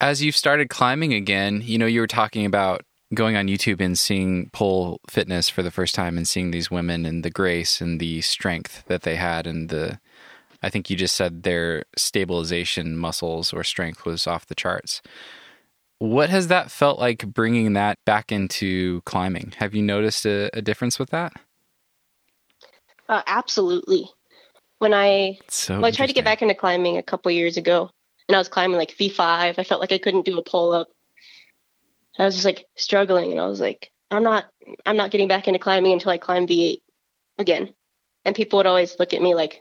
as 0.00 0.20
you've 0.20 0.36
started 0.36 0.68
climbing 0.68 1.14
again, 1.14 1.62
you 1.64 1.78
know, 1.78 1.86
you 1.86 2.00
were 2.00 2.08
talking 2.08 2.44
about 2.44 2.82
going 3.14 3.36
on 3.36 3.46
YouTube 3.46 3.80
and 3.80 3.96
seeing 3.96 4.50
pole 4.50 5.00
fitness 5.08 5.48
for 5.48 5.62
the 5.62 5.70
first 5.70 5.94
time 5.94 6.16
and 6.16 6.26
seeing 6.26 6.50
these 6.50 6.70
women 6.70 7.06
and 7.06 7.24
the 7.24 7.30
grace 7.30 7.80
and 7.80 8.00
the 8.00 8.20
strength 8.20 8.82
that 8.86 9.02
they 9.02 9.14
had 9.14 9.46
and 9.46 9.68
the 9.68 10.00
I 10.62 10.70
think 10.70 10.90
you 10.90 10.96
just 10.96 11.16
said 11.16 11.44
their 11.44 11.84
stabilization 11.96 12.96
muscles 12.96 13.52
or 13.52 13.64
strength 13.64 14.04
was 14.04 14.26
off 14.26 14.46
the 14.46 14.54
charts. 14.54 15.00
What 16.00 16.30
has 16.30 16.48
that 16.48 16.70
felt 16.70 16.98
like 16.98 17.26
bringing 17.26 17.74
that 17.74 17.98
back 18.06 18.32
into 18.32 19.02
climbing? 19.02 19.52
Have 19.58 19.74
you 19.74 19.82
noticed 19.82 20.24
a, 20.24 20.48
a 20.54 20.62
difference 20.62 20.98
with 20.98 21.10
that? 21.10 21.34
Uh, 23.06 23.22
absolutely. 23.26 24.08
When 24.78 24.94
I 24.94 25.38
So 25.48 25.76
well, 25.76 25.84
I 25.84 25.90
tried 25.90 26.06
to 26.06 26.14
get 26.14 26.24
back 26.24 26.40
into 26.40 26.54
climbing 26.54 26.96
a 26.96 27.02
couple 27.02 27.30
years 27.30 27.58
ago, 27.58 27.90
and 28.28 28.34
I 28.34 28.38
was 28.38 28.48
climbing 28.48 28.78
like 28.78 28.96
V5. 28.96 29.58
I 29.58 29.62
felt 29.62 29.82
like 29.82 29.92
I 29.92 29.98
couldn't 29.98 30.24
do 30.24 30.38
a 30.38 30.42
pull 30.42 30.72
up. 30.72 30.88
I 32.18 32.24
was 32.24 32.34
just 32.34 32.46
like 32.46 32.64
struggling, 32.76 33.30
and 33.32 33.40
I 33.40 33.46
was 33.46 33.60
like, 33.60 33.90
I'm 34.10 34.22
not, 34.22 34.46
I'm 34.86 34.96
not 34.96 35.10
getting 35.10 35.28
back 35.28 35.48
into 35.48 35.58
climbing 35.58 35.92
until 35.92 36.12
I 36.12 36.18
climb 36.18 36.46
V8 36.46 36.80
again. 37.36 37.74
And 38.24 38.34
people 38.34 38.56
would 38.56 38.66
always 38.66 38.98
look 38.98 39.12
at 39.12 39.20
me 39.20 39.34
like, 39.34 39.60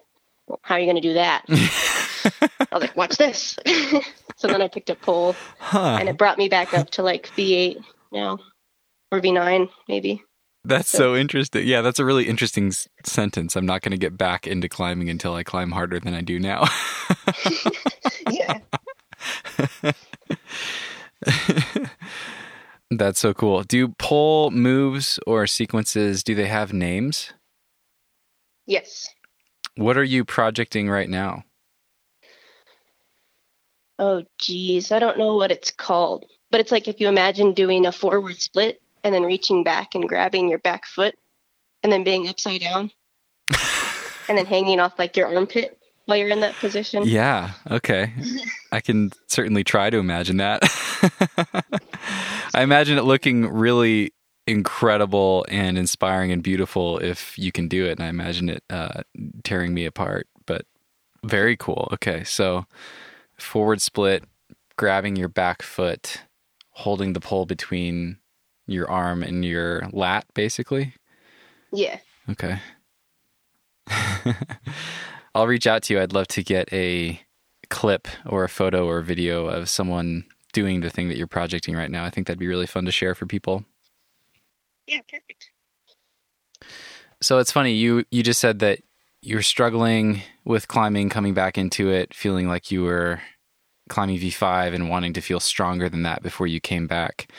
well, 0.49 0.59
"How 0.63 0.75
are 0.75 0.79
you 0.79 0.85
going 0.85 1.01
to 1.01 1.01
do 1.01 1.13
that?" 1.13 1.45
I 1.49 2.67
was 2.75 2.81
like, 2.81 2.97
"Watch 2.97 3.15
this." 3.17 3.57
so 4.35 4.47
then 4.47 4.61
I 4.61 4.67
picked 4.67 4.89
up 4.89 4.99
pole, 5.01 5.35
Huh. 5.59 5.97
and 5.99 6.09
it 6.09 6.17
brought 6.17 6.37
me 6.37 6.49
back 6.49 6.73
up 6.73 6.89
to 6.91 7.03
like 7.03 7.27
V8 7.37 7.81
now, 8.11 8.39
or 9.11 9.21
V9 9.21 9.69
maybe. 9.87 10.21
That's 10.65 10.89
so 10.89 11.15
interesting. 11.15 11.65
Yeah, 11.65 11.81
that's 11.81 11.99
a 11.99 12.05
really 12.05 12.27
interesting 12.27 12.67
s- 12.67 12.89
sentence. 13.05 13.55
I'm 13.55 13.65
not 13.65 13.81
going 13.81 13.91
to 13.93 13.97
get 13.97 14.17
back 14.17 14.45
into 14.45 14.67
climbing 14.67 15.09
until 15.09 15.33
I 15.33 15.43
climb 15.43 15.71
harder 15.71 16.01
than 16.01 16.13
I 16.13 16.21
do 16.21 16.37
now. 16.39 16.65
Yeah. 18.29 18.59
That's 22.91 23.19
so 23.19 23.33
cool. 23.33 23.63
Do 23.63 23.89
pole 23.89 24.49
moves 24.51 25.19
or 25.27 25.45
sequences 25.47 26.23
do 26.23 26.33
they 26.35 26.47
have 26.47 26.73
names? 26.73 27.33
Yes. 28.65 29.07
What 29.79 29.97
are 29.97 30.03
you 30.03 30.25
projecting 30.25 30.89
right 30.89 31.09
now? 31.09 31.45
Oh, 33.97 34.23
geez. 34.37 34.91
I 34.91 34.99
don't 34.99 35.17
know 35.17 35.37
what 35.37 35.51
it's 35.51 35.71
called, 35.71 36.25
but 36.51 36.59
it's 36.59 36.71
like 36.71 36.89
if 36.89 36.99
you 36.99 37.07
imagine 37.07 37.53
doing 37.53 37.85
a 37.85 37.93
forward 37.93 38.41
split 38.41 38.81
and 39.05 39.15
then 39.15 39.23
reaching 39.23 39.63
back 39.63 39.95
and 39.95 40.07
grabbing 40.07 40.49
your 40.49 40.59
back 40.59 40.85
foot 40.85 41.15
and 41.81 41.93
then 41.93 42.03
being 42.03 42.27
upside 42.27 42.59
down 42.59 42.91
and 44.27 44.37
then 44.37 44.45
hanging 44.45 44.81
off 44.81 44.99
like 44.99 45.15
your 45.15 45.33
armpit 45.33 45.79
while 46.07 46.17
you're 46.17 46.27
in 46.27 46.41
that 46.41 46.55
position. 46.55 47.03
Yeah, 47.05 47.51
okay. 47.71 48.11
I 48.73 48.81
can 48.81 49.11
certainly 49.27 49.63
try 49.63 49.89
to 49.89 49.97
imagine 49.97 50.37
that. 50.37 50.61
I 52.53 52.63
imagine 52.63 52.97
it 52.97 53.05
looking 53.05 53.47
really 53.47 54.11
incredible 54.49 55.45
and 55.47 55.77
inspiring 55.77 56.31
and 56.31 56.41
beautiful 56.41 56.97
if 56.97 57.37
you 57.37 57.51
can 57.51 57.67
do 57.67 57.85
it. 57.85 57.91
And 57.91 58.03
I 58.03 58.07
imagine 58.07 58.49
it 58.49 58.63
uh, 58.69 59.03
tearing 59.43 59.75
me 59.75 59.85
apart, 59.85 60.27
but 60.47 60.65
very 61.23 61.55
cool. 61.55 61.87
Okay, 61.93 62.23
so 62.23 62.65
forward 63.37 63.79
split, 63.79 64.23
grabbing 64.75 65.15
your 65.15 65.29
back 65.29 65.61
foot, 65.61 66.23
holding 66.71 67.13
the 67.13 67.19
pole 67.19 67.45
between 67.45 68.17
your 68.65 68.89
arm 68.89 69.21
and 69.21 69.45
your 69.45 69.87
lat, 69.91 70.25
basically. 70.33 70.95
Yeah. 71.71 71.99
Okay. 72.27 72.59
I'll 75.35 75.47
reach 75.47 75.67
out 75.67 75.83
to 75.83 75.93
you. 75.93 76.01
I'd 76.01 76.13
love 76.13 76.27
to 76.29 76.43
get 76.43 76.73
a 76.73 77.21
clip 77.69 78.07
or 78.25 78.43
a 78.43 78.49
photo 78.49 78.87
or 78.87 79.01
video 79.01 79.45
of 79.45 79.69
someone 79.69 80.25
doing 80.53 80.81
the 80.81 80.89
thing 80.89 81.07
that 81.09 81.17
you're 81.17 81.27
projecting 81.27 81.75
right 81.75 81.91
now. 81.91 82.03
I 82.03 82.09
think 82.09 82.25
that'd 82.25 82.39
be 82.39 82.47
really 82.47 82.65
fun 82.65 82.85
to 82.85 82.91
share 82.91 83.13
for 83.13 83.27
people. 83.27 83.63
Yeah, 84.89 85.01
perfect. 85.07 85.51
So 87.21 87.37
it's 87.37 87.51
funny 87.51 87.73
you 87.73 88.05
you 88.09 88.23
just 88.23 88.39
said 88.39 88.59
that 88.59 88.79
you're 89.21 89.43
struggling 89.43 90.21
with 90.45 90.67
climbing, 90.67 91.09
coming 91.09 91.35
back 91.35 91.57
into 91.57 91.91
it, 91.91 92.13
feeling 92.13 92.47
like 92.47 92.71
you 92.71 92.83
were 92.83 93.21
climbing 93.89 94.17
V5 94.17 94.73
and 94.73 94.89
wanting 94.89 95.13
to 95.13 95.21
feel 95.21 95.39
stronger 95.39 95.89
than 95.89 96.03
that 96.03 96.23
before 96.23 96.47
you 96.47 96.59
came 96.59 96.87
back. 96.87 97.31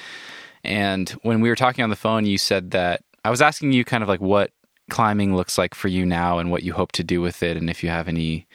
And 0.63 1.09
when 1.23 1.41
we 1.41 1.49
were 1.49 1.57
talking 1.57 1.83
on 1.83 1.91
the 1.91 1.97
phone, 1.97 2.25
you 2.25 2.39
said 2.39 2.71
that 2.71 3.03
I 3.25 3.31
was 3.31 3.43
asking 3.43 3.73
you 3.73 3.85
kind 3.85 4.03
of 4.03 4.09
like 4.09 4.21
what 4.21 4.53
climbing 4.91 5.35
looks 5.35 5.59
like 5.59 5.75
for 5.75 5.89
you 5.89 6.07
now 6.07 6.39
and 6.39 6.51
what 6.53 6.63
you 6.63 6.73
hope 6.73 6.93
to 6.93 7.05
do 7.05 7.21
with 7.21 7.43
it 7.43 7.57
and 7.57 7.71
if 7.71 7.83
you 7.83 7.89
have 7.89 8.09
any 8.09 8.47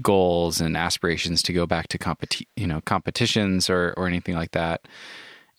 goals 0.00 0.60
and 0.60 0.76
aspirations 0.76 1.42
to 1.42 1.52
go 1.52 1.66
back 1.66 1.88
to 1.88 1.98
competi- 1.98 2.46
you 2.56 2.66
know 2.66 2.80
competitions 2.86 3.70
or 3.70 3.94
or 3.96 4.08
anything 4.08 4.34
like 4.34 4.50
that. 4.52 4.88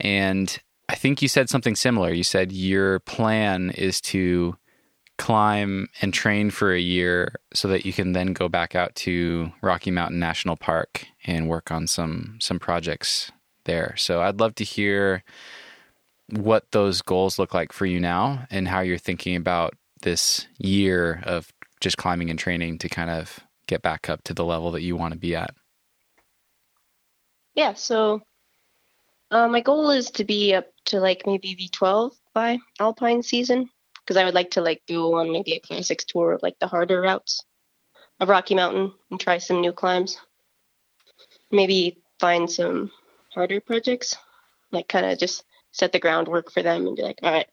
And 0.01 0.59
I 0.89 0.95
think 0.95 1.21
you 1.21 1.27
said 1.27 1.49
something 1.49 1.75
similar. 1.75 2.11
You 2.11 2.23
said 2.23 2.51
your 2.51 2.99
plan 2.99 3.71
is 3.71 4.01
to 4.01 4.57
climb 5.17 5.87
and 6.01 6.13
train 6.13 6.49
for 6.49 6.73
a 6.73 6.79
year 6.79 7.35
so 7.53 7.67
that 7.67 7.85
you 7.85 7.93
can 7.93 8.13
then 8.13 8.33
go 8.33 8.49
back 8.49 8.75
out 8.75 8.95
to 8.95 9.51
Rocky 9.61 9.91
Mountain 9.91 10.19
National 10.19 10.55
Park 10.55 11.05
and 11.25 11.47
work 11.47 11.71
on 11.71 11.87
some 11.87 12.37
some 12.41 12.59
projects 12.59 13.31
there. 13.65 13.95
So 13.97 14.21
I'd 14.21 14.39
love 14.39 14.55
to 14.55 14.63
hear 14.63 15.23
what 16.29 16.71
those 16.71 17.01
goals 17.01 17.37
look 17.37 17.53
like 17.53 17.71
for 17.71 17.85
you 17.85 17.99
now 17.99 18.45
and 18.49 18.67
how 18.67 18.81
you're 18.81 18.97
thinking 18.97 19.35
about 19.35 19.75
this 20.01 20.47
year 20.57 21.21
of 21.25 21.51
just 21.79 21.97
climbing 21.97 22.29
and 22.29 22.39
training 22.39 22.79
to 22.79 22.89
kind 22.89 23.09
of 23.09 23.39
get 23.67 23.81
back 23.81 24.09
up 24.09 24.23
to 24.23 24.33
the 24.33 24.45
level 24.45 24.71
that 24.71 24.81
you 24.81 24.95
want 24.95 25.13
to 25.13 25.19
be 25.19 25.35
at. 25.35 25.51
Yeah, 27.55 27.73
so 27.73 28.21
uh, 29.31 29.47
my 29.47 29.61
goal 29.61 29.91
is 29.91 30.09
to 30.11 30.23
be 30.23 30.53
up 30.53 30.72
to 30.85 30.99
like 30.99 31.23
maybe 31.25 31.55
V12 31.55 32.11
by 32.33 32.59
Alpine 32.79 33.23
season 33.23 33.69
because 34.03 34.17
I 34.17 34.25
would 34.25 34.33
like 34.33 34.51
to 34.51 34.61
like 34.61 34.81
go 34.87 35.15
on 35.15 35.31
maybe 35.31 35.53
a 35.53 35.59
classics 35.59 36.03
tour 36.03 36.33
of 36.33 36.43
like 36.43 36.59
the 36.59 36.67
harder 36.67 37.01
routes 37.01 37.43
of 38.19 38.29
Rocky 38.29 38.55
Mountain 38.55 38.93
and 39.09 39.19
try 39.19 39.37
some 39.37 39.61
new 39.61 39.71
climbs. 39.71 40.17
Maybe 41.51 42.01
find 42.19 42.49
some 42.49 42.91
harder 43.33 43.59
projects, 43.59 44.15
like 44.71 44.87
kind 44.87 45.05
of 45.05 45.17
just 45.17 45.43
set 45.71 45.91
the 45.91 45.99
groundwork 45.99 46.51
for 46.51 46.61
them 46.63 46.87
and 46.87 46.95
be 46.95 47.01
like, 47.01 47.19
all 47.23 47.31
right, 47.31 47.47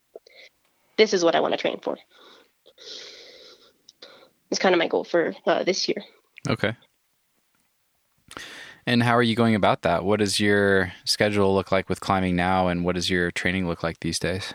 this 0.96 1.14
is 1.14 1.24
what 1.24 1.34
I 1.34 1.40
want 1.40 1.52
to 1.52 1.58
train 1.58 1.80
for. 1.80 1.96
It's 4.50 4.60
kind 4.60 4.74
of 4.74 4.78
my 4.78 4.88
goal 4.88 5.04
for 5.04 5.34
uh, 5.46 5.64
this 5.64 5.88
year. 5.88 6.02
Okay. 6.48 6.76
And 8.90 9.04
how 9.04 9.16
are 9.16 9.22
you 9.22 9.36
going 9.36 9.54
about 9.54 9.82
that? 9.82 10.04
What 10.04 10.18
does 10.18 10.40
your 10.40 10.92
schedule 11.04 11.54
look 11.54 11.70
like 11.70 11.88
with 11.88 12.00
climbing 12.00 12.34
now 12.34 12.66
and 12.66 12.84
what 12.84 12.96
does 12.96 13.08
your 13.08 13.30
training 13.30 13.68
look 13.68 13.84
like 13.84 14.00
these 14.00 14.18
days? 14.18 14.52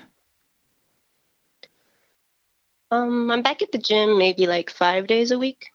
Um, 2.91 3.31
I'm 3.31 3.41
back 3.41 3.61
at 3.61 3.71
the 3.71 3.77
gym 3.77 4.17
maybe 4.17 4.45
like 4.45 4.69
five 4.69 5.07
days 5.07 5.31
a 5.31 5.39
week, 5.39 5.67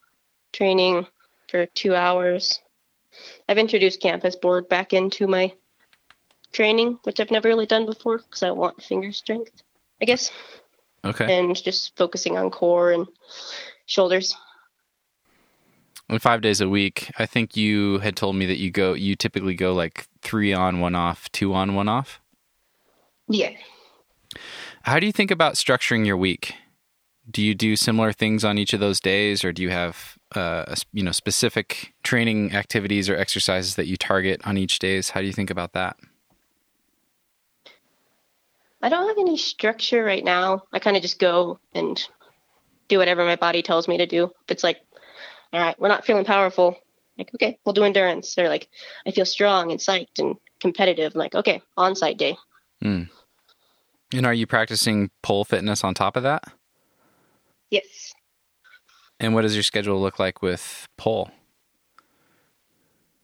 training 0.53 1.07
for 1.49 1.65
two 1.65 1.95
hours. 1.95 2.61
I've 3.49 3.57
introduced 3.57 4.03
campus 4.03 4.37
board 4.37 4.69
back 4.69 4.93
into 4.93 5.27
my 5.27 5.55
training, 6.53 6.99
which 7.05 7.19
I've 7.19 7.31
never 7.31 7.49
really 7.49 7.65
done 7.65 7.87
before 7.87 8.19
because 8.19 8.43
I 8.43 8.51
want 8.51 8.83
finger 8.83 9.11
strength, 9.11 9.63
I 10.03 10.05
guess, 10.05 10.31
Okay. 11.03 11.35
and 11.41 11.57
just 11.57 11.97
focusing 11.97 12.37
on 12.37 12.51
core 12.51 12.93
and 12.93 13.07
shoulders. 13.87 14.37
Five 16.19 16.41
days 16.41 16.61
a 16.61 16.69
week, 16.69 17.11
I 17.19 17.27
think 17.27 17.57
you 17.57 17.99
had 17.99 18.17
told 18.17 18.35
me 18.35 18.47
that 18.47 18.59
you 18.59 18.71
go, 18.71 18.95
you 18.95 19.15
typically 19.15 19.55
go 19.55 19.73
like 19.73 20.09
three 20.23 20.53
on, 20.53 20.81
one 20.81 20.97
off, 20.97 21.31
two 21.31 21.55
on, 21.55 21.75
one 21.75 21.89
off. 21.89 22.21
Yeah. 23.29 23.53
How 24.83 24.99
do 24.99 25.07
you 25.07 25.13
think 25.13 25.31
about 25.31 25.55
structuring 25.55 26.05
your 26.05 26.17
week? 26.17 26.55
Do 27.31 27.43
you 27.43 27.55
do 27.55 27.77
similar 27.77 28.13
things 28.13 28.45
on 28.45 28.59
each 28.59 28.73
of 28.73 28.81
those 28.81 28.99
days, 28.99 29.45
or 29.45 29.53
do 29.53 29.63
you 29.63 29.71
have 29.71 30.19
uh, 30.35 30.75
you 30.93 31.05
know 31.05 31.13
specific 31.13 31.95
training 32.03 32.55
activities 32.55 33.09
or 33.09 33.17
exercises 33.17 33.77
that 33.77 33.87
you 33.87 33.97
target 33.97 34.41
on 34.45 34.57
each 34.57 34.81
days? 34.81 35.11
How 35.11 35.21
do 35.21 35.27
you 35.27 35.33
think 35.33 35.51
about 35.51 35.75
that? 35.75 35.97
I 38.83 38.89
don't 38.89 39.07
have 39.07 39.19
any 39.19 39.37
structure 39.37 40.03
right 40.03 40.25
now. 40.25 40.65
I 40.73 40.79
kind 40.79 40.97
of 40.97 41.03
just 41.03 41.19
go 41.19 41.61
and 41.75 42.03
do 42.89 42.99
whatever 42.99 43.25
my 43.25 43.37
body 43.37 43.63
tells 43.63 43.87
me 43.87 43.99
to 43.99 44.07
do. 44.07 44.25
If 44.25 44.51
it's 44.51 44.65
like, 44.65 44.81
all 45.53 45.61
right, 45.61 45.79
we're 45.81 45.89
not 45.89 46.05
feeling 46.05 46.25
powerful, 46.25 46.77
like, 47.19 47.31
okay, 47.35 47.59
we'll 47.65 47.73
do 47.73 47.85
endurance. 47.85 48.37
Or 48.39 48.49
like, 48.49 48.69
I 49.07 49.11
feel 49.11 49.25
strong 49.27 49.71
and 49.71 49.81
psyched 49.81 50.19
and 50.19 50.37
competitive. 50.61 51.13
I'm 51.15 51.19
like, 51.19 51.35
okay, 51.35 51.61
on 51.77 51.95
site 51.97 52.19
day. 52.19 52.37
And 54.13 54.27
are 54.27 54.35
you 54.35 54.47
practicing 54.47 55.11
pole 55.23 55.45
fitness 55.45 55.85
on 55.85 55.95
top 55.95 56.17
of 56.17 56.23
that? 56.25 56.45
Yes. 57.71 58.13
And 59.21 59.35
what 59.35 59.43
does 59.43 59.55
your 59.55 59.63
schedule 59.63 60.01
look 60.01 60.19
like 60.19 60.43
with 60.43 60.89
pole? 60.97 61.31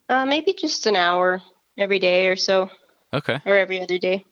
Uh, 0.09 0.25
maybe 0.25 0.53
just 0.53 0.87
an 0.87 0.95
hour 0.95 1.43
every 1.77 1.99
day 1.99 2.29
or 2.29 2.37
so, 2.37 2.71
Okay. 3.13 3.41
or 3.45 3.57
every 3.57 3.81
other 3.81 3.99
day. 3.99 4.25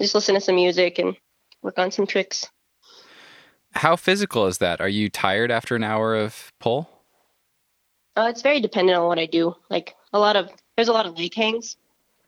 Just 0.00 0.14
listen 0.14 0.34
to 0.34 0.40
some 0.40 0.56
music 0.56 0.98
and 0.98 1.16
work 1.62 1.78
on 1.78 1.90
some 1.90 2.06
tricks. 2.06 2.46
How 3.72 3.96
physical 3.96 4.46
is 4.46 4.58
that? 4.58 4.80
Are 4.80 4.88
you 4.88 5.08
tired 5.08 5.50
after 5.50 5.76
an 5.76 5.84
hour 5.84 6.14
of 6.14 6.52
pole? 6.58 6.88
Uh, 8.18 8.28
it's 8.28 8.42
very 8.42 8.60
dependent 8.60 8.98
on 8.98 9.06
what 9.06 9.18
I 9.18 9.26
do. 9.26 9.54
Like 9.70 9.94
a 10.12 10.18
lot 10.18 10.34
of 10.34 10.50
there's 10.76 10.88
a 10.88 10.92
lot 10.92 11.06
of 11.06 11.16
leg 11.16 11.34
hangs. 11.34 11.76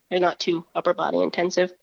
They're 0.09 0.19
not 0.19 0.39
too 0.39 0.65
upper 0.73 0.93
body 0.93 1.17
intensive, 1.19 1.73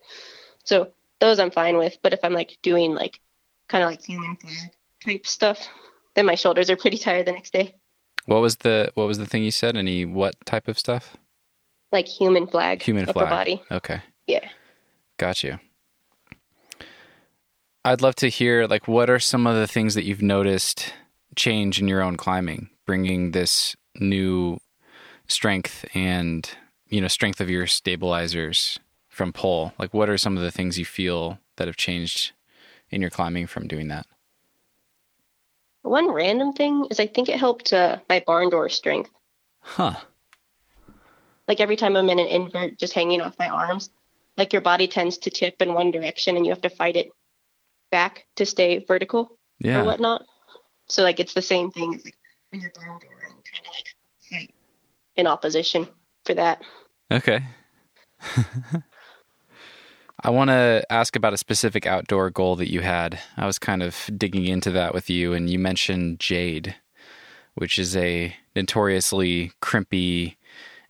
so 0.65 0.93
those 1.21 1.39
I'm 1.39 1.51
fine 1.51 1.77
with. 1.77 1.99
But 2.03 2.13
if 2.15 2.21
I'm 2.23 2.33
like 2.33 2.57
doing 2.63 2.95
like 2.95 3.21
kind 3.69 3.85
of 3.85 3.91
like 3.91 4.03
human 4.03 4.37
flag 4.37 4.71
type 5.05 5.27
stuff, 5.27 5.67
then 6.15 6.25
my 6.27 6.35
shoulders 6.37 6.71
are 6.71 6.77
pretty 6.77 6.97
tired 6.99 7.27
the 7.27 7.33
next 7.33 7.53
day. 7.53 7.75
What 8.27 8.41
was 8.41 8.57
the 8.57 8.91
what 8.95 9.07
was 9.07 9.19
the 9.19 9.27
thing 9.27 9.45
you 9.45 9.51
said? 9.51 9.77
Any 9.77 10.05
what 10.05 10.35
type 10.47 10.69
of 10.69 10.79
stuff? 10.79 11.17
Like 11.93 12.07
human 12.07 12.47
flag, 12.47 12.83
Human 12.83 13.05
upper 13.05 13.21
flag. 13.21 13.31
body. 13.31 13.63
Okay. 13.71 14.01
Yeah. 14.27 14.47
Got 15.19 15.43
you. 15.43 15.59
I'd 17.85 18.03
love 18.03 18.15
to 18.17 18.29
hear 18.29 18.67
like 18.67 18.87
what 18.89 19.09
are 19.09 19.19
some 19.19 19.47
of 19.47 19.57
the 19.57 19.67
things 19.67 19.95
that 19.95 20.05
you've 20.05 20.23
noticed 20.23 20.93
change 21.37 21.81
in 21.81 21.89
your 21.89 22.03
own 22.03 22.17
climbing, 22.17 22.69
bringing 22.87 23.31
this 23.31 23.75
new 24.01 24.59
strength 25.26 25.84
and 25.94 26.51
you 26.88 27.01
know 27.01 27.09
strength 27.09 27.40
of 27.40 27.51
your 27.51 27.66
stabilizers 27.66 28.78
from 29.09 29.32
pole. 29.32 29.72
Like 29.78 29.92
what 29.92 30.09
are 30.09 30.18
some 30.18 30.36
of 30.36 30.42
the 30.42 30.51
things 30.51 30.78
you 30.78 30.84
feel 30.84 31.38
that 31.57 31.66
have 31.66 31.76
changed 31.76 32.32
in 32.90 33.01
your 33.01 33.11
climbing 33.11 33.46
from 33.46 33.66
doing 33.66 33.88
that? 33.88 34.07
One 35.82 36.11
random 36.11 36.53
thing 36.53 36.86
is 36.90 37.01
I 37.01 37.07
think 37.07 37.28
it 37.28 37.38
helped 37.38 37.72
uh, 37.72 37.99
my 38.09 38.22
barn 38.26 38.51
door 38.51 38.68
strength. 38.68 39.11
Huh. 39.61 39.96
Like 41.46 41.61
every 41.61 41.76
time 41.76 41.96
I'm 41.96 42.11
in 42.11 42.18
an 42.18 42.26
invert, 42.26 42.78
just 42.78 42.92
hanging 42.92 43.20
off 43.20 43.38
my 43.38 43.49
arms, 43.49 43.90
like 44.36 44.53
your 44.53 44.62
body 44.62 44.86
tends 44.86 45.18
to 45.18 45.30
tip 45.30 45.61
in 45.61 45.74
one 45.74 45.90
direction 45.90 46.36
and 46.36 46.44
you 46.44 46.53
have 46.53 46.61
to 46.62 46.70
fight 46.70 46.96
it 46.96 47.09
back 47.90 48.26
to 48.36 48.44
stay 48.44 48.84
vertical 48.86 49.38
or 49.64 49.84
whatnot. 49.84 50.24
So 50.88 51.03
like 51.03 51.20
it's 51.20 51.34
the 51.34 51.42
same 51.42 51.70
thing 51.70 51.94
as 51.94 52.05
like 52.05 52.14
when 52.51 52.61
you're 52.61 52.72
barn 52.74 52.99
door 53.01 53.18
kind 53.53 53.66
of 53.66 53.72
like 53.72 54.51
in 55.16 55.26
opposition 55.26 55.88
for 56.24 56.34
that. 56.34 56.62
Okay. 57.11 57.42
I 60.20 60.30
want 60.30 60.51
to 60.51 60.84
ask 60.90 61.14
about 61.14 61.32
a 61.32 61.38
specific 61.38 61.86
outdoor 61.86 62.30
goal 62.30 62.57
that 62.57 62.70
you 62.70 62.80
had. 62.80 63.20
I 63.36 63.46
was 63.46 63.59
kind 63.59 63.82
of 63.82 64.11
digging 64.16 64.46
into 64.46 64.70
that 64.72 64.92
with 64.92 65.09
you, 65.09 65.32
and 65.32 65.49
you 65.49 65.61
mentioned 65.61 66.18
Jade, 66.18 66.74
which 67.55 67.78
is 67.78 67.96
a 67.96 68.34
notoriously 68.57 69.53
crimpy 69.62 70.36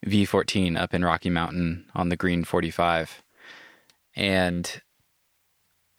V14 0.06 0.78
up 0.78 0.94
in 0.94 1.04
Rocky 1.04 1.28
Mountain 1.28 1.84
on 1.94 2.08
the 2.08 2.16
Green 2.16 2.42
45. 2.42 3.22
And 4.16 4.80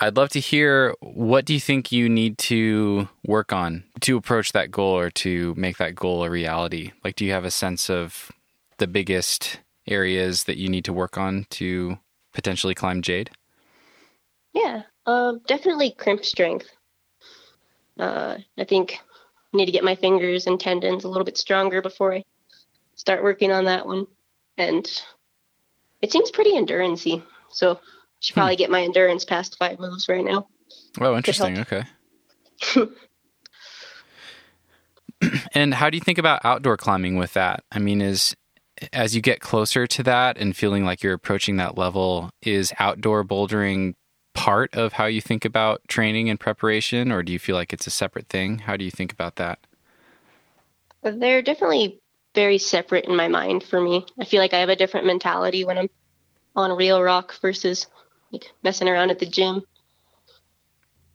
I'd 0.01 0.15
love 0.15 0.29
to 0.29 0.39
hear 0.39 0.95
what 1.01 1.43
do 1.43 1.53
you 1.53 1.59
think 1.59 1.91
you 1.91 2.07
need 2.07 2.37
to 2.37 3.09
work 3.25 3.51
on 3.51 3.83
to 3.99 4.15
approach 4.15 4.53
that 4.53 4.71
goal 4.71 4.97
or 4.97 5.09
to 5.11 5.53
make 5.57 5.77
that 5.77 5.93
goal 5.93 6.23
a 6.23 6.29
reality? 6.29 6.93
Like, 7.03 7.17
do 7.17 7.25
you 7.25 7.33
have 7.33 7.43
a 7.43 7.51
sense 7.51 7.89
of 7.89 8.31
the 8.77 8.87
biggest 8.87 9.59
areas 9.87 10.45
that 10.45 10.55
you 10.55 10.69
need 10.69 10.85
to 10.85 10.93
work 10.93 11.17
on 11.17 11.47
to 11.49 11.97
potentially 12.33 12.73
climb 12.73 13.01
Jade? 13.01 13.31
Yeah, 14.53 14.83
um, 15.05 15.41
definitely 15.45 15.91
crimp 15.91 16.23
strength. 16.23 16.69
Uh, 17.99 18.37
I 18.57 18.63
think 18.63 18.99
I 19.53 19.57
need 19.57 19.65
to 19.65 19.73
get 19.73 19.83
my 19.83 19.95
fingers 19.95 20.47
and 20.47 20.57
tendons 20.57 21.03
a 21.03 21.09
little 21.09 21.25
bit 21.25 21.37
stronger 21.37 21.81
before 21.81 22.13
I 22.13 22.23
start 22.95 23.21
working 23.21 23.51
on 23.51 23.65
that 23.65 23.85
one. 23.85 24.07
And 24.57 24.89
it 26.01 26.13
seems 26.13 26.31
pretty 26.31 26.53
endurancey, 26.53 27.21
so 27.51 27.81
should 28.19 28.33
probably 28.33 28.55
get 28.55 28.69
my 28.69 28.83
endurance 28.83 29.25
past 29.25 29.57
five 29.57 29.79
moves 29.79 30.09
right 30.09 30.23
now. 30.23 30.47
Oh, 30.99 31.15
interesting. 31.15 31.59
Okay. 31.59 31.83
and 35.53 35.73
how 35.73 35.89
do 35.89 35.97
you 35.97 36.01
think 36.01 36.17
about 36.17 36.43
outdoor 36.43 36.77
climbing 36.77 37.17
with 37.17 37.33
that? 37.33 37.63
I 37.71 37.79
mean, 37.79 38.01
is 38.01 38.35
as 38.93 39.15
you 39.15 39.21
get 39.21 39.39
closer 39.41 39.87
to 39.87 40.03
that 40.03 40.37
and 40.37 40.55
feeling 40.55 40.85
like 40.85 41.03
you're 41.03 41.13
approaching 41.13 41.57
that 41.57 41.77
level, 41.77 42.29
is 42.41 42.73
outdoor 42.79 43.23
bouldering 43.23 43.95
part 44.33 44.73
of 44.73 44.93
how 44.93 45.05
you 45.05 45.21
think 45.21 45.43
about 45.43 45.81
training 45.87 46.29
and 46.29 46.39
preparation, 46.39 47.11
or 47.11 47.23
do 47.23 47.33
you 47.33 47.39
feel 47.39 47.55
like 47.55 47.73
it's 47.73 47.87
a 47.87 47.91
separate 47.91 48.29
thing? 48.29 48.59
How 48.59 48.77
do 48.77 48.85
you 48.85 48.91
think 48.91 49.11
about 49.11 49.35
that? 49.37 49.59
They're 51.03 51.41
definitely 51.41 51.99
very 52.35 52.57
separate 52.57 53.05
in 53.05 53.15
my 53.15 53.27
mind 53.27 53.63
for 53.63 53.81
me. 53.81 54.05
I 54.19 54.25
feel 54.25 54.39
like 54.39 54.53
I 54.53 54.59
have 54.59 54.69
a 54.69 54.75
different 54.75 55.07
mentality 55.07 55.65
when 55.65 55.77
I'm 55.77 55.89
on 56.55 56.71
real 56.77 57.01
rock 57.01 57.35
versus 57.41 57.87
like 58.31 58.51
messing 58.63 58.87
around 58.87 59.11
at 59.11 59.19
the 59.19 59.25
gym. 59.25 59.63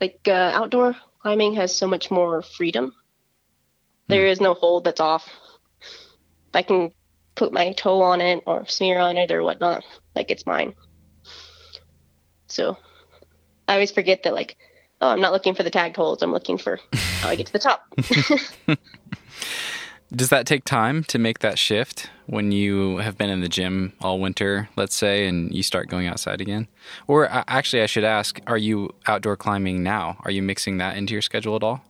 Like 0.01 0.21
uh, 0.27 0.51
outdoor 0.55 0.97
climbing 1.21 1.55
has 1.55 1.75
so 1.75 1.87
much 1.87 2.11
more 2.11 2.43
freedom. 2.43 2.93
There 4.09 4.27
is 4.27 4.41
no 4.41 4.55
hold 4.55 4.85
that's 4.85 5.01
off. 5.01 5.31
I 6.53 6.63
can 6.63 6.93
put 7.35 7.53
my 7.53 7.73
toe 7.73 8.03
on 8.03 8.21
it 8.21 8.43
or 8.47 8.67
smear 8.67 8.99
on 8.99 9.17
it 9.17 9.31
or 9.31 9.43
whatnot. 9.43 9.85
Like 10.15 10.31
it's 10.31 10.47
mine. 10.47 10.75
So 12.49 12.77
I 13.67 13.75
always 13.75 13.91
forget 13.91 14.23
that 14.25 14.35
like, 14.35 14.57
oh, 15.01 15.09
I'm 15.09 15.21
not 15.21 15.33
looking 15.33 15.55
for 15.55 15.63
the 15.63 15.71
tagged 15.71 15.97
holds. 15.97 16.23
I'm 16.23 16.33
looking 16.33 16.59
for 16.59 16.79
how 16.93 17.31
I 17.31 17.37
get 17.37 17.47
to 17.47 17.53
the 17.53 17.59
top. 17.59 17.87
Does 20.15 20.29
that 20.29 20.47
take 20.47 20.65
time 20.65 21.03
to 21.05 21.19
make 21.19 21.41
that 21.41 21.59
shift 21.59 22.09
when 22.27 22.53
you 22.53 22.99
have 22.99 23.19
been 23.19 23.31
in 23.31 23.41
the 23.41 23.49
gym 23.49 23.95
all 24.01 24.21
winter, 24.21 24.69
let's 24.77 24.95
say, 24.95 25.27
and 25.27 25.53
you 25.53 25.65
start 25.65 25.89
going 25.89 26.07
outside 26.07 26.41
again? 26.41 26.69
Or 27.09 27.29
uh, 27.29 27.43
actually, 27.49 27.83
I 27.83 27.87
should 27.87 28.05
ask, 28.05 28.41
are 28.47 28.59
you 28.59 28.91
outdoor 29.09 29.37
climbing 29.37 29.83
now? 29.83 30.19
Are 30.25 30.31
you 30.31 30.41
mixing 30.41 30.79
that 30.79 30.97
into 30.97 31.15
your 31.15 31.23
schedule 31.23 31.57
at 31.57 31.65
all? 31.65 31.85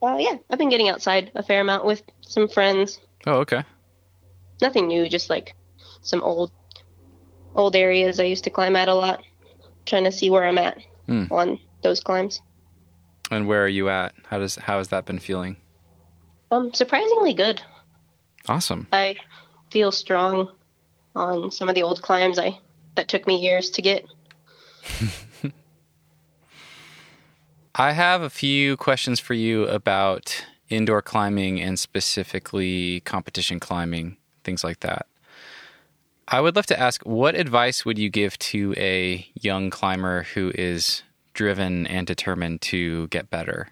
Uh, 0.00 0.16
yeah, 0.18 0.36
I've 0.48 0.58
been 0.58 0.68
getting 0.68 0.88
outside 0.88 1.32
a 1.34 1.42
fair 1.42 1.60
amount 1.60 1.84
with 1.84 2.02
some 2.20 2.46
friends. 2.46 3.00
Oh, 3.26 3.38
okay. 3.38 3.64
Nothing 4.62 4.86
new, 4.86 5.08
just 5.08 5.28
like 5.28 5.56
some 6.02 6.22
old, 6.22 6.52
old 7.56 7.74
areas 7.74 8.20
I 8.20 8.24
used 8.24 8.44
to 8.44 8.50
climb 8.50 8.76
at 8.76 8.88
a 8.88 8.94
lot. 8.94 9.24
Trying 9.86 10.04
to 10.04 10.12
see 10.12 10.30
where 10.30 10.44
I'm 10.44 10.58
at 10.58 10.78
Hmm. 11.06 11.24
on 11.30 11.58
those 11.82 12.00
climbs. 12.00 12.40
And 13.30 13.48
where 13.48 13.64
are 13.64 13.68
you 13.68 13.88
at? 13.88 14.14
How 14.28 14.38
does 14.38 14.56
how 14.56 14.78
has 14.78 14.88
that 14.88 15.04
been 15.04 15.18
feeling? 15.18 15.56
Um, 16.50 16.72
surprisingly 16.72 17.34
good. 17.34 17.60
Awesome. 18.48 18.86
I 18.92 19.16
feel 19.70 19.90
strong 19.90 20.50
on 21.14 21.50
some 21.50 21.68
of 21.68 21.74
the 21.74 21.82
old 21.82 22.02
climbs 22.02 22.38
I 22.38 22.58
that 22.94 23.08
took 23.08 23.26
me 23.26 23.36
years 23.36 23.70
to 23.70 23.82
get. 23.82 24.06
I 27.74 27.92
have 27.92 28.22
a 28.22 28.30
few 28.30 28.76
questions 28.76 29.20
for 29.20 29.34
you 29.34 29.64
about 29.64 30.46
indoor 30.68 31.02
climbing 31.02 31.60
and 31.60 31.78
specifically 31.78 33.00
competition 33.00 33.60
climbing, 33.60 34.16
things 34.44 34.64
like 34.64 34.80
that. 34.80 35.06
I 36.28 36.40
would 36.40 36.56
love 36.56 36.66
to 36.66 36.80
ask 36.80 37.02
what 37.02 37.34
advice 37.34 37.84
would 37.84 37.98
you 37.98 38.08
give 38.10 38.38
to 38.38 38.74
a 38.76 39.26
young 39.34 39.70
climber 39.70 40.24
who 40.34 40.50
is 40.54 41.02
driven 41.34 41.86
and 41.86 42.06
determined 42.06 42.62
to 42.62 43.06
get 43.08 43.30
better? 43.30 43.68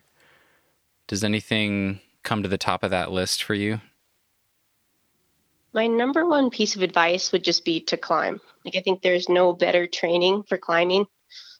Does 1.08 1.24
anything 1.24 2.00
come 2.24 2.42
to 2.42 2.48
the 2.48 2.58
top 2.58 2.82
of 2.82 2.90
that 2.90 3.12
list 3.12 3.42
for 3.42 3.54
you? 3.54 3.80
My 5.72 5.86
number 5.86 6.26
one 6.26 6.50
piece 6.50 6.76
of 6.76 6.82
advice 6.82 7.32
would 7.32 7.44
just 7.44 7.64
be 7.64 7.80
to 7.82 7.96
climb. 7.96 8.40
Like 8.64 8.76
I 8.76 8.80
think 8.80 9.02
there's 9.02 9.28
no 9.28 9.52
better 9.52 9.86
training 9.86 10.44
for 10.44 10.56
climbing 10.56 11.06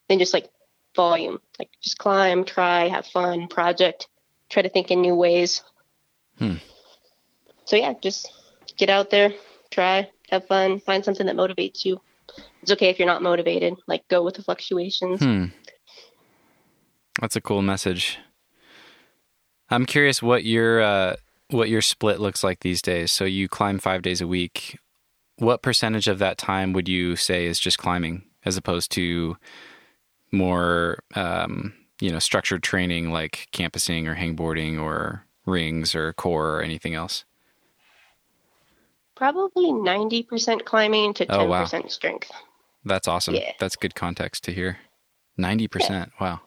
than 0.09 0.19
just 0.19 0.33
like 0.33 0.49
volume. 0.95 1.41
Like 1.59 1.71
just 1.83 1.99
climb, 1.99 2.45
try, 2.45 2.89
have 2.89 3.07
fun, 3.07 3.49
project, 3.49 4.09
try 4.49 4.63
to 4.63 4.69
think 4.69 4.91
in 4.91 5.01
new 5.01 5.15
ways. 5.15 5.63
Hmm. 6.39 6.57
So 7.65 7.77
yeah, 7.77 7.95
just 8.01 8.33
get 8.77 8.91
out 8.91 9.11
there, 9.11 9.33
try, 9.71 10.11
have 10.31 10.47
fun, 10.47 10.81
find 10.81 11.05
something 11.05 11.27
that 11.27 11.37
motivates 11.37 11.85
you. 11.85 12.01
It's 12.63 12.73
okay 12.73 12.89
if 12.89 12.99
you're 12.99 13.07
not 13.07 13.23
motivated. 13.23 13.75
Like 13.87 14.07
go 14.09 14.23
with 14.23 14.37
the 14.37 14.43
fluctuations. 14.43 15.21
Hmm. 15.21 15.47
That's 17.21 17.37
a 17.37 17.41
cool 17.41 17.63
message. 17.63 18.19
I'm 19.75 19.87
curious 19.87 20.23
what 20.23 20.45
your 20.45 20.81
uh, 20.81 21.17
what 21.51 21.69
your 21.69 21.83
split 21.83 22.21
looks 22.21 22.45
like 22.45 22.61
these 22.61 22.81
days. 22.81 23.13
So 23.13 23.25
you 23.25 23.49
climb 23.49 23.79
five 23.79 24.03
days 24.03 24.21
a 24.21 24.27
week. 24.27 24.79
What 25.37 25.63
percentage 25.63 26.07
of 26.09 26.19
that 26.21 26.39
time 26.39 26.73
would 26.73 26.89
you 26.89 27.17
say 27.17 27.47
is 27.47 27.59
just 27.59 27.79
climbing, 27.79 28.25
as 28.45 28.57
opposed 28.57 28.93
to 28.93 29.37
more, 30.31 31.01
um, 31.15 31.75
you 32.01 32.11
know, 32.13 32.21
structured 32.21 32.63
training 32.63 33.11
like 33.11 33.49
campusing 33.51 34.07
or 34.07 34.15
hangboarding 34.15 34.81
or 34.81 35.27
rings 35.45 35.95
or 35.95 36.13
core 36.13 36.59
or 36.59 36.63
anything 36.63 36.95
else? 36.95 37.25
Probably 39.17 39.67
90% 39.67 40.65
climbing 40.65 41.15
to 41.15 41.27
10% 41.27 41.85
Oh, 41.85 41.89
strength. 41.89 42.31
That's 42.85 43.07
awesome. 43.07 43.35
Yeah. 43.35 43.53
That's 43.61 43.77
good 43.77 43.95
context 43.95 44.45
to 44.45 44.53
hear. 44.53 44.79
90%. 45.39 46.11
Wow. 46.21 46.41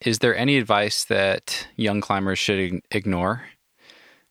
Is 0.00 0.20
there 0.20 0.36
any 0.36 0.58
advice 0.58 1.04
that 1.06 1.66
young 1.76 2.00
climbers 2.00 2.38
should 2.38 2.80
ignore? 2.90 3.42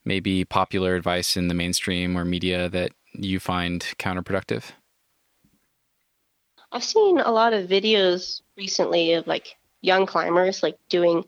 Maybe 0.05 0.45
popular 0.45 0.95
advice 0.95 1.35
in 1.35 1.49
the 1.49 1.53
mainstream 1.53 2.17
or 2.17 2.23
media 2.23 2.69
that 2.69 2.91
you 3.13 3.39
find 3.39 3.81
counterproductive? 3.99 4.71
I've 6.71 6.83
seen 6.83 7.19
a 7.19 7.31
lot 7.31 7.53
of 7.53 7.69
videos 7.69 8.41
recently 8.55 9.13
of 9.13 9.27
like 9.27 9.57
young 9.81 10.05
climbers 10.05 10.63
like 10.63 10.77
doing 10.89 11.25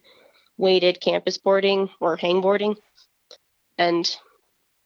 weighted 0.57 1.01
campus 1.01 1.37
boarding 1.37 1.89
or 1.99 2.17
hangboarding. 2.17 2.77
and 3.77 4.17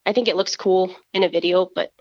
I 0.06 0.14
think 0.14 0.28
it 0.28 0.36
looks 0.36 0.56
cool 0.56 0.95
in 1.14 1.24
a 1.24 1.30
video, 1.30 1.70
but 1.74 1.91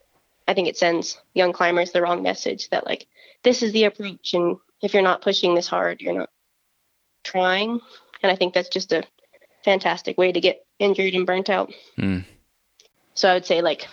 I 0.48 0.54
think 0.54 0.68
it 0.68 0.76
sends 0.76 1.20
young 1.34 1.52
climbers 1.52 1.92
the 1.92 2.02
wrong 2.02 2.22
message 2.22 2.68
that 2.70 2.84
like 2.84 3.06
this 3.44 3.62
is 3.62 3.72
the 3.72 3.84
approach, 3.84 4.34
and 4.34 4.56
if 4.82 4.92
you're 4.92 5.02
not 5.02 5.22
pushing 5.22 5.54
this 5.54 5.68
hard, 5.68 6.00
you're 6.00 6.18
not 6.18 6.30
trying. 7.24 7.80
And 8.22 8.30
I 8.30 8.36
think 8.36 8.54
that's 8.54 8.68
just 8.68 8.92
a 8.92 9.02
fantastic 9.64 10.18
way 10.18 10.32
to 10.32 10.40
get 10.40 10.64
injured 10.78 11.14
and 11.14 11.26
burnt 11.26 11.50
out. 11.50 11.72
Mm. 11.98 12.24
So 13.14 13.28
I 13.28 13.34
would 13.34 13.46
say 13.46 13.62
like 13.62 13.88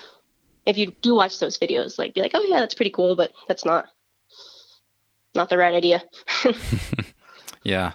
if 0.65 0.77
you 0.77 0.93
do 1.01 1.15
watch 1.15 1.39
those 1.39 1.57
videos, 1.57 1.97
like 1.97 2.13
be 2.13 2.21
like, 2.21 2.31
oh 2.33 2.43
yeah, 2.43 2.59
that's 2.59 2.75
pretty 2.75 2.91
cool, 2.91 3.15
but 3.15 3.31
that's 3.47 3.65
not 3.65 3.85
not 5.35 5.49
the 5.49 5.57
right 5.57 5.73
idea. 5.73 6.03
Yeah. 7.63 7.93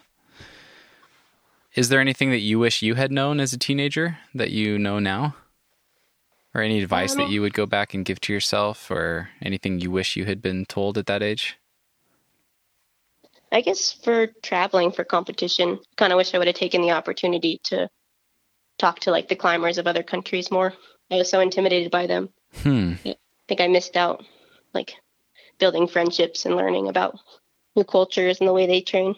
Is 1.74 1.89
there 1.89 2.01
anything 2.01 2.30
that 2.30 2.39
you 2.39 2.59
wish 2.59 2.82
you 2.82 2.95
had 2.95 3.11
known 3.11 3.41
as 3.41 3.53
a 3.53 3.59
teenager 3.59 4.18
that 4.35 4.51
you 4.51 4.78
know 4.78 4.99
now? 4.99 5.35
Or 6.55 6.61
any 6.61 6.80
advice 6.80 7.14
that 7.16 7.24
Um, 7.24 7.32
you 7.32 7.41
would 7.41 7.55
go 7.55 7.66
back 7.66 7.95
and 7.95 8.05
give 8.05 8.20
to 8.20 8.32
yourself 8.32 8.91
or 8.91 9.30
anything 9.43 9.80
you 9.80 9.91
wish 9.91 10.14
you 10.14 10.24
had 10.24 10.41
been 10.41 10.66
told 10.66 10.97
at 10.97 11.07
that 11.07 11.22
age? 11.22 11.57
I 13.53 13.61
guess 13.61 13.92
for 13.92 14.28
traveling 14.42 14.92
for 14.92 15.05
competition, 15.05 15.78
kind 15.97 16.12
of 16.12 16.16
wish 16.16 16.34
I 16.34 16.38
would 16.38 16.47
have 16.47 16.57
taken 16.57 16.82
the 16.82 16.90
opportunity 16.90 17.61
to 17.64 17.88
talk 18.78 19.01
to 19.01 19.11
like 19.11 19.28
the 19.28 19.36
climbers 19.36 19.78
of 19.78 19.86
other 19.86 20.03
countries 20.03 20.51
more. 20.51 20.74
I 21.11 21.16
was 21.16 21.30
so 21.30 21.40
intimidated 21.40 21.90
by 21.90 22.07
them. 22.07 22.30
Hmm. 22.62 22.95
I 23.05 23.16
think 23.49 23.61
I 23.61 23.68
missed 23.68 23.97
out 23.97 24.24
like 24.72 24.95
building 25.59 25.86
friendships 25.86 26.47
and 26.47 26.57
learning 26.57 26.88
about 26.88 27.18
new 27.76 27.84
cultures 27.84 28.40
and 28.40 28.49
the 28.49 28.53
way 28.53 28.66
they 28.66 28.80
train. 28.80 29.14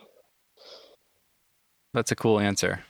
That's 1.94 2.12
a 2.12 2.16
cool 2.16 2.38
answer. 2.38 2.84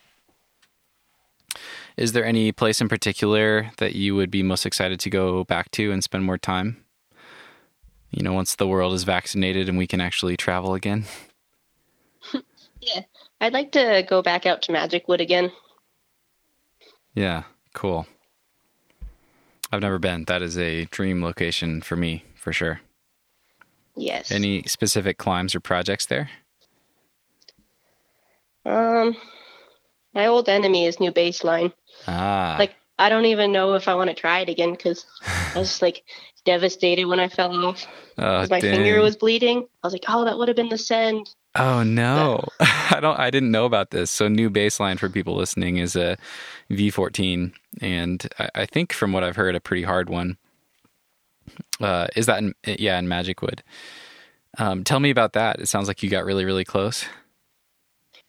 Is 1.96 2.12
there 2.12 2.24
any 2.24 2.52
place 2.52 2.80
in 2.80 2.88
particular 2.88 3.70
that 3.78 3.94
you 3.94 4.14
would 4.14 4.30
be 4.30 4.42
most 4.42 4.66
excited 4.66 5.00
to 5.00 5.10
go 5.10 5.44
back 5.44 5.70
to 5.72 5.92
and 5.92 6.02
spend 6.02 6.24
more 6.24 6.38
time? 6.38 6.84
You 8.10 8.22
know, 8.22 8.32
once 8.32 8.54
the 8.54 8.66
world 8.66 8.94
is 8.94 9.04
vaccinated 9.04 9.68
and 9.68 9.76
we 9.76 9.86
can 9.86 10.00
actually 10.00 10.36
travel 10.36 10.74
again? 10.74 11.04
Yeah. 12.80 13.00
I'd 13.40 13.52
like 13.52 13.72
to 13.72 14.06
go 14.08 14.22
back 14.22 14.46
out 14.46 14.62
to 14.62 14.72
Magic 14.72 15.08
Wood 15.08 15.20
again. 15.20 15.50
Yeah, 17.14 17.42
cool. 17.74 18.06
I've 19.72 19.80
never 19.80 19.98
been. 19.98 20.24
That 20.26 20.40
is 20.40 20.56
a 20.56 20.84
dream 20.84 21.20
location 21.20 21.80
for 21.82 21.96
me, 21.96 22.22
for 22.36 22.52
sure. 22.52 22.80
Yes. 23.96 24.30
Any 24.30 24.62
specific 24.64 25.18
climbs 25.18 25.52
or 25.54 25.58
projects 25.60 26.06
there? 26.06 26.30
Um 28.64 29.16
my 30.14 30.26
old 30.26 30.48
enemy 30.48 30.86
is 30.86 31.00
New 31.00 31.10
Base 31.10 31.42
Line. 31.42 31.72
Ah, 32.06 32.54
Like 32.58 32.74
I 33.00 33.08
don't 33.08 33.26
even 33.26 33.50
know 33.50 33.74
if 33.74 33.88
I 33.88 33.94
want 33.94 34.10
to 34.10 34.14
try 34.14 34.40
it 34.40 34.48
again 34.48 34.70
because 34.72 35.06
I 35.54 35.58
was 35.58 35.82
like 35.82 36.04
devastated 36.46 37.04
when 37.04 37.20
I 37.20 37.28
fell 37.28 37.54
off. 37.66 37.86
oh, 38.16 38.46
my 38.48 38.60
dang. 38.60 38.76
finger 38.76 39.02
was 39.02 39.16
bleeding. 39.16 39.66
I 39.82 39.86
was 39.86 39.92
like, 39.92 40.04
oh, 40.08 40.24
that 40.24 40.38
would 40.38 40.48
have 40.48 40.56
been 40.56 40.70
the 40.70 40.78
send. 40.78 41.28
Oh 41.58 41.82
no, 41.82 42.44
I 42.60 42.98
don't. 43.00 43.18
I 43.18 43.30
didn't 43.30 43.50
know 43.50 43.64
about 43.64 43.90
this. 43.90 44.10
So 44.10 44.28
New 44.28 44.50
Base 44.50 44.78
Line 44.78 44.98
for 44.98 45.08
people 45.08 45.34
listening 45.34 45.78
is 45.78 45.96
a 45.96 46.16
V14, 46.70 47.52
and 47.80 48.28
I, 48.38 48.48
I 48.54 48.66
think 48.66 48.92
from 48.92 49.12
what 49.12 49.24
I've 49.24 49.36
heard, 49.36 49.54
a 49.54 49.60
pretty 49.60 49.82
hard 49.82 50.08
one. 50.08 50.36
Uh, 51.80 52.08
is 52.16 52.26
that 52.26 52.38
in, 52.38 52.54
yeah 52.64 52.98
in 52.98 53.08
Magic 53.08 53.40
Wood? 53.40 53.62
Um, 54.58 54.84
tell 54.84 55.00
me 55.00 55.10
about 55.10 55.32
that. 55.34 55.60
It 55.60 55.68
sounds 55.68 55.88
like 55.88 56.02
you 56.02 56.10
got 56.10 56.24
really 56.24 56.44
really 56.44 56.64
close. 56.64 57.06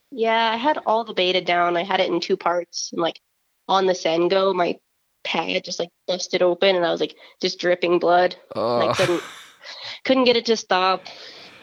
Yeah, 0.10 0.52
I 0.54 0.56
had 0.56 0.80
all 0.86 1.04
the 1.04 1.14
beta 1.14 1.42
down. 1.42 1.76
I 1.76 1.84
had 1.84 2.00
it 2.00 2.10
in 2.10 2.22
two 2.22 2.38
parts, 2.38 2.92
and 2.94 3.02
like 3.02 3.20
on 3.68 3.88
the 3.88 3.96
send 3.96 4.30
go, 4.30 4.54
my 4.54 4.80
pad 5.28 5.64
just 5.66 5.80
like 5.80 5.90
busted 6.08 6.42
open, 6.42 6.76
and 6.76 6.86
I 6.86 6.92
was 6.92 7.02
like 7.02 7.16
just 7.42 7.60
dripping 7.60 8.00
blood. 8.00 8.36
And 8.56 8.84
I 8.84 8.88
Oh, 8.88 8.94
couldn't 8.94 9.24
couldn't 10.06 10.24
get 10.24 10.38
it 10.38 10.46
to 10.48 10.56
stop. 10.58 11.06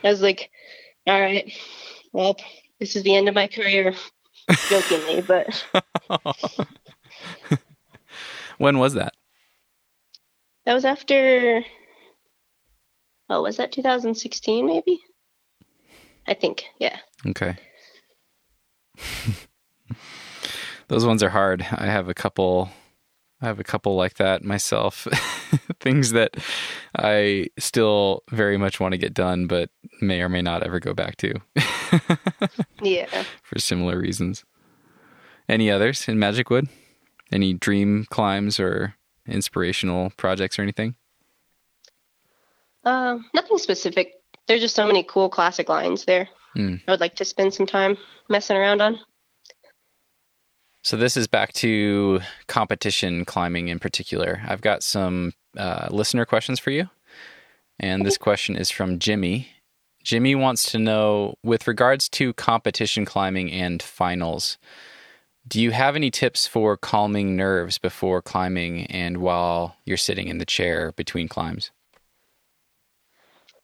I 0.04 0.08
was 0.10 0.20
like, 0.20 0.50
all 1.06 1.18
right, 1.20 1.50
well, 2.12 2.36
this 2.78 2.94
is 2.96 3.02
the 3.02 3.16
end 3.16 3.28
of 3.28 3.34
my 3.34 3.46
career, 3.46 3.94
jokingly, 4.68 5.22
but 5.22 5.64
when 8.58 8.78
was 8.78 8.94
that? 8.94 9.14
that 10.66 10.74
was 10.74 10.84
after. 10.84 11.64
Oh, 13.30 13.42
was 13.42 13.56
that 13.56 13.72
2016? 13.72 14.66
Maybe. 14.66 15.00
I 16.26 16.34
think, 16.34 16.64
yeah. 16.78 16.98
Okay. 17.26 17.56
Those 20.88 21.06
ones 21.06 21.22
are 21.22 21.30
hard. 21.30 21.62
I 21.70 21.86
have 21.86 22.08
a 22.10 22.14
couple 22.14 22.68
I 23.44 23.48
have 23.48 23.60
a 23.60 23.64
couple 23.64 23.94
like 23.94 24.14
that 24.14 24.42
myself. 24.42 25.06
Things 25.80 26.12
that 26.12 26.36
I 26.96 27.48
still 27.58 28.22
very 28.30 28.56
much 28.56 28.80
want 28.80 28.92
to 28.92 28.98
get 28.98 29.12
done 29.12 29.46
but 29.46 29.68
may 30.00 30.22
or 30.22 30.30
may 30.30 30.40
not 30.40 30.62
ever 30.62 30.80
go 30.80 30.94
back 30.94 31.16
to 31.18 31.34
Yeah. 32.82 33.24
for 33.42 33.58
similar 33.58 33.98
reasons. 33.98 34.44
Any 35.46 35.70
others 35.70 36.08
in 36.08 36.18
Magic 36.18 36.48
Wood? 36.48 36.68
Any 37.30 37.52
dream 37.52 38.06
climbs 38.08 38.58
or 38.58 38.94
inspirational 39.28 40.10
projects 40.16 40.58
or 40.58 40.62
anything? 40.62 40.94
Um, 42.84 43.26
nothing 43.34 43.58
specific. 43.58 44.14
There's 44.46 44.62
just 44.62 44.74
so 44.74 44.86
many 44.86 45.02
cool 45.02 45.28
classic 45.28 45.68
lines 45.68 46.06
there. 46.06 46.28
Hmm. 46.54 46.76
I 46.88 46.92
would 46.92 47.00
like 47.00 47.16
to 47.16 47.24
spend 47.26 47.52
some 47.52 47.66
time 47.66 47.98
messing 48.30 48.56
around 48.56 48.80
on. 48.80 48.98
So 50.84 50.98
this 50.98 51.16
is 51.16 51.26
back 51.26 51.54
to 51.54 52.20
competition 52.46 53.24
climbing 53.24 53.68
in 53.68 53.78
particular. 53.78 54.42
I've 54.46 54.60
got 54.60 54.82
some 54.82 55.32
uh, 55.56 55.88
listener 55.90 56.26
questions 56.26 56.60
for 56.60 56.70
you, 56.70 56.90
and 57.80 58.04
this 58.04 58.18
question 58.18 58.54
is 58.54 58.70
from 58.70 58.98
Jimmy. 58.98 59.48
Jimmy 60.02 60.34
wants 60.34 60.70
to 60.72 60.78
know, 60.78 61.36
with 61.42 61.66
regards 61.66 62.10
to 62.10 62.34
competition 62.34 63.06
climbing 63.06 63.50
and 63.50 63.82
finals, 63.82 64.58
do 65.48 65.58
you 65.58 65.70
have 65.70 65.96
any 65.96 66.10
tips 66.10 66.46
for 66.46 66.76
calming 66.76 67.34
nerves 67.34 67.78
before 67.78 68.20
climbing 68.20 68.84
and 68.88 69.16
while 69.18 69.76
you're 69.86 69.96
sitting 69.96 70.28
in 70.28 70.36
the 70.36 70.44
chair 70.44 70.92
between 70.92 71.28
climbs? 71.28 71.70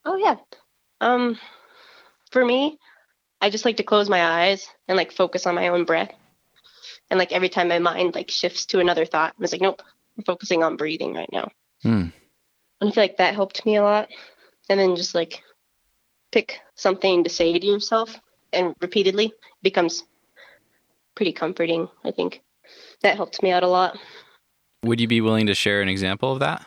Oh 0.07 0.16
yeah. 0.16 0.37
Um, 1.03 1.39
for 2.31 2.47
me, 2.47 2.79
I 3.43 3.51
just 3.51 3.66
like 3.66 3.77
to 3.77 3.83
close 3.83 4.09
my 4.09 4.25
eyes 4.25 4.66
and 4.89 4.97
like 4.97 5.12
focus 5.12 5.47
on 5.47 5.55
my 5.55 5.68
own 5.68 5.85
breath. 5.85 6.14
And 7.11 7.18
like 7.18 7.32
every 7.32 7.48
time 7.48 7.68
my 7.68 7.78
mind 7.78 8.14
like 8.14 8.30
shifts 8.30 8.66
to 8.66 8.80
another 8.80 9.04
thought, 9.04 9.34
I'm 9.36 9.42
just 9.42 9.52
like, 9.52 9.61
nope, 9.61 9.82
I'm 10.16 10.24
focusing 10.24 10.62
on 10.62 10.76
breathing 10.76 11.14
right 11.14 11.30
now. 11.32 11.50
Hmm. 11.82 12.08
And 12.80 12.90
I 12.90 12.90
feel 12.90 13.02
like 13.02 13.18
that 13.18 13.34
helped 13.34 13.66
me 13.66 13.76
a 13.76 13.82
lot. 13.82 14.08
And 14.68 14.78
then 14.78 14.96
just 14.96 15.14
like 15.14 15.42
pick 16.30 16.61
something 16.76 17.24
to 17.24 17.30
say 17.30 17.58
to 17.58 17.66
yourself 17.66 18.18
and 18.52 18.74
repeatedly 18.80 19.26
it 19.26 19.62
becomes 19.62 20.04
pretty 21.14 21.32
comforting, 21.32 21.88
I 22.04 22.12
think. 22.12 22.42
That 23.02 23.16
helped 23.16 23.42
me 23.42 23.50
out 23.50 23.62
a 23.62 23.68
lot. 23.68 23.98
Would 24.84 25.00
you 25.00 25.08
be 25.08 25.20
willing 25.20 25.46
to 25.46 25.54
share 25.54 25.82
an 25.82 25.88
example 25.88 26.32
of 26.32 26.40
that? 26.40 26.64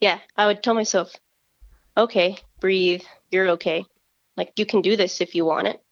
Yeah, 0.00 0.18
I 0.36 0.46
would 0.46 0.62
tell 0.62 0.74
myself, 0.74 1.12
okay, 1.96 2.38
breathe, 2.60 3.02
you're 3.30 3.50
okay. 3.50 3.84
Like 4.36 4.52
you 4.56 4.66
can 4.66 4.82
do 4.82 4.96
this 4.96 5.20
if 5.20 5.34
you 5.34 5.44
want 5.44 5.68
it. 5.68 5.82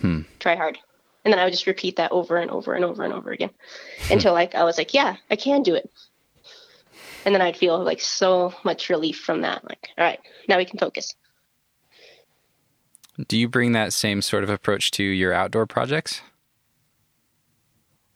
Hmm. 0.00 0.22
Try 0.38 0.56
hard. 0.56 0.78
And 1.24 1.32
then 1.32 1.38
I 1.38 1.44
would 1.44 1.52
just 1.52 1.66
repeat 1.66 1.96
that 1.96 2.12
over 2.12 2.36
and 2.36 2.50
over 2.50 2.74
and 2.74 2.84
over 2.84 3.02
and 3.02 3.12
over 3.12 3.30
again 3.30 3.50
until 4.10 4.34
like 4.34 4.54
I 4.54 4.64
was 4.64 4.76
like, 4.76 4.92
yeah, 4.92 5.16
I 5.30 5.36
can 5.36 5.62
do 5.62 5.74
it. 5.74 5.90
And 7.24 7.34
then 7.34 7.40
I'd 7.40 7.56
feel 7.56 7.82
like 7.82 8.00
so 8.00 8.52
much 8.64 8.90
relief 8.90 9.18
from 9.20 9.40
that. 9.40 9.64
Like, 9.64 9.88
all 9.96 10.04
right, 10.04 10.20
now 10.48 10.58
we 10.58 10.66
can 10.66 10.78
focus. 10.78 11.14
Do 13.28 13.38
you 13.38 13.48
bring 13.48 13.72
that 13.72 13.92
same 13.92 14.20
sort 14.20 14.44
of 14.44 14.50
approach 14.50 14.90
to 14.92 15.02
your 15.02 15.32
outdoor 15.32 15.66
projects? 15.66 16.20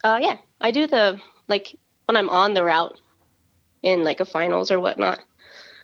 Uh, 0.04 0.18
yeah, 0.20 0.36
I 0.60 0.70
do 0.70 0.86
the 0.86 1.20
like 1.48 1.76
when 2.06 2.16
I'm 2.16 2.28
on 2.28 2.54
the 2.54 2.64
route 2.64 3.00
in 3.82 4.04
like 4.04 4.20
a 4.20 4.24
finals 4.24 4.70
or 4.70 4.80
whatnot. 4.80 5.20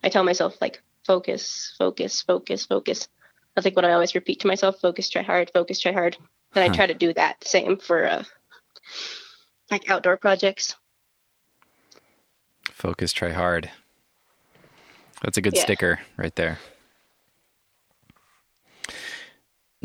I 0.03 0.09
tell 0.09 0.25
myself 0.25 0.57
like 0.61 0.83
focus, 1.07 1.75
focus, 1.79 2.23
focus, 2.23 2.67
focus. 2.67 3.09
That's 3.55 3.65
like 3.65 3.77
what 3.77 3.85
I 3.85 3.93
always 3.93 4.15
repeat 4.15 4.41
to 4.41 4.47
myself: 4.47 4.81
focus, 4.81 5.09
try 5.09 5.23
hard, 5.23 5.51
focus, 5.55 5.81
try 5.81 5.93
hard. 5.93 6.17
And 6.55 6.65
Huh. 6.65 6.73
I 6.73 6.77
try 6.77 6.87
to 6.87 6.95
do 6.95 7.13
that 7.15 7.47
same 7.47 7.79
for 7.79 8.07
uh, 8.07 8.25
like 9.71 9.91
outdoor 9.91 10.17
projects. 10.17 10.77
Focus, 12.71 13.13
try 13.13 13.31
hard. 13.31 13.71
That's 15.23 15.39
a 15.39 15.43
good 15.43 15.57
Yeah. 15.57 15.63
sticker 15.63 16.01
right 16.17 16.35
there. 16.37 16.59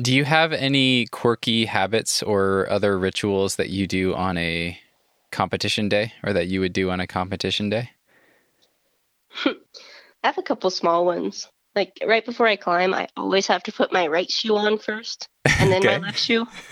Do 0.01 0.13
you 0.13 0.24
have 0.26 0.53
any 0.53 1.07
quirky 1.07 1.65
habits 1.65 2.24
or 2.24 2.70
other 2.70 2.97
rituals 2.97 3.57
that 3.57 3.70
you 3.70 3.86
do 3.86 4.15
on 4.15 4.38
a 4.38 4.80
competition 5.32 5.89
day 5.89 6.13
or 6.24 6.34
that 6.34 6.47
you 6.47 6.61
would 6.61 6.74
do 6.74 6.89
on 6.89 6.99
a 6.99 7.07
competition 7.07 7.70
day? 7.70 7.91
I 9.45 9.55
have 10.24 10.38
a 10.38 10.43
couple 10.43 10.70
small 10.70 11.05
ones. 11.05 11.47
Like 11.76 11.97
right 12.05 12.26
before 12.26 12.47
I 12.47 12.55
climb, 12.55 12.93
I 12.93 13.07
always 13.15 13.47
have 13.47 13.63
to 13.63 13.72
put 13.72 13.93
my 13.93 14.07
right 14.07 14.30
shoe 14.30 14.57
on 14.57 14.78
first, 14.80 15.28
and 15.59 15.71
then 15.71 15.85
Okay. 15.85 15.97
my 15.97 16.05
left 16.05 16.19
shoe. 16.19 16.45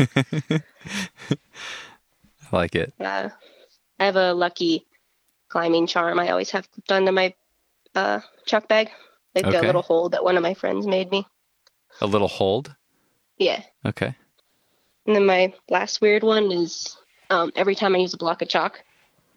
I 2.51 2.55
like 2.55 2.75
it. 2.75 2.93
Uh, 2.99 3.29
I 3.99 4.05
have 4.05 4.15
a 4.15 4.33
lucky 4.33 4.85
climbing 5.49 5.87
charm. 5.87 6.19
I 6.19 6.29
always 6.29 6.51
have 6.51 6.69
clipped 6.71 6.91
onto 6.91 7.11
my 7.11 7.33
uh, 7.95 8.19
chalk 8.45 8.67
bag, 8.67 8.89
like 9.35 9.45
Okay. 9.45 9.57
a 9.57 9.61
little 9.61 9.81
hole 9.81 10.09
that 10.09 10.23
one 10.23 10.37
of 10.37 10.43
my 10.43 10.53
friends 10.53 10.85
made 10.87 11.09
me. 11.11 11.25
A 12.01 12.05
little 12.07 12.27
hold. 12.27 12.75
Yeah. 13.37 13.63
Okay. 13.85 14.15
And 15.05 15.15
then 15.15 15.25
my 15.25 15.53
last 15.69 16.01
weird 16.01 16.23
one 16.23 16.51
is 16.51 16.95
um, 17.29 17.51
every 17.55 17.75
time 17.75 17.95
I 17.95 17.99
use 17.99 18.13
a 18.13 18.17
block 18.17 18.41
of 18.41 18.49
chalk, 18.49 18.81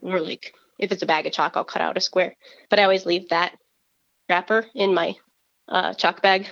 or 0.03 0.21
like 0.21 0.55
if 0.79 0.93
it's 0.93 1.03
a 1.03 1.07
bag 1.07 1.27
of 1.27 1.33
chalk, 1.33 1.57
I'll 1.57 1.65
cut 1.65 1.83
out 1.83 1.97
a 1.97 2.01
square. 2.01 2.35
But 2.69 2.79
I 2.79 2.83
always 2.85 3.07
leave 3.07 3.29
that 3.29 3.57
wrapper 4.29 4.67
in 4.75 4.95
my 4.95 5.15
uh, 5.69 5.95
chalk 5.95 6.23
bag. 6.23 6.49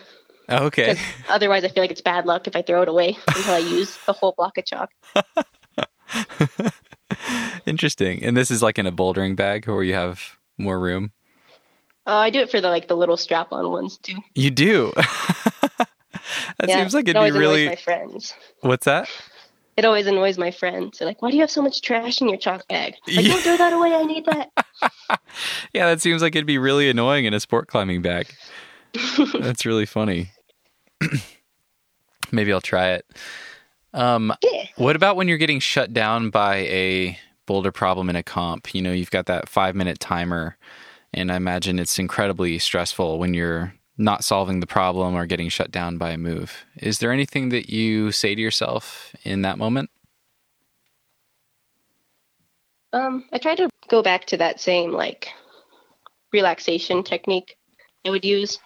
Okay. 0.51 0.97
otherwise, 1.29 1.65
I 1.65 1.69
feel 1.69 1.83
like 1.83 1.91
it's 1.91 2.01
bad 2.01 2.25
luck 2.27 2.47
if 2.47 2.57
I 2.57 2.63
throw 2.63 2.83
it 2.83 2.89
away 2.89 3.17
until 3.29 3.55
I 3.55 3.59
use 3.59 3.97
the 4.07 4.13
whole 4.13 4.35
block 4.37 4.57
of 4.59 4.65
chalk. 4.65 4.91
Interesting. 7.67 8.23
And 8.25 8.37
this 8.37 8.51
is 8.51 8.63
like 8.63 8.79
in 8.79 8.87
a 8.87 8.93
bouldering 8.93 9.37
bag 9.37 9.67
where 9.69 9.83
you 9.83 9.95
have 9.95 10.37
more 10.57 10.79
room. 10.79 11.13
Uh, 12.07 12.13
I 12.17 12.31
do 12.31 12.41
it 12.41 12.51
for 12.51 12.61
the 12.61 12.69
like 12.69 12.89
the 12.89 12.97
little 12.97 13.17
strap-on 13.17 13.71
ones 13.71 13.99
too. 13.99 14.15
You 14.35 14.51
do. 14.51 14.93
that 14.97 15.89
Yeah, 16.67 16.79
seems 16.79 16.95
like 16.95 17.05
it 17.05 17.11
it'd 17.11 17.17
always 17.17 17.35
be 17.35 17.39
really. 17.39 17.67
annoys 17.67 17.85
really. 17.87 17.99
my 17.99 18.07
friends. 18.09 18.35
What's 18.61 18.85
that? 18.87 19.09
It 19.77 19.85
always 19.85 20.07
annoys 20.07 20.39
my 20.39 20.51
friends. 20.51 20.99
They're 20.99 21.07
like, 21.07 21.23
"Why 21.23 21.31
do 21.31 21.37
you 21.37 21.43
have 21.43 21.51
so 21.51 21.63
much 21.63 21.83
trash 21.83 22.21
in 22.21 22.29
your 22.29 22.39
chalk 22.39 22.67
bag? 22.69 22.95
Like, 23.07 23.25
Yeah. 23.27 23.33
don't 23.35 23.43
throw 23.43 23.57
that 23.59 23.73
away. 23.73 23.95
I 23.95 24.03
need 24.05 24.25
that." 24.27 24.51
Yeah, 25.73 25.87
that 25.91 26.01
seems 26.01 26.21
like 26.23 26.35
it'd 26.35 26.47
be 26.47 26.59
really 26.59 26.89
annoying 26.89 27.27
in 27.27 27.35
a 27.35 27.41
sport 27.41 27.69
climbing 27.69 28.03
bag. 28.03 28.27
That's 29.39 29.65
really 29.67 29.87
funny. 29.87 30.31
Maybe 32.33 32.53
I'll 32.53 32.61
try 32.61 32.91
it. 32.91 33.07
Um, 33.95 34.35
Yeah. 34.43 34.67
what 34.77 34.97
about 34.97 35.17
when 35.17 35.29
you're 35.29 35.39
getting 35.39 35.61
shut 35.61 35.93
down 35.93 36.31
by 36.31 36.57
a 36.57 37.19
boulder 37.47 37.73
problem 37.73 38.11
in 38.11 38.17
a 38.17 38.23
comp? 38.23 38.75
You 38.75 38.83
know, 38.83 38.93
you've 38.93 39.11
got 39.11 39.27
that 39.27 39.49
five 39.49 39.75
minute 39.75 39.99
timer, 39.99 40.57
and 41.15 41.33
I 41.33 41.37
imagine 41.37 41.79
it's 41.79 41.99
incredibly 41.99 42.59
stressful 42.59 43.19
when 43.19 43.35
you're 43.35 43.75
not 43.97 44.25
solving 44.25 44.61
the 44.61 44.67
problem 44.67 45.15
or 45.15 45.27
getting 45.27 45.49
shut 45.49 45.71
down 45.71 45.99
by 45.99 46.11
a 46.11 46.19
move. 46.19 46.65
Is 46.77 46.99
there 46.99 47.11
anything 47.13 47.49
that 47.49 47.69
you 47.69 48.13
say 48.13 48.35
to 48.35 48.41
yourself 48.41 49.15
in 49.25 49.43
that 49.43 49.59
moment? 49.59 49.91
Um, 52.93 53.25
I 53.33 53.39
try 53.39 53.55
to 53.57 53.69
go 53.89 54.03
back 54.03 54.25
to 54.27 54.37
that 54.37 54.61
same 54.61 54.93
like 54.93 55.29
relaxation 56.33 57.03
technique 57.03 57.57
I 58.07 58.11
would 58.11 58.25
use. 58.25 58.59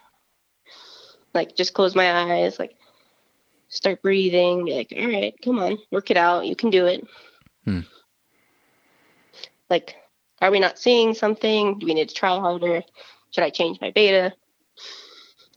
Like 1.34 1.56
just 1.56 1.74
close 1.74 1.94
my 1.94 2.34
eyes, 2.42 2.58
like 2.58 2.74
start 3.68 4.02
breathing, 4.02 4.64
be 4.66 4.74
like, 4.74 4.92
all 4.96 5.06
right, 5.08 5.34
come 5.42 5.58
on, 5.58 5.78
work 5.90 6.10
it 6.10 6.16
out, 6.16 6.46
you 6.46 6.54
can 6.54 6.70
do 6.70 6.86
it. 6.86 7.06
Hmm. 7.64 7.80
Like, 9.70 9.96
are 10.42 10.50
we 10.50 10.60
not 10.60 10.78
seeing 10.78 11.14
something? 11.14 11.78
Do 11.78 11.86
we 11.86 11.94
need 11.94 12.08
to 12.08 12.14
try 12.14 12.38
harder? 12.38 12.82
Should 13.30 13.44
I 13.44 13.50
change 13.50 13.80
my 13.80 13.90
beta? 13.90 14.34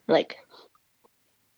Like 0.07 0.37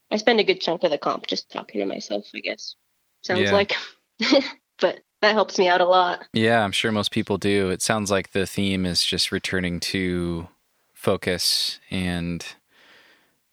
I 0.10 0.18
spend 0.18 0.40
a 0.40 0.44
good 0.44 0.62
chunk 0.62 0.84
of 0.84 0.92
the 0.92 0.98
comp 0.98 1.28
just 1.28 1.52
talking 1.52 1.80
to 1.82 1.86
myself, 1.86 2.26
I 2.34 2.40
guess. 2.40 2.76
Sounds 3.22 3.42
Yeah. 3.42 3.52
like 3.52 3.76
but 4.80 5.02
that 5.22 5.34
helps 5.34 5.60
me 5.60 5.68
out 5.68 5.82
a 5.82 5.86
lot. 5.86 6.26
Yeah, 6.34 6.64
I'm 6.64 6.72
sure 6.72 6.92
most 6.92 7.12
people 7.12 7.38
do. 7.38 7.70
It 7.70 7.82
sounds 7.82 8.10
like 8.10 8.32
the 8.32 8.48
theme 8.48 8.86
is 8.86 9.04
just 9.04 9.32
returning 9.32 9.80
to 9.82 10.48
focus 10.94 11.80
and 11.92 12.46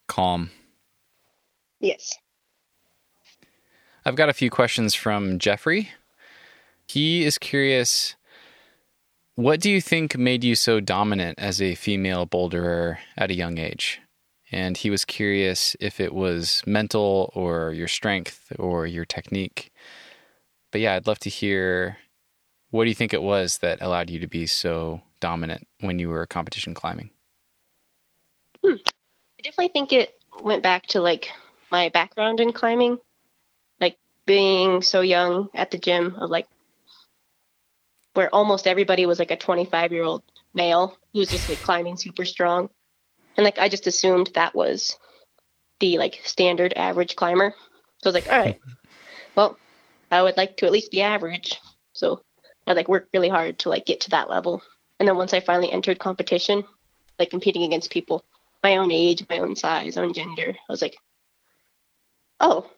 calm. 0.06 0.50
Yes. 1.80 2.16
I've 4.04 4.16
got 4.16 4.28
a 4.28 4.34
few 4.34 4.50
questions 4.50 4.94
from 4.94 5.38
Jeffrey. 5.38 5.90
He 6.86 7.24
is 7.24 7.38
curious 7.38 8.16
what 9.36 9.60
do 9.60 9.68
you 9.68 9.80
think 9.80 10.16
made 10.16 10.44
you 10.44 10.54
so 10.54 10.78
dominant 10.78 11.40
as 11.40 11.60
a 11.60 11.74
female 11.74 12.24
boulderer 12.24 12.98
at 13.16 13.32
a 13.32 13.34
young 13.34 13.58
age? 13.58 14.00
And 14.52 14.76
he 14.76 14.90
was 14.90 15.04
curious 15.04 15.74
if 15.80 15.98
it 15.98 16.14
was 16.14 16.62
mental 16.66 17.32
or 17.34 17.72
your 17.72 17.88
strength 17.88 18.52
or 18.60 18.86
your 18.86 19.04
technique. 19.04 19.72
But 20.70 20.82
yeah, 20.82 20.94
I'd 20.94 21.08
love 21.08 21.18
to 21.20 21.30
hear 21.30 21.96
what 22.70 22.84
do 22.84 22.90
you 22.90 22.94
think 22.94 23.12
it 23.12 23.22
was 23.22 23.58
that 23.58 23.82
allowed 23.82 24.10
you 24.10 24.20
to 24.20 24.28
be 24.28 24.46
so 24.46 25.02
dominant 25.18 25.66
when 25.80 25.98
you 25.98 26.10
were 26.10 26.26
competition 26.26 26.74
climbing? 26.74 27.10
I 28.64 28.78
definitely 29.44 29.68
think 29.72 29.92
it 29.92 30.14
went 30.42 30.62
back 30.62 30.86
to 30.86 31.00
like 31.00 31.28
my 31.70 31.90
background 31.90 32.40
in 32.40 32.52
climbing, 32.52 32.98
like 33.80 33.96
being 34.26 34.80
so 34.82 35.02
young 35.02 35.48
at 35.54 35.70
the 35.70 35.78
gym 35.78 36.16
of 36.16 36.30
like 36.30 36.46
where 38.14 38.34
almost 38.34 38.66
everybody 38.66 39.06
was 39.06 39.18
like 39.18 39.30
a 39.30 39.36
25 39.36 39.92
year 39.92 40.02
old 40.02 40.22
male 40.54 40.96
who's 41.12 41.28
just 41.28 41.48
like 41.48 41.60
climbing 41.60 41.96
super 41.96 42.24
strong, 42.24 42.70
and 43.36 43.44
like 43.44 43.58
I 43.58 43.68
just 43.68 43.86
assumed 43.86 44.30
that 44.34 44.54
was 44.54 44.98
the 45.80 45.98
like 45.98 46.20
standard 46.24 46.72
average 46.74 47.14
climber. 47.14 47.54
So 48.02 48.08
I 48.08 48.08
was 48.08 48.14
like, 48.14 48.28
all 48.30 48.38
right, 48.38 48.58
well, 49.36 49.58
I 50.10 50.22
would 50.22 50.38
like 50.38 50.56
to 50.58 50.66
at 50.66 50.72
least 50.72 50.90
be 50.90 51.02
average. 51.02 51.60
So 51.92 52.22
I 52.66 52.72
like 52.72 52.88
worked 52.88 53.10
really 53.12 53.28
hard 53.28 53.58
to 53.60 53.68
like 53.68 53.84
get 53.84 54.00
to 54.02 54.10
that 54.10 54.30
level, 54.30 54.62
and 54.98 55.06
then 55.06 55.16
once 55.16 55.34
I 55.34 55.40
finally 55.40 55.70
entered 55.70 55.98
competition, 55.98 56.64
like 57.18 57.28
competing 57.28 57.64
against 57.64 57.90
people 57.90 58.24
my 58.64 58.78
own 58.78 58.90
age, 58.90 59.24
my 59.28 59.38
own 59.38 59.54
size, 59.54 59.96
own 59.96 60.14
gender. 60.14 60.48
I 60.48 60.72
was 60.72 60.82
like, 60.82 60.96
oh, 62.40 62.68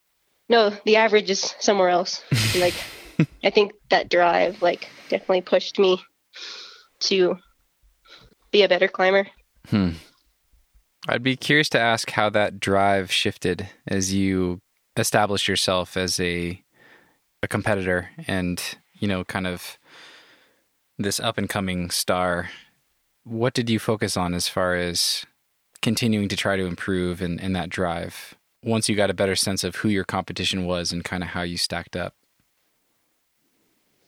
no, 0.49 0.77
the 0.85 0.97
average 0.97 1.31
is 1.31 1.55
somewhere 1.61 1.89
else. 1.89 2.23
Like, 2.57 2.75
I 3.45 3.51
think 3.51 3.73
that 3.91 4.09
drive, 4.09 4.63
like, 4.63 4.89
definitely 5.11 5.43
pushed 5.43 5.79
me 5.79 6.01
to 7.01 7.37
be 8.51 8.63
a 8.63 8.69
better 8.69 8.89
climber. 8.89 9.27
Hmm. 9.69 9.91
I'd 11.07 11.23
be 11.23 11.37
curious 11.37 11.69
to 11.71 11.79
ask 11.79 12.11
how 12.11 12.31
that 12.31 12.61
drive 12.61 13.13
shifted 13.13 13.69
as 13.87 14.15
you 14.15 14.59
established 14.97 15.49
yourself 15.49 15.97
as 15.97 16.19
a 16.19 16.63
a 17.43 17.49
competitor 17.49 18.09
and, 18.27 18.63
you 18.99 19.07
know, 19.07 19.23
kind 19.25 19.47
of 19.47 19.79
this 20.99 21.21
up 21.21 21.37
and 21.37 21.49
coming 21.49 21.91
star. 21.91 22.49
What 23.25 23.53
did 23.53 23.69
you 23.69 23.79
focus 23.79 24.17
on 24.17 24.33
as 24.33 24.49
far 24.49 24.75
as 24.75 25.27
continuing 25.83 26.29
to 26.29 26.37
try 26.37 26.57
to 26.57 26.67
improve 26.67 27.21
and, 27.21 27.41
in 27.41 27.53
that 27.53 27.71
drive 27.71 28.35
once 28.63 28.89
you 28.89 28.97
got 28.97 29.11
a 29.11 29.15
better 29.15 29.37
sense 29.37 29.63
of 29.63 29.77
who 29.77 29.89
your 29.89 30.05
competition 30.05 30.65
was 30.67 30.93
and 30.93 31.05
kind 31.05 31.23
of 31.23 31.31
how 31.31 31.43
you 31.43 31.57
stacked 31.57 31.97
up? 31.97 32.15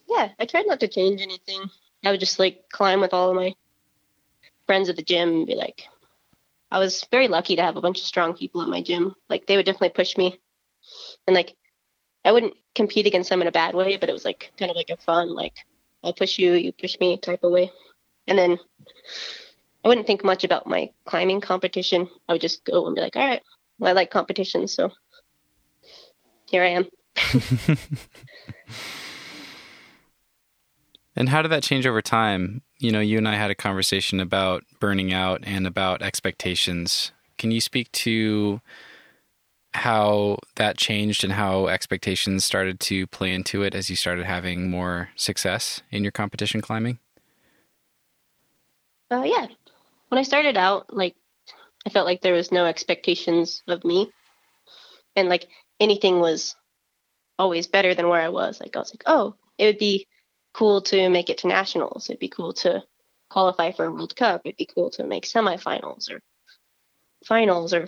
Yeah, 0.07 0.29
I 0.39 0.45
tried 0.45 0.67
not 0.67 0.79
to 0.81 0.87
change 0.87 1.21
anything. 1.21 1.69
I 2.03 2.11
would 2.11 2.19
just, 2.19 2.39
like, 2.39 2.65
climb 2.71 3.01
with 3.01 3.13
all 3.13 3.29
of 3.29 3.35
my 3.35 3.53
friends 4.65 4.89
at 4.89 4.95
the 4.95 5.03
gym 5.03 5.29
and 5.29 5.47
be 5.47 5.55
like, 5.55 5.83
I 6.71 6.79
was 6.79 7.05
very 7.11 7.27
lucky 7.27 7.55
to 7.55 7.61
have 7.61 7.77
a 7.77 7.81
bunch 7.81 7.99
of 7.99 8.05
strong 8.05 8.35
people 8.35 8.61
at 8.61 8.67
my 8.67 8.81
gym. 8.81 9.15
Like, 9.29 9.47
they 9.47 9.55
would 9.55 9.65
definitely 9.65 9.89
push 9.89 10.17
me. 10.17 10.39
And, 11.27 11.35
like, 11.35 11.55
I 12.25 12.31
wouldn't 12.31 12.53
compete 12.75 13.07
against 13.07 13.29
them 13.29 13.41
in 13.41 13.47
a 13.47 13.51
bad 13.51 13.75
way, 13.75 13.97
but 13.97 14.09
it 14.09 14.13
was 14.13 14.25
like 14.25 14.51
kind 14.57 14.69
of 14.69 14.77
like 14.77 14.89
a 14.89 14.97
fun, 14.97 15.33
like 15.33 15.53
I'll 16.03 16.13
push 16.13 16.37
you, 16.37 16.53
you 16.53 16.71
push 16.71 16.97
me 16.99 17.17
type 17.17 17.43
of 17.43 17.51
way. 17.51 17.71
And 18.27 18.37
then 18.37 18.59
I 19.83 19.87
wouldn't 19.87 20.07
think 20.07 20.23
much 20.23 20.43
about 20.43 20.67
my 20.67 20.89
climbing 21.05 21.41
competition. 21.41 22.09
I 22.27 22.33
would 22.33 22.41
just 22.41 22.65
go 22.65 22.85
and 22.85 22.95
be 22.95 23.01
like, 23.01 23.15
all 23.15 23.25
right, 23.25 23.41
well, 23.79 23.91
I 23.91 23.93
like 23.93 24.11
competition, 24.11 24.67
so 24.67 24.91
here 26.47 26.63
I 26.63 26.69
am. 26.69 26.87
And 31.19 31.27
how 31.27 31.41
did 31.41 31.51
that 31.51 31.63
change 31.63 31.85
over 31.85 32.01
time? 32.01 32.61
You 32.79 32.91
know, 32.91 33.01
you 33.01 33.17
and 33.17 33.27
I 33.27 33.35
had 33.35 33.51
a 33.51 33.55
conversation 33.55 34.21
about 34.21 34.63
burning 34.79 35.11
out 35.11 35.41
and 35.43 35.67
about 35.67 36.01
expectations. 36.01 37.11
Can 37.37 37.51
you 37.51 37.59
speak 37.59 37.91
to 37.91 38.61
how 39.73 40.37
that 40.55 40.77
changed 40.77 41.25
and 41.25 41.33
how 41.33 41.67
expectations 41.67 42.45
started 42.45 42.79
to 42.79 43.05
play 43.07 43.33
into 43.33 43.63
it 43.63 43.75
as 43.75 43.89
you 43.89 43.97
started 43.97 44.25
having 44.25 44.71
more 44.71 45.09
success 45.17 45.81
in 45.91 46.03
your 46.03 46.13
competition 46.13 46.61
climbing? 46.61 46.99
Uh, 49.11 49.23
yeah. 49.25 49.47
When 50.09 50.19
I 50.19 50.23
started 50.23 50.57
out, 50.57 50.93
like, 50.93 51.15
I 51.85 51.89
felt 51.89 52.05
like 52.05 52.21
there 52.21 52.33
was 52.33 52.51
no 52.51 52.65
expectations 52.65 53.63
of 53.67 53.85
me. 53.85 54.11
And, 55.15 55.29
like, 55.29 55.47
anything 55.79 56.19
was 56.19 56.55
always 57.37 57.67
better 57.67 57.95
than 57.95 58.09
where 58.09 58.21
I 58.21 58.29
was. 58.29 58.59
Like, 58.59 58.75
I 58.75 58.79
was 58.79 58.93
like, 58.93 59.03
oh, 59.05 59.35
it 59.57 59.65
would 59.65 59.77
be 59.77 60.07
cool 60.53 60.81
to 60.81 61.09
make 61.09 61.29
it 61.29 61.39
to 61.39 61.47
nationals. 61.47 62.09
It'd 62.09 62.19
be 62.19 62.27
cool 62.27 62.53
to 62.53 62.83
qualify 63.29 63.71
for 63.71 63.85
a 63.85 63.91
World 63.91 64.15
Cup. 64.15 64.41
It'd 64.43 64.57
be 64.57 64.67
cool 64.73 64.89
to 64.91 65.05
make 65.05 65.25
semifinals 65.25 66.11
or 66.11 66.21
finals 67.25 67.73
or 67.73 67.87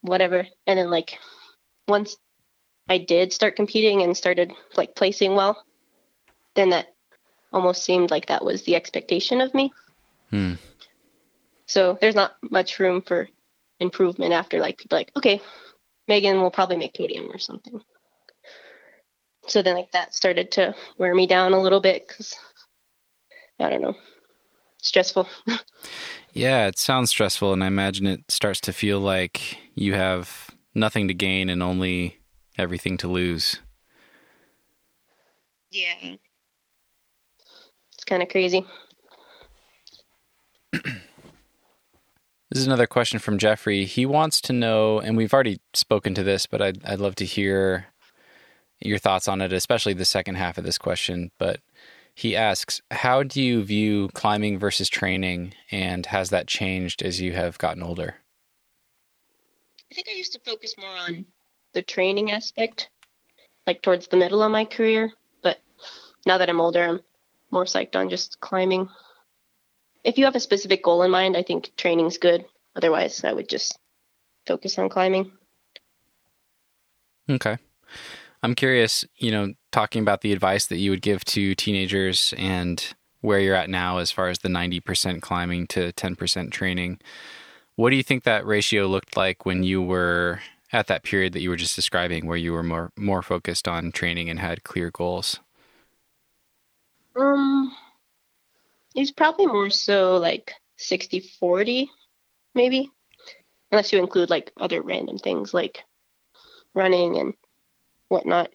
whatever. 0.00 0.46
And 0.66 0.78
then, 0.78 0.90
like, 0.90 1.18
once 1.88 2.16
I 2.88 2.98
did 2.98 3.32
start 3.32 3.56
competing 3.56 4.02
and 4.02 4.16
started, 4.16 4.52
like, 4.76 4.94
placing 4.96 5.34
well, 5.34 5.64
then 6.54 6.70
that 6.70 6.88
almost 7.52 7.84
seemed 7.84 8.10
like 8.10 8.26
that 8.26 8.44
was 8.44 8.62
the 8.62 8.76
expectation 8.76 9.40
of 9.40 9.54
me. 9.54 9.72
Hmm. 10.30 10.54
So 11.70 11.96
there's 12.00 12.16
not 12.16 12.34
much 12.50 12.80
room 12.80 13.00
for 13.00 13.28
improvement 13.78 14.32
after 14.32 14.58
like 14.58 14.76
people 14.76 14.98
like, 14.98 15.12
okay, 15.16 15.40
Megan 16.08 16.40
will 16.40 16.50
probably 16.50 16.76
make 16.76 16.96
podium 16.96 17.30
or 17.30 17.38
something. 17.38 17.80
So 19.46 19.62
then, 19.62 19.76
like 19.76 19.92
that 19.92 20.12
started 20.12 20.50
to 20.52 20.74
wear 20.98 21.14
me 21.14 21.28
down 21.28 21.52
a 21.52 21.60
little 21.60 21.80
bit 21.80 22.08
because 22.08 22.34
I 23.60 23.70
don't 23.70 23.82
know, 23.82 23.94
stressful. 24.82 25.28
Yeah, 26.32 26.68
it 26.68 26.78
sounds 26.78 27.10
stressful, 27.10 27.52
and 27.52 27.64
I 27.64 27.66
imagine 27.66 28.06
it 28.06 28.30
starts 28.30 28.60
to 28.60 28.72
feel 28.72 29.00
like 29.00 29.58
you 29.74 29.94
have 29.94 30.48
nothing 30.76 31.08
to 31.08 31.14
gain 31.14 31.48
and 31.50 31.60
only 31.60 32.20
everything 32.56 32.96
to 32.98 33.08
lose. 33.08 33.58
Yeah. 35.72 36.14
It's 37.94 38.04
kind 38.06 38.22
of 38.22 38.28
crazy. 38.28 38.64
This 42.50 42.62
is 42.62 42.66
another 42.66 42.88
question 42.88 43.20
from 43.20 43.38
Jeffrey. 43.38 43.84
He 43.84 44.04
wants 44.04 44.40
to 44.40 44.52
know, 44.52 44.98
and 44.98 45.16
we've 45.16 45.32
already 45.32 45.60
spoken 45.72 46.14
to 46.14 46.24
this, 46.24 46.46
but 46.46 46.60
I'd, 46.60 46.84
I'd 46.84 46.98
love 46.98 47.14
to 47.16 47.24
hear 47.24 47.86
your 48.80 48.98
thoughts 48.98 49.28
on 49.28 49.40
it, 49.40 49.52
especially 49.52 49.92
the 49.92 50.04
second 50.04 50.34
half 50.34 50.58
of 50.58 50.64
this 50.64 50.76
question. 50.76 51.30
But 51.38 51.60
he 52.12 52.34
asks, 52.34 52.82
How 52.90 53.22
do 53.22 53.40
you 53.40 53.62
view 53.62 54.08
climbing 54.14 54.58
versus 54.58 54.88
training, 54.88 55.54
and 55.70 56.06
has 56.06 56.30
that 56.30 56.48
changed 56.48 57.02
as 57.02 57.20
you 57.20 57.34
have 57.34 57.56
gotten 57.58 57.84
older? 57.84 58.16
I 59.92 59.94
think 59.94 60.08
I 60.08 60.16
used 60.16 60.32
to 60.32 60.40
focus 60.40 60.74
more 60.76 60.96
on 60.96 61.26
the 61.72 61.82
training 61.82 62.32
aspect, 62.32 62.90
like 63.64 63.80
towards 63.80 64.08
the 64.08 64.16
middle 64.16 64.42
of 64.42 64.50
my 64.50 64.64
career. 64.64 65.12
But 65.40 65.60
now 66.26 66.38
that 66.38 66.50
I'm 66.50 66.60
older, 66.60 66.82
I'm 66.82 67.00
more 67.52 67.64
psyched 67.64 67.94
on 67.94 68.10
just 68.10 68.40
climbing. 68.40 68.88
If 70.04 70.18
you 70.18 70.24
have 70.24 70.36
a 70.36 70.40
specific 70.40 70.82
goal 70.82 71.02
in 71.02 71.10
mind, 71.10 71.36
I 71.36 71.42
think 71.42 71.72
training's 71.76 72.18
good. 72.18 72.44
Otherwise, 72.74 73.24
I 73.24 73.32
would 73.32 73.48
just 73.48 73.78
focus 74.46 74.78
on 74.78 74.88
climbing. 74.88 75.32
Okay. 77.28 77.58
I'm 78.42 78.54
curious, 78.54 79.04
you 79.16 79.30
know, 79.30 79.52
talking 79.70 80.02
about 80.02 80.22
the 80.22 80.32
advice 80.32 80.66
that 80.66 80.78
you 80.78 80.90
would 80.90 81.02
give 81.02 81.24
to 81.26 81.54
teenagers 81.54 82.32
and 82.38 82.94
where 83.20 83.38
you're 83.38 83.54
at 83.54 83.68
now 83.68 83.98
as 83.98 84.10
far 84.10 84.28
as 84.28 84.38
the 84.38 84.48
90% 84.48 85.20
climbing 85.20 85.66
to 85.68 85.92
10% 85.92 86.50
training. 86.50 86.98
What 87.76 87.90
do 87.90 87.96
you 87.96 88.02
think 88.02 88.24
that 88.24 88.46
ratio 88.46 88.86
looked 88.86 89.16
like 89.16 89.44
when 89.44 89.62
you 89.62 89.82
were 89.82 90.40
at 90.72 90.86
that 90.86 91.02
period 91.02 91.32
that 91.32 91.40
you 91.40 91.50
were 91.50 91.56
just 91.56 91.76
describing 91.76 92.26
where 92.26 92.36
you 92.36 92.52
were 92.52 92.62
more 92.62 92.92
more 92.96 93.22
focused 93.22 93.66
on 93.66 93.92
training 93.92 94.30
and 94.30 94.38
had 94.38 94.64
clear 94.64 94.90
goals? 94.90 95.40
Um, 97.16 97.74
it's 98.94 99.10
probably 99.10 99.46
more 99.46 99.70
so 99.70 100.16
like 100.16 100.52
60 100.76 101.20
40, 101.38 101.90
maybe, 102.54 102.90
unless 103.70 103.92
you 103.92 103.98
include 103.98 104.30
like 104.30 104.52
other 104.56 104.82
random 104.82 105.18
things 105.18 105.54
like 105.54 105.80
running 106.74 107.18
and 107.18 107.34
whatnot. 108.08 108.50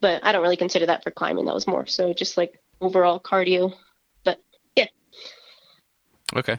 But 0.00 0.24
I 0.24 0.32
don't 0.32 0.42
really 0.42 0.56
consider 0.56 0.86
that 0.86 1.02
for 1.02 1.10
climbing. 1.10 1.46
That 1.46 1.54
was 1.54 1.66
more 1.66 1.86
so 1.86 2.12
just 2.12 2.36
like 2.36 2.58
overall 2.80 3.20
cardio. 3.20 3.74
But 4.24 4.40
yeah. 4.76 4.86
Okay. 6.34 6.58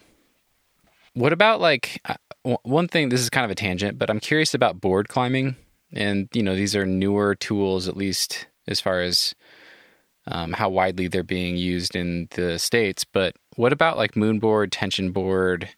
What 1.14 1.34
about 1.34 1.60
like 1.60 2.02
uh, 2.06 2.56
one 2.64 2.88
thing? 2.88 3.10
This 3.10 3.22
is 3.22 3.30
kind 3.30 3.46
of 3.46 3.52
a 3.52 3.56
tangent, 3.56 3.98
but 3.98 4.10
I'm 4.10 4.20
curious 4.20 4.54
about 4.54 4.80
board 4.80 5.10
climbing. 5.10 5.56
And, 5.94 6.30
you 6.34 6.42
know, 6.42 6.56
these 6.56 6.76
are 6.76 6.86
newer 6.86 7.36
tools, 7.36 7.88
at 7.88 7.98
least 7.98 8.48
as 8.68 8.80
far 8.80 9.02
as 9.02 9.36
um, 10.28 10.54
how 10.54 10.70
widely 10.70 11.08
they're 11.08 11.24
being 11.24 11.58
used 11.58 11.96
in 11.96 12.28
the 12.32 12.60
States. 12.60 13.04
But 13.04 13.36
what 13.56 13.74
about 13.74 13.98
like 13.98 14.14
moonboard, 14.14 14.70
tension 14.72 15.12
board, 15.12 15.70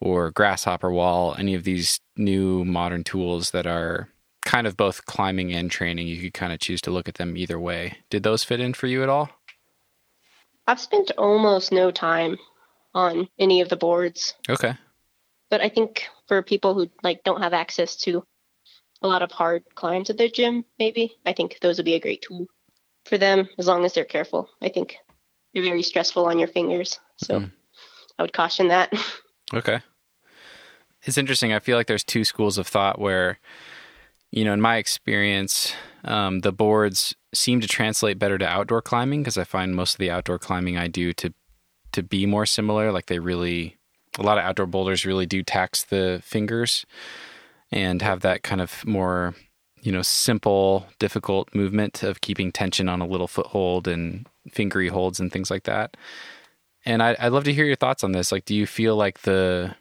or 0.00 0.30
grasshopper 0.30 0.92
wall? 0.92 1.34
Any 1.38 1.54
of 1.54 1.64
these 1.64 2.00
new 2.16 2.64
modern 2.64 3.04
tools 3.04 3.50
that 3.52 3.66
are 3.66 4.08
kind 4.44 4.66
of 4.66 4.76
both 4.76 5.06
climbing 5.06 5.52
and 5.52 5.70
training? 5.70 6.06
You 6.06 6.20
could 6.20 6.34
kind 6.34 6.52
of 6.52 6.60
choose 6.60 6.80
to 6.82 6.90
look 6.90 7.08
at 7.08 7.14
them 7.14 7.36
either 7.36 7.58
way. 7.58 7.98
Did 8.10 8.22
those 8.22 8.44
fit 8.44 8.60
in 8.60 8.74
for 8.74 8.86
you 8.86 9.02
at 9.02 9.08
all? 9.08 9.30
I've 10.66 10.80
spent 10.80 11.10
almost 11.18 11.72
no 11.72 11.90
time 11.90 12.38
on 12.94 13.28
any 13.38 13.60
of 13.60 13.68
the 13.68 13.76
boards. 13.76 14.34
Okay. 14.48 14.74
But 15.50 15.60
I 15.60 15.68
think 15.68 16.06
for 16.28 16.42
people 16.42 16.74
who 16.74 16.88
like 17.02 17.24
don't 17.24 17.42
have 17.42 17.52
access 17.52 17.96
to 17.96 18.24
a 19.02 19.08
lot 19.08 19.22
of 19.22 19.32
hard 19.32 19.64
climbs 19.74 20.08
at 20.08 20.16
their 20.16 20.28
gym, 20.28 20.64
maybe 20.78 21.16
I 21.26 21.32
think 21.32 21.58
those 21.60 21.78
would 21.78 21.84
be 21.84 21.94
a 21.94 22.00
great 22.00 22.22
tool 22.22 22.46
for 23.04 23.18
them 23.18 23.48
as 23.58 23.66
long 23.66 23.84
as 23.84 23.92
they're 23.94 24.04
careful. 24.04 24.48
I 24.60 24.68
think 24.68 24.96
they're 25.54 25.62
very 25.62 25.82
stressful 25.82 26.26
on 26.26 26.38
your 26.38 26.48
fingers, 26.48 26.98
so 27.16 27.40
Mm. 27.40 27.52
I 28.18 28.22
would 28.22 28.32
caution 28.32 28.68
that. 28.68 28.92
Okay. 29.54 29.80
It's 31.02 31.18
interesting. 31.18 31.52
I 31.52 31.58
feel 31.58 31.76
like 31.76 31.88
there's 31.88 32.04
two 32.04 32.24
schools 32.24 32.56
of 32.56 32.66
thought 32.66 32.98
where, 32.98 33.38
you 34.30 34.44
know, 34.46 34.54
in 34.54 34.62
my 34.62 34.76
experience, 34.76 35.74
um, 36.04 36.40
the 36.40 36.52
boards 36.52 37.14
seem 37.34 37.60
to 37.60 37.68
translate 37.68 38.18
better 38.18 38.38
to 38.38 38.46
outdoor 38.46 38.80
climbing 38.80 39.20
because 39.22 39.36
I 39.36 39.44
find 39.44 39.74
most 39.74 39.94
of 39.94 39.98
the 39.98 40.10
outdoor 40.10 40.38
climbing 40.38 40.78
I 40.78 40.88
do 40.88 41.12
to 41.14 41.34
to 41.92 42.02
be 42.02 42.24
more 42.24 42.46
similar. 42.46 42.92
Like 42.92 43.06
they 43.06 43.18
really, 43.18 43.76
a 44.18 44.22
lot 44.22 44.38
of 44.38 44.44
outdoor 44.44 44.64
boulders 44.66 45.04
really 45.04 45.26
do 45.26 45.42
tax 45.42 45.84
the 45.84 46.22
fingers 46.24 46.86
and 47.70 48.00
have 48.00 48.20
that 48.20 48.42
kind 48.42 48.62
of 48.62 48.86
more, 48.86 49.34
you 49.82 49.90
know, 49.90 50.02
simple, 50.02 50.86
difficult 51.00 51.52
movement 51.54 52.04
of 52.04 52.20
keeping 52.20 52.52
tension 52.52 52.88
on 52.88 53.00
a 53.00 53.06
little 53.06 53.26
foothold 53.26 53.88
and 53.88 54.26
fingery 54.50 54.88
holds 54.88 55.18
and 55.18 55.32
things 55.32 55.50
like 55.50 55.64
that. 55.64 55.96
And 56.84 57.02
I, 57.02 57.16
I'd 57.18 57.32
love 57.32 57.44
to 57.44 57.52
hear 57.52 57.64
your 57.64 57.76
thoughts 57.76 58.04
on 58.04 58.12
this. 58.12 58.32
Like, 58.32 58.44
do 58.44 58.54
you 58.54 58.66
feel 58.66 58.96
like 58.96 59.22
the 59.22 59.74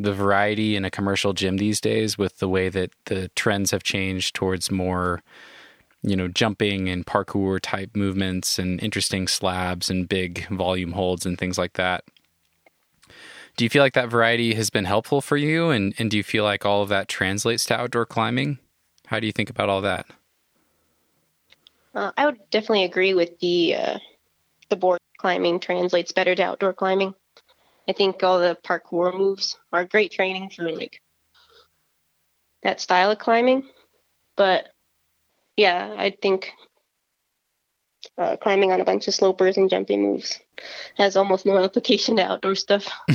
the 0.00 0.12
variety 0.12 0.76
in 0.76 0.84
a 0.84 0.92
commercial 0.92 1.32
gym 1.32 1.56
these 1.56 1.80
days, 1.80 2.16
with 2.16 2.38
the 2.38 2.48
way 2.48 2.68
that 2.68 2.92
the 3.06 3.28
trends 3.30 3.72
have 3.72 3.82
changed 3.82 4.32
towards 4.32 4.70
more, 4.70 5.24
you 6.02 6.14
know, 6.14 6.28
jumping 6.28 6.88
and 6.88 7.04
parkour 7.04 7.58
type 7.60 7.96
movements 7.96 8.60
and 8.60 8.80
interesting 8.80 9.26
slabs 9.26 9.90
and 9.90 10.08
big 10.08 10.46
volume 10.50 10.92
holds 10.92 11.26
and 11.26 11.36
things 11.36 11.58
like 11.58 11.72
that? 11.72 12.04
Do 13.56 13.64
you 13.64 13.68
feel 13.68 13.82
like 13.82 13.94
that 13.94 14.08
variety 14.08 14.54
has 14.54 14.70
been 14.70 14.84
helpful 14.84 15.20
for 15.20 15.36
you? 15.36 15.70
And, 15.70 15.92
and 15.98 16.12
do 16.12 16.16
you 16.16 16.22
feel 16.22 16.44
like 16.44 16.64
all 16.64 16.82
of 16.82 16.88
that 16.90 17.08
translates 17.08 17.64
to 17.66 17.76
outdoor 17.76 18.06
climbing? 18.06 18.60
How 19.08 19.20
do 19.20 19.26
you 19.26 19.32
think 19.32 19.48
about 19.48 19.70
all 19.70 19.80
that? 19.80 20.04
Uh, 21.94 22.12
I 22.14 22.26
would 22.26 22.38
definitely 22.50 22.84
agree 22.84 23.14
with 23.14 23.38
the 23.40 23.74
uh, 23.74 23.98
the 24.68 24.76
board 24.76 25.00
climbing 25.16 25.60
translates 25.60 26.12
better 26.12 26.34
to 26.34 26.42
outdoor 26.42 26.74
climbing. 26.74 27.14
I 27.88 27.92
think 27.92 28.22
all 28.22 28.38
the 28.38 28.58
parkour 28.62 29.16
moves 29.16 29.58
are 29.72 29.86
great 29.86 30.12
training 30.12 30.50
for 30.50 30.70
like 30.70 31.00
that 32.62 32.82
style 32.82 33.10
of 33.10 33.18
climbing, 33.18 33.66
but 34.36 34.68
yeah, 35.56 35.94
I 35.96 36.10
think 36.10 36.52
uh, 38.18 38.36
climbing 38.36 38.72
on 38.72 38.82
a 38.82 38.84
bunch 38.84 39.08
of 39.08 39.14
slopers 39.14 39.56
and 39.56 39.70
jumping 39.70 40.02
moves 40.02 40.38
has 40.98 41.16
almost 41.16 41.46
no 41.46 41.56
application 41.64 42.16
to 42.16 42.26
outdoor 42.26 42.56
stuff. 42.56 42.86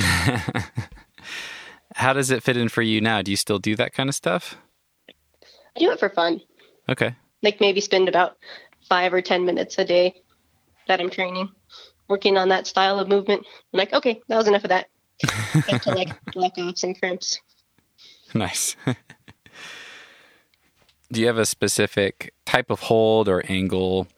How 1.94 2.12
does 2.12 2.32
it 2.32 2.42
fit 2.42 2.56
in 2.56 2.68
for 2.68 2.82
you 2.82 3.00
now? 3.00 3.22
Do 3.22 3.30
you 3.30 3.36
still 3.36 3.60
do 3.60 3.76
that 3.76 3.92
kind 3.94 4.08
of 4.08 4.16
stuff? 4.16 4.56
I 5.76 5.80
do 5.80 5.90
it 5.90 5.98
for 5.98 6.08
fun, 6.08 6.40
Okay. 6.88 7.14
like 7.42 7.60
maybe 7.60 7.80
spend 7.80 8.08
about 8.08 8.36
five 8.88 9.12
or 9.12 9.20
ten 9.22 9.44
minutes 9.44 9.78
a 9.78 9.84
day 9.84 10.14
that 10.86 11.00
I'm 11.00 11.10
training, 11.10 11.48
working 12.08 12.36
on 12.36 12.48
that 12.50 12.66
style 12.66 12.98
of 12.98 13.08
movement. 13.08 13.44
I'm 13.72 13.78
like, 13.78 13.92
okay, 13.92 14.20
that 14.28 14.36
was 14.36 14.48
enough 14.48 14.64
of 14.64 14.70
that. 14.70 14.86
Back 15.66 15.80
to 15.82 15.90
like 15.92 16.14
block 16.32 16.58
offs 16.58 16.84
and 16.84 16.98
crimps. 16.98 17.40
Nice. 18.34 18.76
Do 21.12 21.20
you 21.20 21.26
have 21.26 21.38
a 21.38 21.46
specific 21.46 22.34
type 22.44 22.70
of 22.70 22.80
hold 22.80 23.28
or 23.28 23.44
angle 23.48 24.08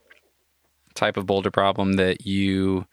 type 0.95 1.17
of 1.17 1.25
boulder 1.27 1.51
problem 1.51 1.93
that 1.93 2.25
you 2.25 2.87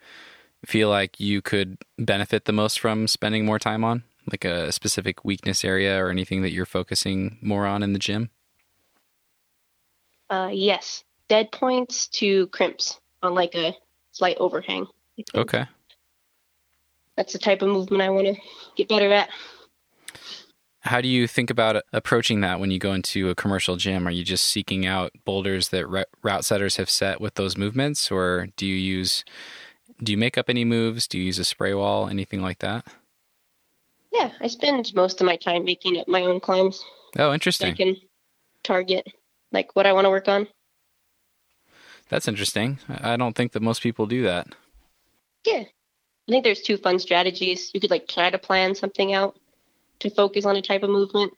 feel 0.65 0.89
like 0.89 1.19
you 1.19 1.41
could 1.41 1.77
benefit 1.97 2.45
the 2.45 2.51
most 2.53 2.79
from 2.79 3.07
spending 3.07 3.45
more 3.45 3.57
time 3.59 3.83
on? 3.83 4.03
Like 4.31 4.45
a 4.45 4.71
specific 4.71 5.23
weakness 5.25 5.63
area 5.65 6.03
or 6.03 6.09
anything 6.09 6.41
that 6.43 6.51
you're 6.51 6.65
focusing 6.65 7.37
more 7.41 7.65
on 7.65 7.81
in 7.83 7.93
the 7.93 7.99
gym? 7.99 8.29
Uh, 10.29 10.49
yes, 10.51 11.03
dead 11.27 11.51
points 11.51 12.07
to 12.07 12.47
crimps 12.47 12.99
on 13.21 13.33
like 13.33 13.55
a 13.55 13.75
slight 14.11 14.37
overhang. 14.37 14.87
Okay. 15.33 15.65
That's 17.15 17.33
the 17.33 17.39
type 17.39 17.61
of 17.61 17.69
movement 17.69 18.01
I 18.01 18.09
want 18.09 18.27
to 18.27 18.35
get 18.75 18.89
better 18.89 19.11
at. 19.11 19.29
How 20.81 21.01
do 21.01 21.07
you 21.07 21.27
think 21.27 21.49
about 21.49 21.81
approaching 21.93 22.41
that 22.41 22.59
when 22.59 22.69
you 22.69 22.77
go 22.77 22.93
into 22.93 23.29
a 23.29 23.35
commercial 23.35 23.75
gym? 23.75 24.07
Are 24.07 24.11
you 24.11 24.23
just 24.23 24.45
seeking 24.45 24.85
out 24.85 25.11
boulders 25.25 25.69
that 25.69 25.87
route 25.87 26.45
setters 26.45 26.75
have 26.75 26.91
set 26.91 27.19
with 27.19 27.35
those 27.35 27.57
movements, 27.57 28.11
or 28.11 28.49
do 28.55 28.67
you 28.67 28.75
use 28.75 29.23
do 30.03 30.11
you 30.11 30.17
make 30.17 30.37
up 30.37 30.49
any 30.49 30.63
moves? 30.63 31.07
Do 31.07 31.17
you 31.17 31.23
use 31.23 31.39
a 31.39 31.45
spray 31.45 31.73
wall, 31.73 32.07
anything 32.07 32.41
like 32.41 32.59
that? 32.59 32.85
Yeah, 34.11 34.31
I 34.39 34.47
spend 34.47 34.93
most 34.93 35.21
of 35.21 35.25
my 35.25 35.37
time 35.37 35.65
making 35.65 35.97
up 35.97 36.07
my 36.07 36.21
own 36.21 36.39
climbs. 36.39 36.83
Oh, 37.17 37.33
interesting. 37.33 37.73
I 37.73 37.75
can 37.75 37.95
target 38.63 39.07
like 39.51 39.75
what 39.75 39.85
I 39.85 39.93
want 39.93 40.05
to 40.05 40.09
work 40.09 40.27
on. 40.27 40.47
That's 42.09 42.27
interesting. 42.27 42.77
I 42.89 43.17
don't 43.17 43.35
think 43.35 43.53
that 43.53 43.61
most 43.63 43.81
people 43.81 44.05
do 44.05 44.23
that. 44.23 44.47
Yeah. 45.45 45.63
I 46.27 46.31
think 46.31 46.43
there's 46.43 46.61
two 46.61 46.77
fun 46.77 46.99
strategies. 46.99 47.71
You 47.73 47.79
could 47.79 47.91
like 47.91 48.07
try 48.07 48.29
to 48.29 48.37
plan 48.37 48.75
something 48.75 49.13
out 49.13 49.39
to 49.99 50.09
focus 50.09 50.45
on 50.45 50.55
a 50.55 50.61
type 50.61 50.83
of 50.83 50.89
movement, 50.89 51.33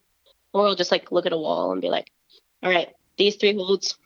or 0.53 0.68
I'll 0.68 0.76
just 0.76 0.91
like 0.91 1.12
look 1.12 1.26
at 1.26 1.34
a 1.34 1.38
wall 1.38 1.72
and 1.72 1.82
be 1.82 1.89
like, 1.89 2.10
all 2.64 2.72
right, 2.72 2.89
these 3.18 3.36
three 3.36 3.53
holds, 3.53 3.97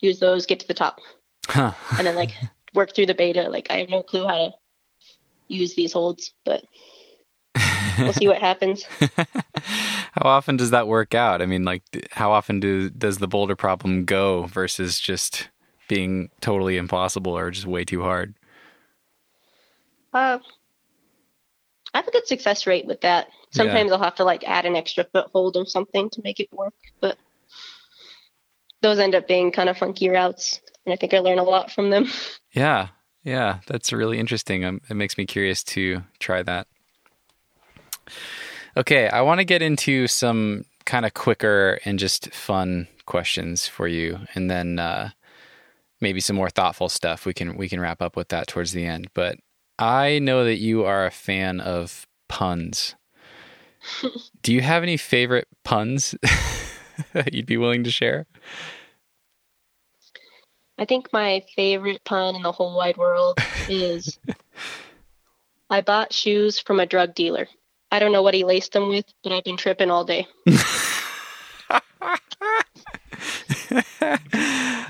use 0.00 0.18
those, 0.18 0.46
get 0.46 0.60
to 0.60 0.68
the 0.68 0.74
top, 0.74 1.00
Huh. 1.46 1.72
and 1.98 2.06
then 2.06 2.14
like 2.16 2.30
work 2.74 2.94
through 2.94 3.06
the 3.06 3.14
beta. 3.14 3.48
Like 3.48 3.66
I 3.70 3.78
have 3.78 3.88
no 3.88 4.02
clue 4.02 4.26
how 4.26 4.36
to 4.36 4.50
use 5.48 5.74
these 5.74 5.92
holds, 5.92 6.32
but 6.44 6.64
we'll 8.00 8.12
see 8.12 8.28
what 8.28 8.40
happens. 8.40 8.84
how 10.12 10.28
often 10.28 10.56
does 10.56 10.70
that 10.70 10.88
work 10.88 11.14
out? 11.14 11.42
I 11.42 11.46
mean, 11.46 11.64
like, 11.64 11.82
how 12.12 12.32
often 12.32 12.60
do 12.60 12.90
does 12.90 13.18
the 13.18 13.28
boulder 13.28 13.56
problem 13.56 14.04
go 14.04 14.44
versus 14.44 14.98
just 15.00 15.48
being 15.88 16.30
totally 16.40 16.76
impossible 16.76 17.36
or 17.36 17.50
just 17.50 17.66
way 17.66 17.84
too 17.84 18.02
hard? 18.02 18.34
Uh, 20.12 20.38
I 21.94 21.98
have 21.98 22.08
a 22.08 22.12
good 22.12 22.26
success 22.26 22.66
rate 22.66 22.86
with 22.86 23.00
that. 23.02 23.28
Sometimes 23.52 23.90
I'll 23.90 24.02
have 24.02 24.14
to 24.16 24.24
like 24.24 24.44
add 24.44 24.64
an 24.64 24.76
extra 24.76 25.04
foothold 25.04 25.56
or 25.56 25.66
something 25.66 26.08
to 26.10 26.20
make 26.22 26.38
it 26.38 26.48
work, 26.52 26.74
but 27.00 27.18
those 28.80 28.98
end 28.98 29.14
up 29.14 29.26
being 29.26 29.50
kind 29.52 29.68
of 29.68 29.76
funky 29.76 30.08
routes, 30.08 30.60
and 30.86 30.92
I 30.92 30.96
think 30.96 31.14
I 31.14 31.18
learn 31.18 31.38
a 31.38 31.44
lot 31.44 31.70
from 31.70 31.90
them. 31.90 32.06
Yeah, 32.52 32.88
yeah, 33.22 33.60
that's 33.68 33.92
really 33.92 34.18
interesting. 34.18 34.64
Um, 34.64 34.80
it 34.90 34.94
makes 34.94 35.16
me 35.16 35.24
curious 35.24 35.62
to 35.62 36.02
try 36.18 36.42
that. 36.42 36.66
Okay, 38.76 39.08
I 39.08 39.20
want 39.22 39.40
to 39.40 39.44
get 39.44 39.62
into 39.62 40.06
some 40.06 40.64
kind 40.84 41.04
of 41.04 41.14
quicker 41.14 41.80
and 41.84 41.98
just 41.98 42.32
fun 42.32 42.88
questions 43.06 43.66
for 43.66 43.88
you, 43.88 44.20
and 44.34 44.50
then 44.50 44.78
uh, 44.78 45.10
maybe 46.00 46.20
some 46.20 46.36
more 46.36 46.50
thoughtful 46.50 46.88
stuff. 46.88 47.26
We 47.26 47.34
can 47.34 47.56
we 47.56 47.68
can 47.68 47.80
wrap 47.80 48.00
up 48.00 48.16
with 48.16 48.28
that 48.28 48.46
towards 48.46 48.72
the 48.72 48.86
end. 48.86 49.08
But 49.14 49.38
I 49.78 50.18
know 50.18 50.44
that 50.44 50.58
you 50.58 50.84
are 50.84 51.06
a 51.06 51.10
fan 51.10 51.60
of 51.60 52.06
puns. 52.28 52.94
Do 54.42 54.52
you 54.52 54.60
have 54.60 54.82
any 54.82 54.96
favorite 54.96 55.48
puns 55.64 56.14
that 57.12 57.34
you'd 57.34 57.46
be 57.46 57.56
willing 57.56 57.84
to 57.84 57.90
share? 57.90 58.26
I 60.78 60.86
think 60.86 61.12
my 61.12 61.44
favorite 61.54 62.04
pun 62.04 62.36
in 62.36 62.42
the 62.42 62.52
whole 62.52 62.74
wide 62.74 62.96
world 62.96 63.38
is 63.68 64.18
I 65.70 65.82
bought 65.82 66.12
shoes 66.12 66.58
from 66.58 66.80
a 66.80 66.86
drug 66.86 67.14
dealer. 67.14 67.48
I 67.90 67.98
don't 67.98 68.12
know 68.12 68.22
what 68.22 68.34
he 68.34 68.44
laced 68.44 68.72
them 68.72 68.88
with, 68.88 69.06
but 69.22 69.32
I've 69.32 69.44
been 69.44 69.56
tripping 69.56 69.90
all 69.90 70.04
day. 70.04 70.26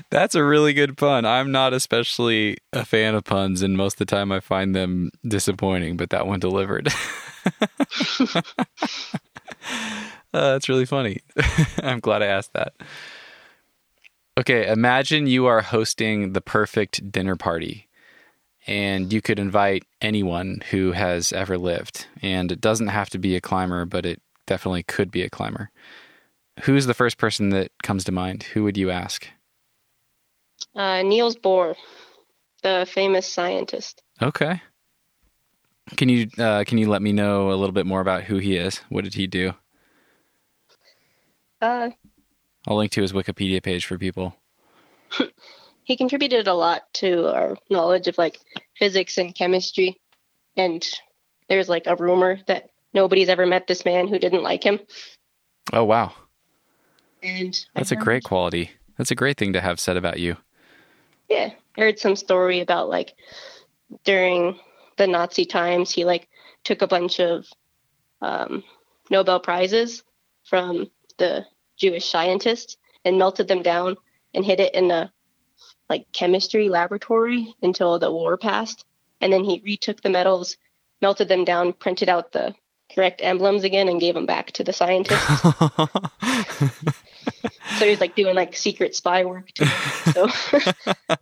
That's 0.09 0.35
a 0.35 0.43
really 0.43 0.73
good 0.73 0.97
pun. 0.97 1.25
I'm 1.25 1.51
not 1.51 1.73
especially 1.73 2.57
a 2.73 2.85
fan 2.85 3.15
of 3.15 3.23
puns, 3.23 3.61
and 3.61 3.77
most 3.77 3.93
of 3.93 3.99
the 3.99 4.05
time 4.05 4.31
I 4.31 4.39
find 4.39 4.75
them 4.75 5.09
disappointing, 5.27 5.97
but 5.97 6.09
that 6.11 6.27
one 6.27 6.39
delivered. 6.39 6.89
uh, 8.35 8.41
that's 10.33 10.69
really 10.69 10.85
funny. 10.85 11.21
I'm 11.83 11.99
glad 11.99 12.21
I 12.21 12.27
asked 12.27 12.53
that. 12.53 12.73
Okay, 14.37 14.67
imagine 14.67 15.27
you 15.27 15.45
are 15.45 15.61
hosting 15.61 16.33
the 16.33 16.41
perfect 16.41 17.11
dinner 17.11 17.35
party 17.35 17.87
and 18.67 19.11
you 19.11 19.21
could 19.21 19.39
invite 19.39 19.83
anyone 20.01 20.61
who 20.71 20.91
has 20.91 21.33
ever 21.33 21.57
lived. 21.57 22.07
And 22.21 22.51
it 22.51 22.61
doesn't 22.61 22.87
have 22.87 23.09
to 23.11 23.17
be 23.17 23.35
a 23.35 23.41
climber, 23.41 23.85
but 23.85 24.05
it 24.05 24.21
definitely 24.45 24.83
could 24.83 25.11
be 25.11 25.23
a 25.23 25.29
climber. 25.29 25.71
Who's 26.63 26.85
the 26.85 26.93
first 26.93 27.17
person 27.17 27.49
that 27.49 27.71
comes 27.81 28.03
to 28.05 28.11
mind? 28.11 28.43
Who 28.43 28.63
would 28.63 28.77
you 28.77 28.91
ask? 28.91 29.27
Uh, 30.75 31.01
Niels 31.01 31.35
Bohr, 31.35 31.75
the 32.61 32.87
famous 32.89 33.27
scientist. 33.27 34.03
Okay. 34.21 34.61
Can 35.97 36.09
you 36.09 36.27
uh, 36.37 36.63
can 36.65 36.77
you 36.77 36.87
let 36.87 37.01
me 37.01 37.11
know 37.11 37.51
a 37.51 37.55
little 37.55 37.73
bit 37.73 37.85
more 37.85 38.01
about 38.01 38.23
who 38.23 38.37
he 38.37 38.55
is? 38.55 38.77
What 38.89 39.03
did 39.03 39.15
he 39.15 39.27
do? 39.27 39.53
Uh, 41.59 41.89
I'll 42.67 42.77
link 42.77 42.91
to 42.93 43.01
his 43.01 43.13
Wikipedia 43.13 43.61
page 43.61 43.85
for 43.85 43.97
people. 43.97 44.35
he 45.91 45.97
contributed 45.97 46.47
a 46.47 46.53
lot 46.53 46.83
to 46.93 47.27
our 47.35 47.57
knowledge 47.69 48.07
of 48.07 48.17
like 48.17 48.39
physics 48.77 49.17
and 49.17 49.35
chemistry. 49.35 49.99
And 50.55 50.81
there's 51.49 51.67
like 51.67 51.85
a 51.85 51.97
rumor 51.97 52.39
that 52.47 52.69
nobody's 52.93 53.27
ever 53.27 53.45
met 53.45 53.67
this 53.67 53.83
man 53.83 54.07
who 54.07 54.17
didn't 54.17 54.41
like 54.41 54.63
him. 54.63 54.79
Oh 55.73 55.83
wow, 55.83 56.13
And 57.21 57.59
that's 57.75 57.91
a 57.91 57.97
great 57.97 58.23
quality. 58.23 58.71
That's 58.97 59.11
a 59.11 59.15
great 59.15 59.37
thing 59.37 59.51
to 59.51 59.59
have 59.59 59.81
said 59.81 59.97
about 59.97 60.17
you. 60.17 60.37
Yeah, 61.27 61.49
I 61.77 61.81
heard 61.81 61.99
some 61.99 62.15
story 62.15 62.61
about 62.61 62.87
like 62.87 63.13
during 64.05 64.57
the 64.97 65.07
Nazi 65.07 65.43
times, 65.43 65.91
he 65.91 66.05
like 66.05 66.29
took 66.63 66.81
a 66.81 66.87
bunch 66.87 67.19
of 67.19 67.45
um, 68.21 68.63
Nobel 69.09 69.41
prizes 69.41 70.03
from 70.45 70.89
the 71.17 71.45
Jewish 71.75 72.09
scientists 72.09 72.77
and 73.03 73.17
melted 73.17 73.49
them 73.49 73.61
down 73.61 73.97
and 74.33 74.45
hid 74.45 74.61
it 74.61 74.73
in 74.73 74.89
a 74.89 75.11
like 75.91 76.11
chemistry 76.13 76.69
laboratory 76.69 77.53
until 77.61 77.99
the 77.99 78.11
war 78.11 78.37
passed. 78.37 78.85
And 79.19 79.31
then 79.31 79.43
he 79.43 79.61
retook 79.63 80.01
the 80.01 80.09
medals, 80.09 80.57
melted 81.01 81.27
them 81.27 81.43
down, 81.45 81.73
printed 81.73 82.07
out 82.09 82.31
the 82.31 82.55
correct 82.95 83.19
emblems 83.23 83.63
again, 83.65 83.87
and 83.89 83.99
gave 84.01 84.15
them 84.15 84.25
back 84.25 84.51
to 84.53 84.63
the 84.63 84.71
scientists. 84.73 85.41
so 87.77 87.85
he 87.85 87.89
was 87.89 87.99
like 87.99 88.15
doing 88.15 88.33
like 88.35 88.55
secret 88.55 88.95
spy 88.95 89.25
work 89.25 89.51
too. 89.51 89.65
So. 90.13 90.29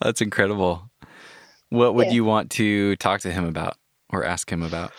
That's 0.00 0.20
incredible. 0.22 0.88
What 1.70 1.94
would 1.96 2.06
Yeah. 2.06 2.12
you 2.12 2.24
want 2.24 2.50
to 2.52 2.94
talk 2.96 3.20
to 3.22 3.32
him 3.32 3.44
about 3.44 3.76
or 4.10 4.24
ask 4.24 4.48
him 4.50 4.62
about? 4.62 4.92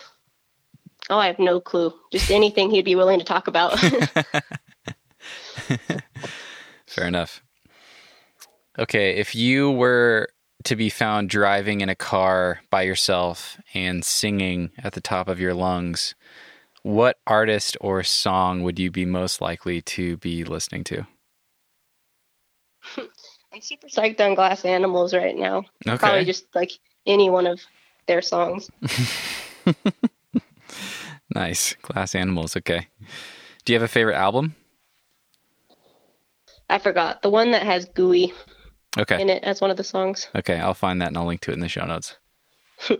Oh, 1.10 1.18
I 1.18 1.26
have 1.28 1.38
no 1.38 1.58
clue. 1.60 1.94
Just 2.12 2.30
anything 2.30 2.70
he'd 2.70 2.84
be 2.84 2.94
willing 2.94 3.18
to 3.18 3.24
talk 3.24 3.48
about. 3.48 3.78
Fair 6.86 7.06
enough. 7.06 7.42
Okay, 8.78 9.16
if 9.16 9.34
you 9.34 9.70
were 9.70 10.28
to 10.64 10.76
be 10.76 10.88
found 10.88 11.30
driving 11.30 11.80
in 11.80 11.88
a 11.88 11.94
car 11.94 12.60
by 12.70 12.82
yourself 12.82 13.60
and 13.74 14.04
singing 14.04 14.70
at 14.78 14.92
the 14.92 15.00
top 15.00 15.28
of 15.28 15.40
your 15.40 15.54
lungs, 15.54 16.14
what 16.82 17.18
artist 17.26 17.76
or 17.80 18.02
song 18.02 18.62
would 18.62 18.78
you 18.78 18.90
be 18.90 19.04
most 19.04 19.40
likely 19.40 19.82
to 19.82 20.16
be 20.18 20.44
listening 20.44 20.84
to? 20.84 21.06
I'm 23.52 23.60
super 23.60 23.88
psyched 23.88 24.20
on 24.20 24.34
Glass 24.34 24.64
Animals 24.64 25.14
right 25.14 25.36
now. 25.36 25.64
Okay. 25.86 25.96
Probably 25.96 26.24
just 26.24 26.46
like 26.54 26.72
any 27.06 27.30
one 27.30 27.46
of 27.46 27.60
their 28.06 28.22
songs. 28.22 28.70
Nice. 31.34 31.74
Glass 31.82 32.14
Animals. 32.14 32.56
Okay. 32.56 32.88
Do 33.64 33.72
you 33.72 33.78
have 33.78 33.84
a 33.84 33.92
favorite 33.92 34.16
album? 34.16 34.54
I 36.70 36.78
forgot 36.78 37.22
the 37.22 37.30
one 37.30 37.52
that 37.52 37.62
has 37.62 37.86
Gooey 37.86 38.32
Okay. 38.96 39.20
in 39.20 39.28
it 39.28 39.44
as 39.44 39.60
one 39.60 39.70
of 39.70 39.76
the 39.76 39.84
songs. 39.84 40.28
Okay, 40.34 40.58
I'll 40.58 40.74
find 40.74 41.00
that 41.02 41.08
and 41.08 41.18
I'll 41.18 41.26
link 41.26 41.40
to 41.42 41.50
it 41.50 41.54
in 41.54 41.60
the 41.60 41.68
show 41.68 41.84
notes. 41.84 42.16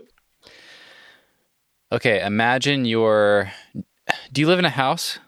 okay, 1.91 2.23
imagine 2.23 2.85
your. 2.85 3.51
Do 4.31 4.41
you 4.41 4.47
live 4.47 4.59
in 4.59 4.65
a 4.65 4.69
house? 4.69 5.19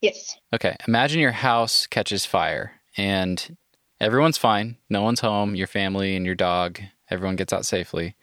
Yes. 0.00 0.36
Okay, 0.52 0.76
imagine 0.86 1.20
your 1.20 1.32
house 1.32 1.86
catches 1.86 2.26
fire 2.26 2.80
and 2.96 3.56
everyone's 4.00 4.38
fine. 4.38 4.76
No 4.90 5.02
one's 5.02 5.20
home, 5.20 5.54
your 5.54 5.66
family 5.66 6.16
and 6.16 6.26
your 6.26 6.34
dog, 6.34 6.80
everyone 7.10 7.36
gets 7.36 7.52
out 7.52 7.66
safely. 7.66 8.14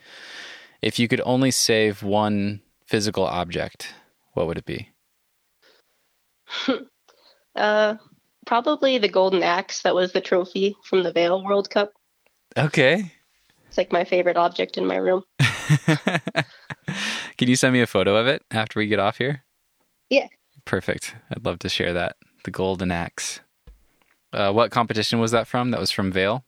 If 0.81 0.99
you 0.99 1.07
could 1.07 1.21
only 1.25 1.51
save 1.51 2.03
one 2.03 2.61
physical 2.85 3.25
object, 3.25 3.93
what 4.33 4.47
would 4.47 4.57
it 4.57 4.65
be? 4.65 4.89
Uh, 7.53 7.95
probably 8.51 8.97
the 8.97 9.07
golden 9.07 9.43
axe 9.43 9.81
that 9.83 9.95
was 9.95 10.11
the 10.11 10.19
trophy 10.19 10.75
from 10.83 11.03
the 11.03 11.11
Vail 11.13 11.41
World 11.41 11.69
Cup. 11.69 11.93
Okay. 12.57 13.13
It's 13.69 13.77
like 13.77 13.93
my 13.93 14.03
favorite 14.03 14.35
object 14.35 14.77
in 14.77 14.85
my 14.85 14.97
room. 14.97 15.23
Can 17.37 17.47
you 17.47 17.55
send 17.55 17.71
me 17.71 17.79
a 17.79 17.87
photo 17.87 18.17
of 18.17 18.27
it 18.27 18.43
after 18.51 18.77
we 18.77 18.87
get 18.87 18.99
off 18.99 19.19
here? 19.19 19.45
Yeah. 20.09 20.27
Perfect. 20.65 21.15
I'd 21.31 21.45
love 21.45 21.59
to 21.59 21.69
share 21.69 21.93
that. 21.93 22.17
The 22.43 22.51
golden 22.51 22.91
axe. 22.91 23.39
Uh, 24.33 24.51
what 24.51 24.69
competition 24.69 25.21
was 25.21 25.31
that 25.31 25.47
from? 25.47 25.71
That 25.71 25.79
was 25.79 25.91
from 25.91 26.11
Vail? 26.11 26.43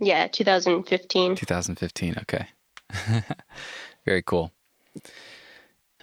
Yeah, 0.00 0.26
2015. 0.26 1.34
2015. 1.34 2.16
Okay. 2.18 2.48
Very 4.04 4.20
cool. 4.20 4.52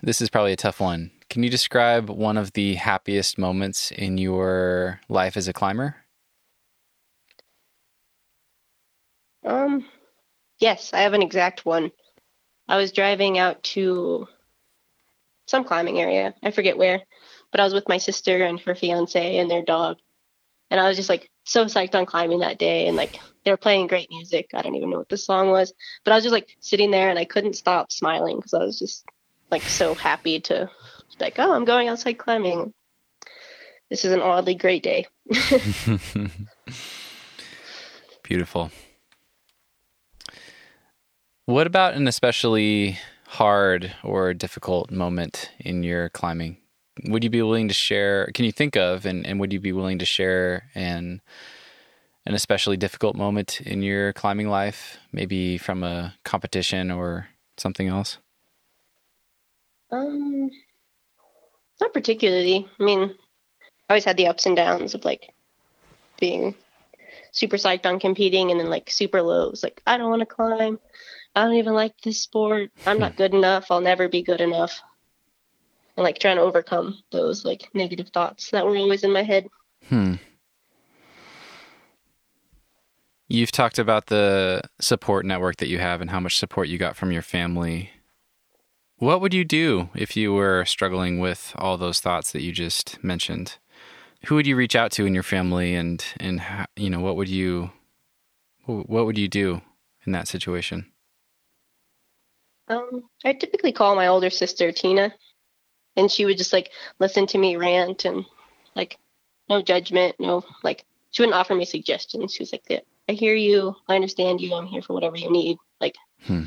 This 0.02 0.24
is 0.24 0.32
probably 0.32 0.54
a 0.54 0.58
tough 0.58 0.80
one. 0.80 1.12
Can 1.32 1.44
you 1.44 1.50
describe 1.50 2.10
one 2.10 2.36
of 2.36 2.52
the 2.52 2.76
happiest 2.76 3.38
moments 3.38 3.90
in 3.90 4.18
your 4.18 5.00
life 5.08 5.38
as 5.38 5.48
a 5.48 5.54
climber? 5.54 5.96
Um, 9.46 9.86
yes, 10.60 10.94
I 10.94 11.04
have 11.04 11.14
an 11.14 11.22
exact 11.22 11.66
one. 11.66 11.94
I 12.68 12.76
was 12.76 12.92
driving 12.92 13.38
out 13.38 13.64
to 13.64 14.28
some 15.48 15.64
climbing 15.64 16.02
area. 16.02 16.36
I 16.44 16.52
forget 16.52 16.78
where, 16.78 17.02
but 17.52 17.62
I 17.62 17.64
was 17.64 17.74
with 17.74 17.88
my 17.88 17.98
sister 17.98 18.44
and 18.44 18.60
her 18.60 18.76
fiance 18.76 19.38
and 19.38 19.50
their 19.50 19.64
dog. 19.64 20.00
And 20.70 20.82
I 20.82 20.90
was 20.90 20.98
just 20.98 21.08
like 21.08 21.30
so 21.46 21.64
psyched 21.64 21.96
on 21.96 22.06
climbing 22.06 22.40
that 22.40 22.60
day. 22.60 22.90
And 22.90 22.98
like 22.98 23.22
they 23.46 23.52
were 23.52 23.58
playing 23.58 23.88
great 23.88 24.10
music. 24.10 24.50
I 24.54 24.62
don't 24.64 24.76
even 24.76 24.90
know 24.90 24.98
what 24.98 25.08
the 25.08 25.16
song 25.16 25.50
was, 25.50 25.74
but 26.04 26.12
I 26.12 26.16
was 26.16 26.26
just 26.26 26.34
like 26.34 26.58
sitting 26.60 26.92
there 26.92 27.10
and 27.10 27.18
I 27.18 27.24
couldn't 27.24 27.56
stop 27.56 27.90
smiling 27.90 28.36
because 28.36 28.54
I 28.54 28.66
was 28.66 28.78
just 28.78 29.06
like 29.50 29.62
so 29.62 29.94
happy 29.94 30.42
to 30.42 30.70
like, 31.20 31.40
oh, 31.40 31.54
I'm 31.54 31.66
going 31.66 31.88
outside 31.88 32.18
climbing. 32.18 32.74
This 33.90 34.06
is 34.06 34.14
an 34.14 34.22
oddly 34.22 34.56
great 34.56 34.84
day. 34.84 35.08
Beautiful. 38.24 38.72
What 41.46 41.68
about 41.68 41.96
an 41.96 42.08
especially 42.08 42.98
hard 43.26 43.94
or 44.04 44.34
difficult 44.34 44.92
moment 44.92 45.52
in 45.60 45.84
your 45.84 46.10
climbing? 46.10 46.58
Would 47.06 47.24
you 47.24 47.30
be 47.30 47.42
willing 47.42 47.68
to 47.68 47.74
share? 47.74 48.28
Can 48.34 48.46
you 48.46 48.52
think 48.52 48.78
of 48.78 49.06
and, 49.06 49.26
and 49.26 49.40
would 49.40 49.52
you 49.52 49.60
be 49.60 49.74
willing 49.74 50.00
to 50.00 50.06
share 50.06 50.70
an 50.76 51.22
an 52.26 52.36
especially 52.36 52.78
difficult 52.78 53.16
moment 53.16 53.60
in 53.62 53.82
your 53.82 54.14
climbing 54.14 54.48
life, 54.48 54.98
maybe 55.12 55.58
from 55.58 55.84
a 55.84 56.14
competition 56.24 56.92
or 56.92 57.28
something 57.58 57.88
else? 57.88 58.20
Um, 59.92 60.52
not 61.82 61.94
particularly. 61.94 62.68
I 62.80 62.84
mean, 62.84 63.16
I 63.90 63.94
always 63.94 64.06
had 64.06 64.18
the 64.18 64.28
ups 64.28 64.46
and 64.46 64.56
downs 64.56 64.94
of 64.94 65.04
like 65.04 65.34
being 66.20 66.56
super 67.32 67.58
psyched 67.58 67.86
on 67.86 68.00
competing 68.00 68.52
and 68.52 68.60
then 68.60 68.70
like 68.70 68.90
super 68.90 69.22
lows. 69.22 69.64
Like, 69.64 69.82
I 69.86 69.98
don't 69.98 70.10
want 70.10 70.22
to 70.22 70.26
climb. 70.26 70.80
I 71.36 71.44
don't 71.44 71.56
even 71.56 71.74
like 71.74 72.00
this 72.02 72.22
sport. 72.22 72.72
I'm 72.86 73.00
not 73.00 73.16
good 73.16 73.34
enough. 73.34 73.72
I'll 73.72 73.82
never 73.82 74.08
be 74.08 74.22
good 74.22 74.42
enough. 74.42 74.82
And 75.98 76.04
like 76.04 76.20
trying 76.20 76.38
to 76.38 76.44
overcome 76.44 77.00
those 77.12 77.44
like 77.44 77.70
negative 77.74 78.10
thoughts 78.10 78.52
that 78.52 78.66
were 78.66 78.78
always 78.78 79.04
in 79.04 79.12
my 79.12 79.24
head. 79.24 79.48
Hmm. 79.90 80.16
You've 83.28 83.52
talked 83.52 83.80
about 83.80 84.08
the 84.08 84.62
support 84.82 85.26
network 85.26 85.58
that 85.58 85.70
you 85.70 85.80
have 85.80 86.02
and 86.02 86.10
how 86.10 86.20
much 86.20 86.38
support 86.38 86.68
you 86.68 86.78
got 86.78 86.98
from 86.98 87.14
your 87.14 87.22
family. 87.22 87.90
What 89.02 89.20
would 89.20 89.34
you 89.34 89.44
do 89.44 89.90
if 89.96 90.16
you 90.16 90.32
were 90.32 90.64
struggling 90.64 91.18
with 91.18 91.56
all 91.58 91.76
those 91.76 92.00
thoughts 92.00 92.32
that 92.34 92.44
you 92.44 92.52
just 92.52 93.04
mentioned? 93.04 93.58
Who 94.28 94.36
would 94.36 94.46
you 94.46 94.56
reach 94.56 94.76
out 94.76 94.92
to 94.92 95.08
in 95.08 95.16
your 95.16 95.24
family 95.24 95.74
and 95.74 96.06
and 96.20 96.40
how, 96.40 96.68
you 96.76 96.88
know 96.92 97.00
what 97.00 97.16
would 97.16 97.28
you 97.28 97.72
what 98.68 99.08
would 99.08 99.18
you 99.18 99.28
do 99.28 99.62
in 100.06 100.12
that 100.12 100.28
situation? 100.28 100.86
Um, 102.68 103.10
I 103.26 103.34
typically 103.34 103.72
call 103.72 103.96
my 103.96 104.06
older 104.06 104.30
sister 104.30 104.72
Tina, 104.72 105.16
and 105.96 106.12
she 106.12 106.26
would 106.26 106.38
just 106.38 106.54
like 106.54 106.70
listen 107.00 107.26
to 107.26 107.40
me 107.40 107.56
rant 107.56 108.06
and 108.06 108.24
like 108.76 109.00
no 109.50 109.64
judgment, 109.64 110.16
no 110.20 110.46
like 110.62 110.86
she 111.10 111.24
wouldn't 111.24 111.36
offer 111.36 111.56
me 111.56 111.66
suggestions. 111.66 112.36
She 112.36 112.44
was 112.44 112.52
like, 112.52 112.86
I 113.10 113.14
hear 113.14 113.34
you, 113.34 113.76
I 113.88 113.96
understand 113.96 114.42
you, 114.42 114.54
I'm 114.54 114.68
here 114.68 114.84
for 114.84 114.94
whatever 114.94 115.18
you 115.18 115.32
need." 115.32 115.58
Like, 115.80 115.96
Hmm. 116.20 116.44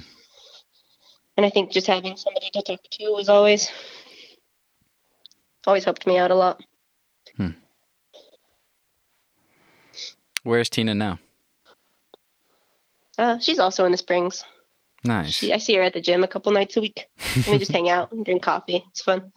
And 1.36 1.44
I 1.47 1.51
think 1.51 1.70
just 1.70 1.86
having 1.86 2.16
somebody 2.16 2.51
to 2.52 2.62
talk 2.62 2.81
to 2.82 3.12
was 3.12 3.28
always 3.28 3.70
always 5.66 5.85
helped 5.85 6.06
me 6.06 6.19
out 6.19 6.31
a 6.31 6.35
lot. 6.35 6.62
Where's 10.44 10.69
Tina 10.69 10.94
now? 10.94 11.19
Uh, 13.16 13.39
she's 13.39 13.59
also 13.59 13.86
in 13.86 13.93
the 13.93 13.98
Springs. 13.98 14.44
Nice. 15.02 15.32
She, 15.32 15.52
I 15.52 15.59
see 15.59 15.74
her 15.77 15.82
at 15.82 15.94
the 15.94 16.01
gym 16.01 16.23
a 16.23 16.28
couple 16.28 16.52
nights 16.52 16.77
a 16.77 16.82
week. 16.82 17.06
And 17.35 17.47
we 17.47 17.59
just 17.59 17.73
hang 17.73 17.89
out 17.89 18.12
and 18.12 18.24
drink 18.24 18.43
coffee. 18.43 18.85
It's 18.90 19.02
fun. 19.02 19.32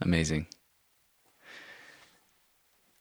Amazing. 0.00 0.46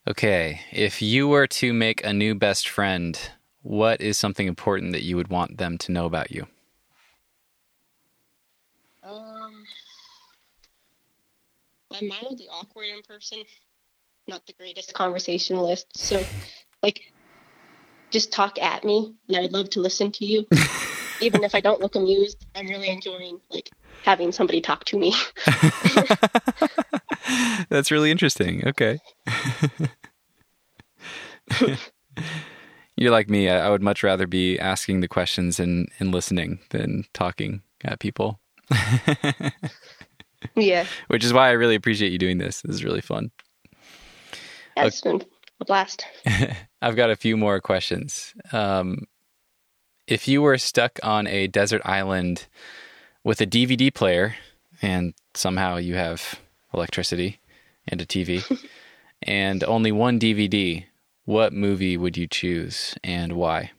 Okay, 0.05 0.59
if 0.73 1.01
you 1.01 1.29
were 1.29 1.47
to 1.47 1.73
make 1.73 2.03
a 2.03 2.11
new 2.11 2.35
best 2.35 2.67
friend, 2.67 3.17
what 3.61 4.01
is 4.01 4.17
something 4.17 4.47
important 4.47 4.91
that 4.91 5.03
you 5.03 5.15
would 5.15 5.29
want 5.29 5.57
them 5.57 5.77
to 5.77 5.93
know 5.93 6.05
about 6.05 6.29
you? 6.29 6.45
Um, 9.01 9.63
I'm 11.93 12.07
mildly 12.07 12.47
awkward 12.51 12.87
in 12.87 13.01
person, 13.03 13.43
not 14.27 14.45
the 14.47 14.53
greatest 14.53 14.93
conversationalist. 14.93 15.87
So, 15.95 16.23
like, 16.81 17.13
just 18.09 18.31
talk 18.31 18.59
at 18.61 18.83
me, 18.83 19.13
and 19.27 19.37
I'd 19.37 19.51
love 19.51 19.69
to 19.71 19.79
listen 19.79 20.11
to 20.13 20.25
you. 20.25 20.47
Even 21.21 21.43
if 21.43 21.55
I 21.55 21.61
don't 21.61 21.79
look 21.79 21.95
amused, 21.95 22.45
I'm 22.55 22.67
really 22.67 22.89
enjoying 22.89 23.39
like 23.49 23.69
having 24.03 24.31
somebody 24.31 24.61
talk 24.61 24.83
to 24.85 24.97
me. 24.97 25.13
That's 27.69 27.91
really 27.91 28.11
interesting. 28.11 28.67
Okay. 28.67 28.99
You're 32.95 33.11
like 33.11 33.29
me. 33.29 33.49
I 33.49 33.69
would 33.69 33.81
much 33.81 34.03
rather 34.03 34.27
be 34.27 34.59
asking 34.59 35.01
the 35.01 35.07
questions 35.07 35.59
and, 35.59 35.89
and 35.99 36.11
listening 36.11 36.59
than 36.71 37.05
talking 37.13 37.61
at 37.83 37.99
people, 37.99 38.39
yeah, 40.55 40.85
which 41.07 41.23
is 41.23 41.33
why 41.33 41.49
I 41.49 41.51
really 41.51 41.75
appreciate 41.75 42.11
you 42.11 42.17
doing 42.17 42.37
this. 42.37 42.61
This 42.61 42.75
is 42.75 42.83
really 42.83 43.01
fun. 43.01 43.31
that's 44.75 45.01
been 45.01 45.23
a 45.59 45.65
blast. 45.65 46.05
I've 46.81 46.95
got 46.95 47.09
a 47.09 47.15
few 47.15 47.37
more 47.37 47.59
questions. 47.61 48.33
Um, 48.51 49.07
if 50.07 50.27
you 50.27 50.41
were 50.41 50.57
stuck 50.57 50.99
on 51.03 51.27
a 51.27 51.47
desert 51.47 51.81
island 51.85 52.47
with 53.23 53.39
a 53.41 53.47
DVD 53.47 53.93
player 53.93 54.35
and 54.81 55.13
somehow 55.33 55.77
you 55.77 55.95
have 55.95 56.39
electricity 56.73 57.39
and 57.87 58.01
a 58.01 58.05
TV 58.05 58.43
and 59.21 59.63
only 59.63 59.91
one 59.91 60.19
DVD, 60.19 60.83
what 61.25 61.53
movie 61.53 61.95
would 61.95 62.17
you 62.17 62.27
choose 62.27 62.95
and 63.03 63.33
why? 63.33 63.71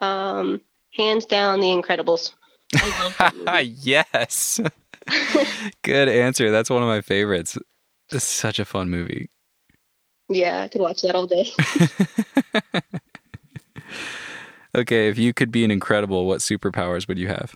Um, 0.00 0.62
hands 0.96 1.26
down, 1.26 1.60
The 1.60 1.66
Incredibles. 1.68 2.32
I 2.74 3.02
love 3.02 3.16
that 3.18 3.36
movie. 3.36 3.74
yes. 3.82 4.58
Good 5.82 6.08
answer. 6.08 6.50
That's 6.50 6.70
one 6.70 6.82
of 6.82 6.88
my 6.88 7.00
favorites. 7.00 7.58
It's 8.10 8.24
such 8.24 8.58
a 8.58 8.64
fun 8.64 8.90
movie. 8.90 9.30
Yeah, 10.28 10.62
I 10.62 10.68
could 10.68 10.80
watch 10.80 11.02
that 11.02 11.14
all 11.14 11.26
day. 11.26 11.50
Okay, 14.74 15.08
if 15.08 15.18
you 15.18 15.34
could 15.34 15.52
be 15.52 15.64
an 15.64 15.70
incredible, 15.70 16.26
what 16.26 16.40
superpowers 16.40 17.06
would 17.06 17.18
you 17.18 17.28
have? 17.28 17.54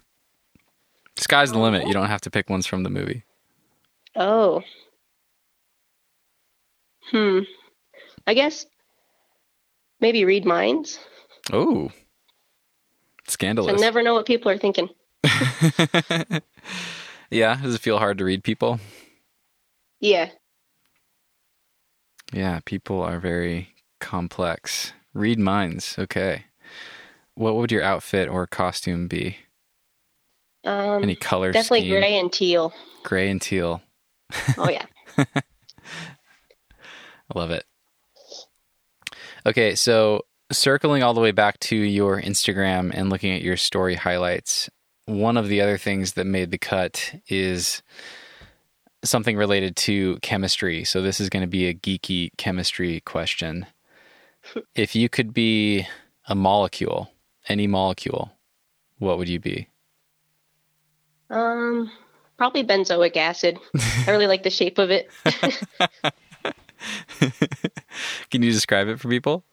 Sky's 1.16 1.50
the 1.50 1.58
limit. 1.58 1.86
You 1.86 1.94
don't 1.94 2.08
have 2.08 2.20
to 2.22 2.30
pick 2.30 2.50
ones 2.50 2.66
from 2.66 2.82
the 2.82 2.90
movie. 2.90 3.24
Oh. 4.14 4.62
Hmm. 7.10 7.40
I 8.26 8.34
guess 8.34 8.66
maybe 10.00 10.26
read 10.26 10.44
minds. 10.44 10.98
Oh, 11.52 11.90
Scandalous. 13.28 13.74
I 13.74 13.80
never 13.80 14.02
know 14.02 14.14
what 14.14 14.26
people 14.26 14.50
are 14.50 14.58
thinking. 14.58 14.88
yeah, 17.30 17.56
does 17.62 17.74
it 17.74 17.80
feel 17.80 17.98
hard 17.98 18.18
to 18.18 18.24
read 18.24 18.44
people? 18.44 18.78
Yeah. 20.00 20.30
Yeah, 22.32 22.60
people 22.64 23.00
are 23.02 23.18
very 23.18 23.70
complex. 24.00 24.92
Read 25.14 25.38
minds. 25.38 25.96
Okay. 25.98 26.44
What 27.34 27.56
would 27.56 27.72
your 27.72 27.82
outfit 27.82 28.28
or 28.28 28.46
costume 28.46 29.08
be? 29.08 29.38
Um, 30.64 31.02
Any 31.02 31.16
color 31.16 31.52
definitely 31.52 31.80
scheme? 31.82 32.00
gray 32.00 32.18
and 32.18 32.32
teal. 32.32 32.72
Gray 33.04 33.30
and 33.30 33.40
teal. 33.40 33.82
Oh 34.58 34.68
yeah. 34.68 34.84
I 35.16 35.26
love 37.34 37.50
it. 37.52 37.64
Okay, 39.46 39.76
so 39.76 40.22
circling 40.50 41.04
all 41.04 41.14
the 41.14 41.20
way 41.20 41.30
back 41.30 41.60
to 41.60 41.76
your 41.76 42.20
Instagram 42.20 42.90
and 42.92 43.10
looking 43.10 43.32
at 43.32 43.42
your 43.42 43.56
story 43.56 43.94
highlights, 43.94 44.68
one 45.06 45.36
of 45.36 45.48
the 45.48 45.60
other 45.60 45.78
things 45.78 46.12
that 46.12 46.26
made 46.26 46.50
the 46.50 46.58
cut 46.58 47.14
is 47.28 47.82
something 49.04 49.36
related 49.36 49.76
to 49.76 50.18
chemistry. 50.18 50.84
So 50.84 51.00
this 51.00 51.20
is 51.20 51.28
going 51.28 51.42
to 51.42 51.48
be 51.48 51.66
a 51.66 51.74
geeky 51.74 52.30
chemistry 52.36 53.00
question. 53.00 53.66
If 54.76 54.94
you 54.94 55.08
could 55.08 55.34
be 55.34 55.88
a 56.28 56.36
molecule, 56.36 57.10
any 57.48 57.66
molecule, 57.66 58.30
what 58.98 59.18
would 59.18 59.28
you 59.28 59.40
be? 59.40 59.68
Um, 61.30 61.90
probably 62.38 62.62
benzoic 62.62 63.16
acid. 63.16 63.58
I 64.06 64.12
really 64.12 64.28
like 64.28 64.44
the 64.44 64.50
shape 64.50 64.78
of 64.78 64.92
it. 64.92 65.10
Can 68.30 68.44
you 68.44 68.52
describe 68.52 68.86
it 68.86 69.00
for 69.00 69.08
people? 69.08 69.44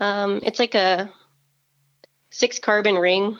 um, 0.00 0.40
it's 0.42 0.58
like 0.58 0.74
a 0.74 1.10
six 2.28 2.58
carbon 2.58 2.96
ring 2.96 3.38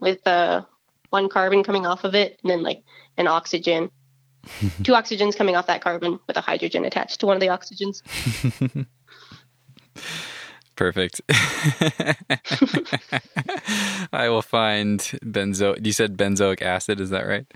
with 0.00 0.26
uh, 0.26 0.62
one 1.10 1.28
carbon 1.28 1.62
coming 1.62 1.86
off 1.86 2.04
of 2.04 2.14
it, 2.14 2.38
and 2.42 2.50
then 2.50 2.62
like 2.62 2.82
an 3.16 3.26
oxygen. 3.26 3.90
Two 4.84 4.92
oxygens 4.92 5.36
coming 5.36 5.56
off 5.56 5.66
that 5.66 5.80
carbon 5.80 6.20
with 6.26 6.36
a 6.36 6.40
hydrogen 6.40 6.84
attached 6.84 7.20
to 7.20 7.26
one 7.26 7.36
of 7.36 7.40
the 7.40 7.48
oxygens. 7.48 8.02
Perfect. 10.76 11.22
I 14.12 14.28
will 14.28 14.42
find 14.42 15.00
benzo. 15.00 15.84
You 15.84 15.92
said 15.92 16.16
benzoic 16.16 16.62
acid, 16.62 17.00
is 17.00 17.10
that 17.10 17.26
right? 17.26 17.46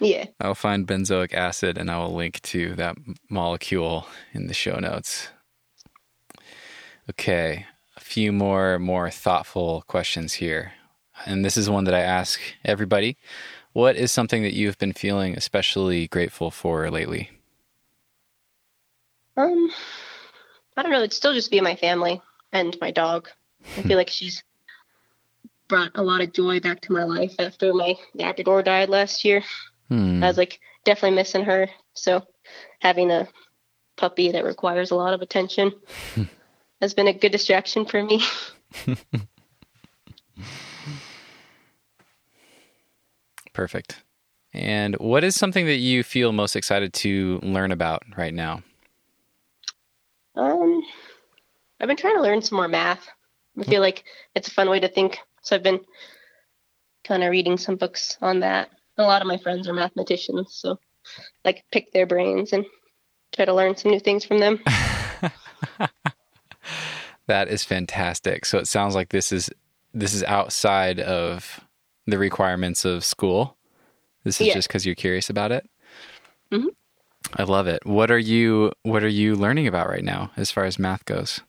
Yeah. 0.00 0.26
I'll 0.40 0.54
find 0.54 0.86
benzoic 0.86 1.32
acid 1.32 1.78
and 1.78 1.90
I 1.90 1.98
will 1.98 2.14
link 2.14 2.42
to 2.42 2.74
that 2.74 2.96
molecule 3.30 4.06
in 4.32 4.48
the 4.48 4.54
show 4.54 4.78
notes. 4.78 5.28
Okay, 7.08 7.66
a 7.96 8.00
few 8.00 8.32
more 8.32 8.78
more 8.80 9.10
thoughtful 9.10 9.84
questions 9.86 10.34
here. 10.34 10.72
And 11.24 11.44
this 11.44 11.56
is 11.56 11.70
one 11.70 11.84
that 11.84 11.94
I 11.94 12.00
ask 12.00 12.40
everybody. 12.64 13.16
What 13.72 13.96
is 13.96 14.12
something 14.12 14.42
that 14.42 14.54
you've 14.54 14.78
been 14.78 14.92
feeling 14.92 15.36
especially 15.36 16.08
grateful 16.08 16.50
for 16.50 16.90
lately? 16.90 17.30
Um, 19.36 19.70
I 20.76 20.82
don't 20.82 20.92
know. 20.92 20.98
It'd 20.98 21.12
still 21.12 21.34
just 21.34 21.50
be 21.50 21.60
my 21.60 21.76
family. 21.76 22.20
and 22.52 22.76
my 22.80 22.90
dog. 22.90 23.28
I 23.76 23.82
feel 23.82 23.96
like 23.96 24.08
she's 24.08 24.42
brought 25.68 25.90
a 25.94 26.02
lot 26.02 26.20
of 26.20 26.32
joy 26.32 26.60
back 26.60 26.80
to 26.82 26.92
my 26.92 27.04
life 27.04 27.34
after 27.38 27.74
my 27.74 27.96
Labrador 28.14 28.62
died 28.62 28.88
last 28.88 29.24
year. 29.24 29.42
Hmm. 29.88 30.22
I 30.22 30.28
was 30.28 30.38
like 30.38 30.60
definitely 30.84 31.16
missing 31.16 31.44
her. 31.44 31.68
So 31.94 32.24
having 32.80 33.10
a 33.10 33.28
puppy 33.96 34.32
that 34.32 34.44
requires 34.44 34.90
a 34.90 34.94
lot 34.94 35.14
of 35.14 35.22
attention 35.22 35.72
has 36.80 36.94
been 36.94 37.08
a 37.08 37.12
good 37.12 37.32
distraction 37.32 37.84
for 37.84 38.02
me. 38.02 38.22
Perfect. 43.56 44.02
And 44.52 44.94
what 44.96 45.24
is 45.24 45.34
something 45.34 45.64
that 45.64 45.76
you 45.78 46.02
feel 46.02 46.30
most 46.32 46.56
excited 46.56 46.92
to 46.92 47.40
learn 47.42 47.72
about 47.72 48.02
right 48.14 48.34
now? 48.34 48.62
Um, 50.34 50.82
I've 51.80 51.88
been 51.88 51.96
trying 51.96 52.16
to 52.16 52.22
learn 52.22 52.42
some 52.42 52.56
more 52.56 52.68
math. 52.68 53.08
I 53.58 53.64
feel 53.64 53.80
like 53.80 54.04
it's 54.34 54.48
a 54.48 54.50
fun 54.50 54.68
way 54.68 54.78
to 54.80 54.88
think. 54.88 55.16
So 55.40 55.56
I've 55.56 55.62
been 55.62 55.80
kind 57.04 57.24
of 57.24 57.30
reading 57.30 57.56
some 57.56 57.76
books 57.76 58.18
on 58.20 58.40
that. 58.40 58.68
A 58.98 59.02
lot 59.02 59.22
of 59.22 59.26
my 59.26 59.38
friends 59.38 59.66
are 59.68 59.72
mathematicians, 59.72 60.54
so 60.54 60.78
like 61.42 61.64
pick 61.72 61.92
their 61.92 62.04
brains 62.04 62.52
and 62.52 62.66
try 63.34 63.46
to 63.46 63.54
learn 63.54 63.74
some 63.74 63.90
new 63.90 64.00
things 64.00 64.26
from 64.26 64.38
them. 64.38 64.62
That 67.26 67.48
is 67.48 67.64
fantastic. 67.64 68.44
So 68.44 68.58
it 68.58 68.68
sounds 68.68 68.94
like 68.94 69.08
this 69.08 69.32
is 69.32 69.50
this 69.92 70.14
is 70.14 70.22
outside 70.24 71.00
of 71.00 71.60
the 72.06 72.18
requirements 72.18 72.84
of 72.84 73.04
school. 73.04 73.56
This 74.24 74.40
is 74.40 74.48
Yeah. 74.48 74.54
just 74.54 74.68
because 74.68 74.84
you're 74.86 74.94
curious 74.94 75.30
about 75.30 75.52
it. 75.52 75.68
Mhm. 76.52 76.68
I 77.34 77.42
love 77.42 77.66
it. 77.66 77.84
What 77.84 78.10
are 78.10 78.18
you 78.18 78.72
What 78.82 79.02
are 79.02 79.08
you 79.08 79.34
learning 79.34 79.66
about 79.66 79.88
right 79.88 80.04
now, 80.04 80.30
as 80.36 80.50
far 80.50 80.64
as 80.64 80.78
math 80.78 81.04
goes? 81.04 81.40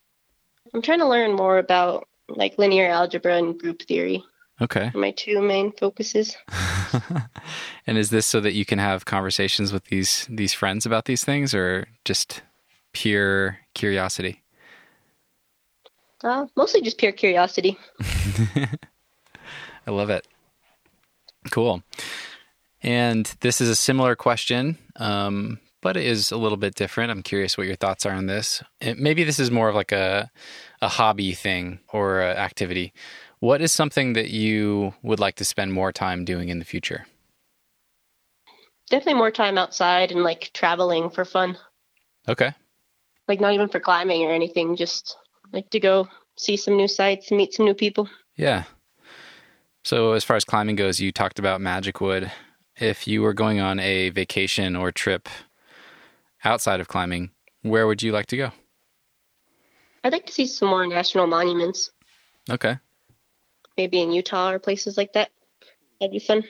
I'm 0.73 0.81
trying 0.81 0.99
to 0.99 1.07
learn 1.07 1.33
more 1.33 1.57
about 1.59 2.07
like 2.29 2.57
linear 2.57 2.89
algebra 2.89 3.37
and 3.37 3.57
group 3.59 3.83
theory. 3.83 4.23
Okay. 4.59 4.91
My 4.95 5.11
two 5.11 5.39
main 5.41 5.71
focuses. 5.71 6.35
and 7.87 7.97
is 7.97 8.09
this 8.09 8.25
so 8.25 8.41
that 8.41 8.53
you 8.53 8.65
can 8.65 8.79
have 8.79 9.05
conversations 9.05 9.71
with 9.71 9.85
these 9.85 10.25
these 10.29 10.53
friends 10.53 10.85
about 10.85 11.05
these 11.05 11.23
things, 11.23 11.53
or 11.53 11.87
just 12.05 12.41
pure 12.93 13.59
curiosity? 13.75 14.41
Uh, 16.23 16.47
mostly 16.55 16.81
just 16.81 16.97
pure 16.97 17.11
curiosity. 17.11 17.77
I 19.85 19.91
love 19.91 20.09
it. 20.09 20.27
Cool. 21.51 21.83
And 22.83 23.25
this 23.41 23.59
is 23.59 23.69
a 23.69 23.75
similar 23.75 24.15
question, 24.15 24.77
um, 24.97 25.59
but 25.81 25.97
it 25.97 26.05
is 26.05 26.31
a 26.31 26.37
little 26.37 26.57
bit 26.57 26.75
different. 26.75 27.11
I'm 27.11 27.23
curious 27.23 27.57
what 27.57 27.67
your 27.67 27.75
thoughts 27.75 28.05
are 28.05 28.13
on 28.13 28.27
this. 28.27 28.63
It, 28.79 28.99
maybe 28.99 29.23
this 29.23 29.39
is 29.39 29.51
more 29.51 29.69
of 29.69 29.75
like 29.75 29.91
a 29.91 30.29
a 30.81 30.87
hobby 30.87 31.33
thing 31.33 31.79
or 31.91 32.21
a 32.21 32.35
activity. 32.35 32.93
What 33.39 33.61
is 33.61 33.71
something 33.71 34.13
that 34.13 34.29
you 34.29 34.93
would 35.03 35.19
like 35.19 35.35
to 35.35 35.45
spend 35.45 35.73
more 35.73 35.91
time 35.91 36.25
doing 36.25 36.49
in 36.49 36.59
the 36.59 36.65
future? 36.65 37.05
Definitely 38.89 39.15
more 39.15 39.31
time 39.31 39.57
outside 39.57 40.11
and 40.11 40.23
like 40.23 40.51
traveling 40.53 41.09
for 41.09 41.25
fun. 41.25 41.57
Okay. 42.27 42.53
Like 43.27 43.41
not 43.41 43.53
even 43.53 43.69
for 43.69 43.79
climbing 43.79 44.23
or 44.23 44.31
anything, 44.31 44.75
just 44.75 45.17
like 45.51 45.69
to 45.71 45.79
go 45.79 46.07
see 46.37 46.57
some 46.57 46.77
new 46.77 46.87
sights 46.87 47.29
and 47.29 47.37
meet 47.37 47.53
some 47.53 47.65
new 47.65 47.73
people. 47.73 48.09
Yeah. 48.35 48.63
So 49.87 50.11
as 50.11 50.25
far 50.25 50.35
as 50.35 50.43
climbing 50.43 50.75
goes, 50.75 50.99
you 50.99 51.13
talked 51.13 51.39
about 51.39 51.61
Magic 51.61 52.01
Wood. 52.01 52.29
If 52.75 53.07
you 53.07 53.21
were 53.21 53.33
going 53.33 53.61
on 53.61 53.79
a 53.79 54.09
vacation 54.09 54.75
or 54.75 54.91
trip 54.91 55.29
outside 56.43 56.81
of 56.81 56.89
climbing, 56.89 57.31
where 57.61 57.87
would 57.87 58.03
you 58.03 58.11
like 58.11 58.25
to 58.25 58.35
go? 58.35 58.51
I'd 60.03 60.11
like 60.11 60.25
to 60.25 60.33
see 60.33 60.45
some 60.45 60.67
more 60.67 60.85
national 60.85 61.25
monuments, 61.27 61.91
Okay. 62.49 62.79
maybe 63.77 64.01
in 64.01 64.11
Utah 64.11 64.49
or 64.51 64.59
places 64.59 64.97
like 64.97 65.13
that. 65.13 65.31
That'd 66.01 66.11
be 66.11 66.19
fun. 66.19 66.43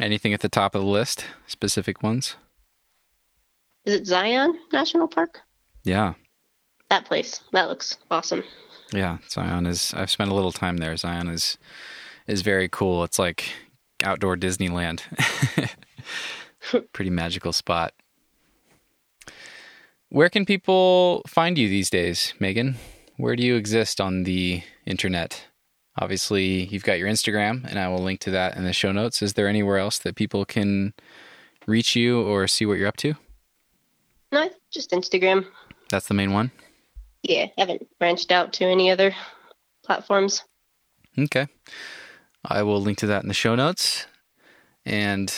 Anything 0.00 0.32
at 0.34 0.40
the 0.40 0.48
top 0.48 0.76
of 0.76 0.82
the 0.82 0.86
list? 0.86 1.24
Specific 1.48 2.04
ones? 2.04 2.36
Is 3.86 3.94
it 4.02 4.06
Zion 4.06 4.56
National 4.72 5.08
Park? 5.08 5.40
Yeah. 5.82 6.14
That 6.90 7.06
place. 7.06 7.40
That 7.50 7.68
looks 7.68 7.98
awesome. 8.08 8.44
Yeah. 8.92 9.18
Zion 9.28 9.66
is 9.66 9.92
I've 9.94 10.10
spent 10.10 10.30
a 10.30 10.34
little 10.34 10.52
time 10.52 10.78
there. 10.78 10.96
Zion 10.96 11.28
is 11.28 11.58
is 12.26 12.42
very 12.42 12.68
cool. 12.68 13.04
It's 13.04 13.18
like 13.18 13.50
outdoor 14.02 14.36
Disneyland. 14.36 15.02
Pretty 16.92 17.10
magical 17.10 17.52
spot. 17.52 17.92
Where 20.08 20.28
can 20.28 20.46
people 20.46 21.22
find 21.26 21.58
you 21.58 21.68
these 21.68 21.90
days, 21.90 22.34
Megan? 22.38 22.76
Where 23.16 23.34
do 23.36 23.42
you 23.42 23.56
exist 23.56 24.00
on 24.00 24.22
the 24.22 24.62
internet? 24.84 25.46
Obviously, 25.98 26.64
you've 26.66 26.84
got 26.84 26.98
your 26.98 27.08
Instagram, 27.08 27.64
and 27.68 27.78
I 27.78 27.88
will 27.88 28.02
link 28.02 28.20
to 28.20 28.30
that 28.30 28.56
in 28.56 28.64
the 28.64 28.72
show 28.72 28.92
notes. 28.92 29.22
Is 29.22 29.32
there 29.32 29.48
anywhere 29.48 29.78
else 29.78 29.98
that 30.00 30.14
people 30.14 30.44
can 30.44 30.92
reach 31.66 31.96
you 31.96 32.22
or 32.22 32.46
see 32.46 32.66
what 32.66 32.78
you're 32.78 32.88
up 32.88 32.98
to? 32.98 33.14
No, 34.30 34.50
just 34.70 34.90
Instagram. 34.90 35.46
That's 35.88 36.08
the 36.08 36.14
main 36.14 36.32
one. 36.32 36.50
Yeah, 37.22 37.46
haven't 37.58 37.86
branched 37.98 38.30
out 38.30 38.52
to 38.54 38.64
any 38.64 38.90
other 38.90 39.14
platforms. 39.84 40.44
Okay. 41.18 41.46
I 42.44 42.62
will 42.62 42.80
link 42.80 42.98
to 42.98 43.06
that 43.06 43.22
in 43.22 43.28
the 43.28 43.34
show 43.34 43.54
notes. 43.54 44.06
And 44.84 45.32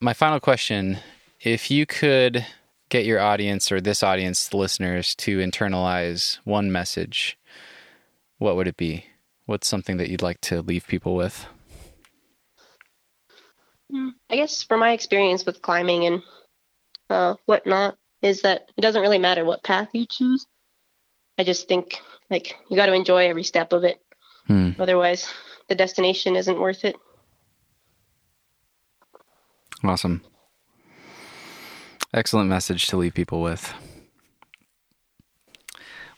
my 0.00 0.12
final 0.12 0.40
question 0.40 0.98
if 1.40 1.70
you 1.70 1.86
could 1.86 2.46
get 2.88 3.04
your 3.04 3.20
audience 3.20 3.70
or 3.70 3.80
this 3.80 4.02
audience, 4.02 4.48
the 4.48 4.56
listeners, 4.56 5.14
to 5.16 5.38
internalize 5.38 6.38
one 6.44 6.72
message, 6.72 7.38
what 8.38 8.56
would 8.56 8.68
it 8.68 8.76
be? 8.76 9.06
What's 9.44 9.68
something 9.68 9.96
that 9.98 10.08
you'd 10.08 10.22
like 10.22 10.40
to 10.42 10.62
leave 10.62 10.86
people 10.86 11.14
with? 11.14 11.46
I 14.28 14.36
guess 14.36 14.62
from 14.62 14.80
my 14.80 14.92
experience 14.92 15.46
with 15.46 15.62
climbing 15.62 16.06
and 16.06 16.22
uh, 17.08 17.34
whatnot, 17.46 17.96
is 18.22 18.42
that 18.42 18.70
it 18.76 18.80
doesn't 18.80 19.02
really 19.02 19.18
matter 19.18 19.44
what 19.44 19.62
path 19.62 19.88
you 19.92 20.06
choose. 20.06 20.46
I 21.38 21.44
just 21.44 21.68
think 21.68 22.00
like 22.30 22.56
you 22.68 22.76
got 22.76 22.86
to 22.86 22.92
enjoy 22.92 23.28
every 23.28 23.44
step 23.44 23.72
of 23.72 23.84
it. 23.84 24.00
Hmm. 24.46 24.70
Otherwise, 24.78 25.32
the 25.68 25.74
destination 25.74 26.36
isn't 26.36 26.58
worth 26.58 26.84
it. 26.84 26.96
Awesome. 29.84 30.22
Excellent 32.14 32.48
message 32.48 32.86
to 32.86 32.96
leave 32.96 33.14
people 33.14 33.42
with. 33.42 33.72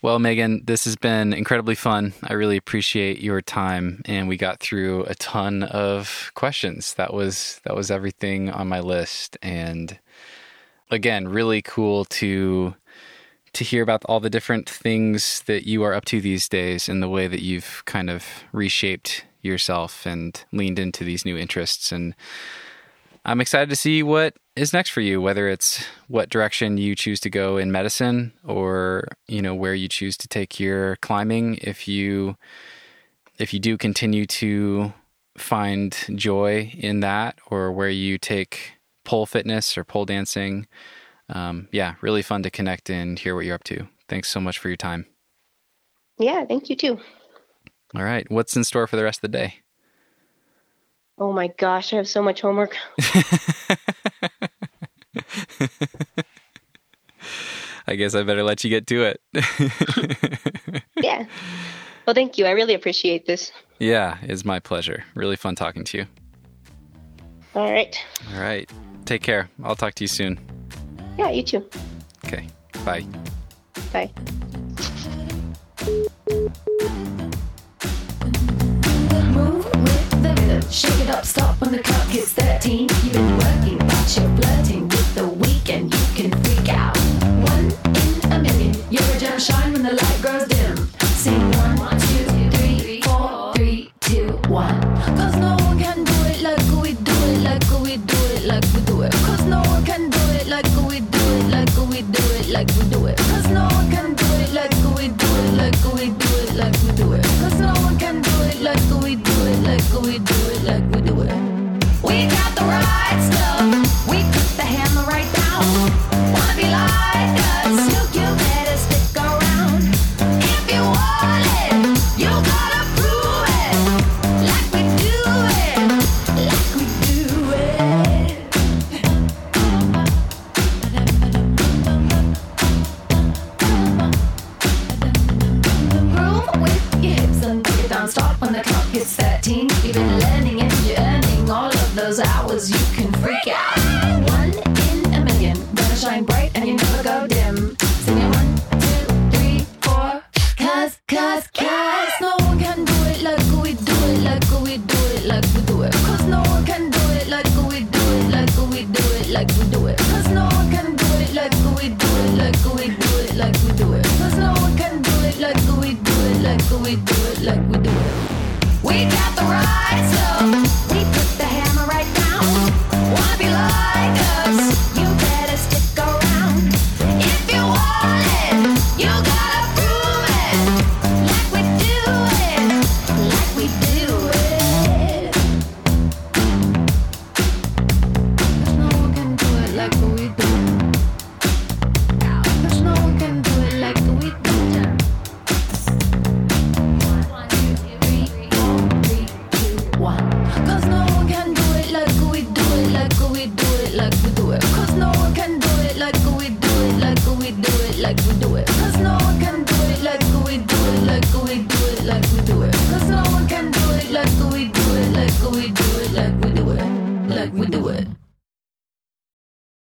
Well, 0.01 0.21
Megan, 0.21 0.63
this 0.65 0.85
has 0.85 0.95
been 0.95 1.33
incredibly 1.33 1.75
fun. 1.75 2.15
I 2.23 2.35
really 2.35 2.57
appreciate 2.57 3.21
your 3.21 3.41
time, 3.41 4.03
and 4.05 4.29
we 4.29 4.37
got 4.37 4.61
through 4.61 5.03
a 5.05 5.17
ton 5.17 5.65
of 5.65 6.31
questions. 6.35 6.95
That 6.95 7.13
was 7.13 7.61
that 7.65 7.75
was 7.75 7.91
everything 7.91 8.49
on 8.49 8.69
my 8.69 8.79
list, 8.79 9.37
and 9.43 9.99
again, 10.89 11.27
really 11.27 11.63
cool 11.63 12.05
to 12.05 12.77
to 13.59 13.65
hear 13.65 13.83
about 13.83 14.05
all 14.07 14.21
the 14.21 14.31
different 14.31 14.69
things 14.69 15.43
that 15.47 15.67
you 15.67 15.83
are 15.83 15.95
up 15.95 16.05
to 16.07 16.21
these 16.21 16.49
days, 16.49 16.89
and 16.89 17.03
the 17.03 17.09
way 17.09 17.27
that 17.27 17.43
you've 17.43 17.83
kind 17.85 18.11
of 18.11 18.25
reshaped 18.53 19.25
yourself 19.43 20.07
and 20.07 20.45
leaned 20.53 20.79
into 20.79 21.05
these 21.05 21.25
new 21.25 21.37
interests 21.37 21.93
and 21.93 22.15
I'm 23.29 23.43
excited 23.43 23.69
to 23.69 23.77
see 23.77 24.03
what 24.03 24.39
is 24.57 24.73
next 24.73 24.89
for 24.89 25.03
you, 25.03 25.21
whether 25.21 25.49
it's 25.49 25.85
what 26.07 26.31
direction 26.31 26.79
you 26.79 26.95
choose 26.95 27.21
to 27.21 27.29
go 27.29 27.59
in 27.59 27.71
medicine 27.71 28.33
or, 28.43 29.05
you 29.27 29.43
know, 29.43 29.55
where 29.55 29.75
you 29.75 29.87
choose 29.87 30.17
to 30.19 30.29
take 30.29 30.59
your 30.59 30.97
climbing. 30.97 31.59
If 31.61 31.87
you 31.87 32.37
if 33.39 33.53
you 33.53 33.61
do 33.61 33.77
continue 33.77 34.25
to 34.25 34.95
find 35.37 35.95
joy 36.15 36.73
in 36.79 37.01
that 37.01 37.39
or 37.49 37.71
where 37.71 37.91
you 37.91 38.17
take 38.17 38.73
pole 39.05 39.27
fitness 39.27 39.77
or 39.77 39.85
pole 39.85 40.07
dancing. 40.07 40.67
Um, 41.31 41.69
yeah, 41.73 41.95
really 42.01 42.23
fun 42.23 42.43
to 42.45 42.51
connect 42.51 42.89
and 42.91 43.19
hear 43.19 43.35
what 43.35 43.45
you're 43.45 43.55
up 43.55 43.65
to. 43.65 43.87
Thanks 44.09 44.29
so 44.31 44.41
much 44.41 44.59
for 44.59 44.69
your 44.69 44.77
time. 44.77 45.07
Yeah, 46.19 46.45
thank 46.47 46.71
you 46.71 46.77
too. 46.77 46.99
All 47.95 48.03
right. 48.03 48.29
What's 48.31 48.57
in 48.57 48.65
store 48.65 48.87
for 48.87 48.97
the 48.97 49.05
rest 49.05 49.19
of 49.19 49.31
the 49.31 49.39
day? 49.39 49.55
Oh 51.19 51.33
my 51.33 51.49
gosh, 51.59 51.93
I 51.93 51.97
have 51.97 52.09
so 52.09 52.23
much 52.23 52.41
homework. 52.43 52.77
I 57.87 57.95
guess 57.97 58.15
I 58.15 58.23
better 58.23 58.43
let 58.43 58.63
you 58.65 58.71
get 58.71 58.87
to 58.89 59.03
it. 59.05 59.21
Yeah. 61.01 61.27
Well, 62.07 62.15
thank 62.15 62.39
you. 62.39 62.47
I 62.47 62.51
really 62.51 62.75
appreciate 62.75 63.25
this. 63.27 63.53
yeah, 63.79 64.19
it's 64.23 64.45
my 64.45 64.59
pleasure. 64.59 65.05
Really 65.15 65.37
fun 65.37 65.55
talking 65.55 65.85
to 65.85 65.99
you. 65.99 66.07
All 67.55 67.71
right. 67.71 67.97
All 68.35 68.41
right. 68.41 68.69
Take 69.05 69.23
care. 69.23 69.49
I'll 69.63 69.77
talk 69.77 69.95
to 69.95 70.05
you 70.05 70.09
soon. 70.09 70.41
Yeah, 71.19 71.31
you 71.31 71.43
too. 71.43 71.69
Okay. 72.25 72.47
Bye. 72.85 73.05
Bye. 73.93 74.11
Move 79.35 79.65
with 79.65 80.23
the 80.23 80.35
rhythm, 80.39 80.71
shake 80.71 81.01
it 81.01 81.11
up, 81.11 81.25
stop 81.25 81.61
when 81.61 81.73
the 81.73 81.81
clock 81.83 82.07
hits 82.07 82.33
13. 82.35 82.83
You've 82.83 83.13
been 83.13 83.37
working, 83.37 83.79
but 83.79 84.17
you're 84.17 84.37
flirting 84.37 84.89
with 84.89 85.15
the 85.17 85.27
weekend. 85.27 85.93
You 85.93 86.07
can 86.15 86.45
freak 86.45 86.69
out. 86.69 86.97
One 87.51 87.73
in 88.25 88.33
a 88.33 88.39
million, 88.41 88.75
you're 88.89 89.03
a 89.03 89.19
gem 89.19 89.41
shine 89.41 89.73
when 89.73 89.83
the 89.83 89.95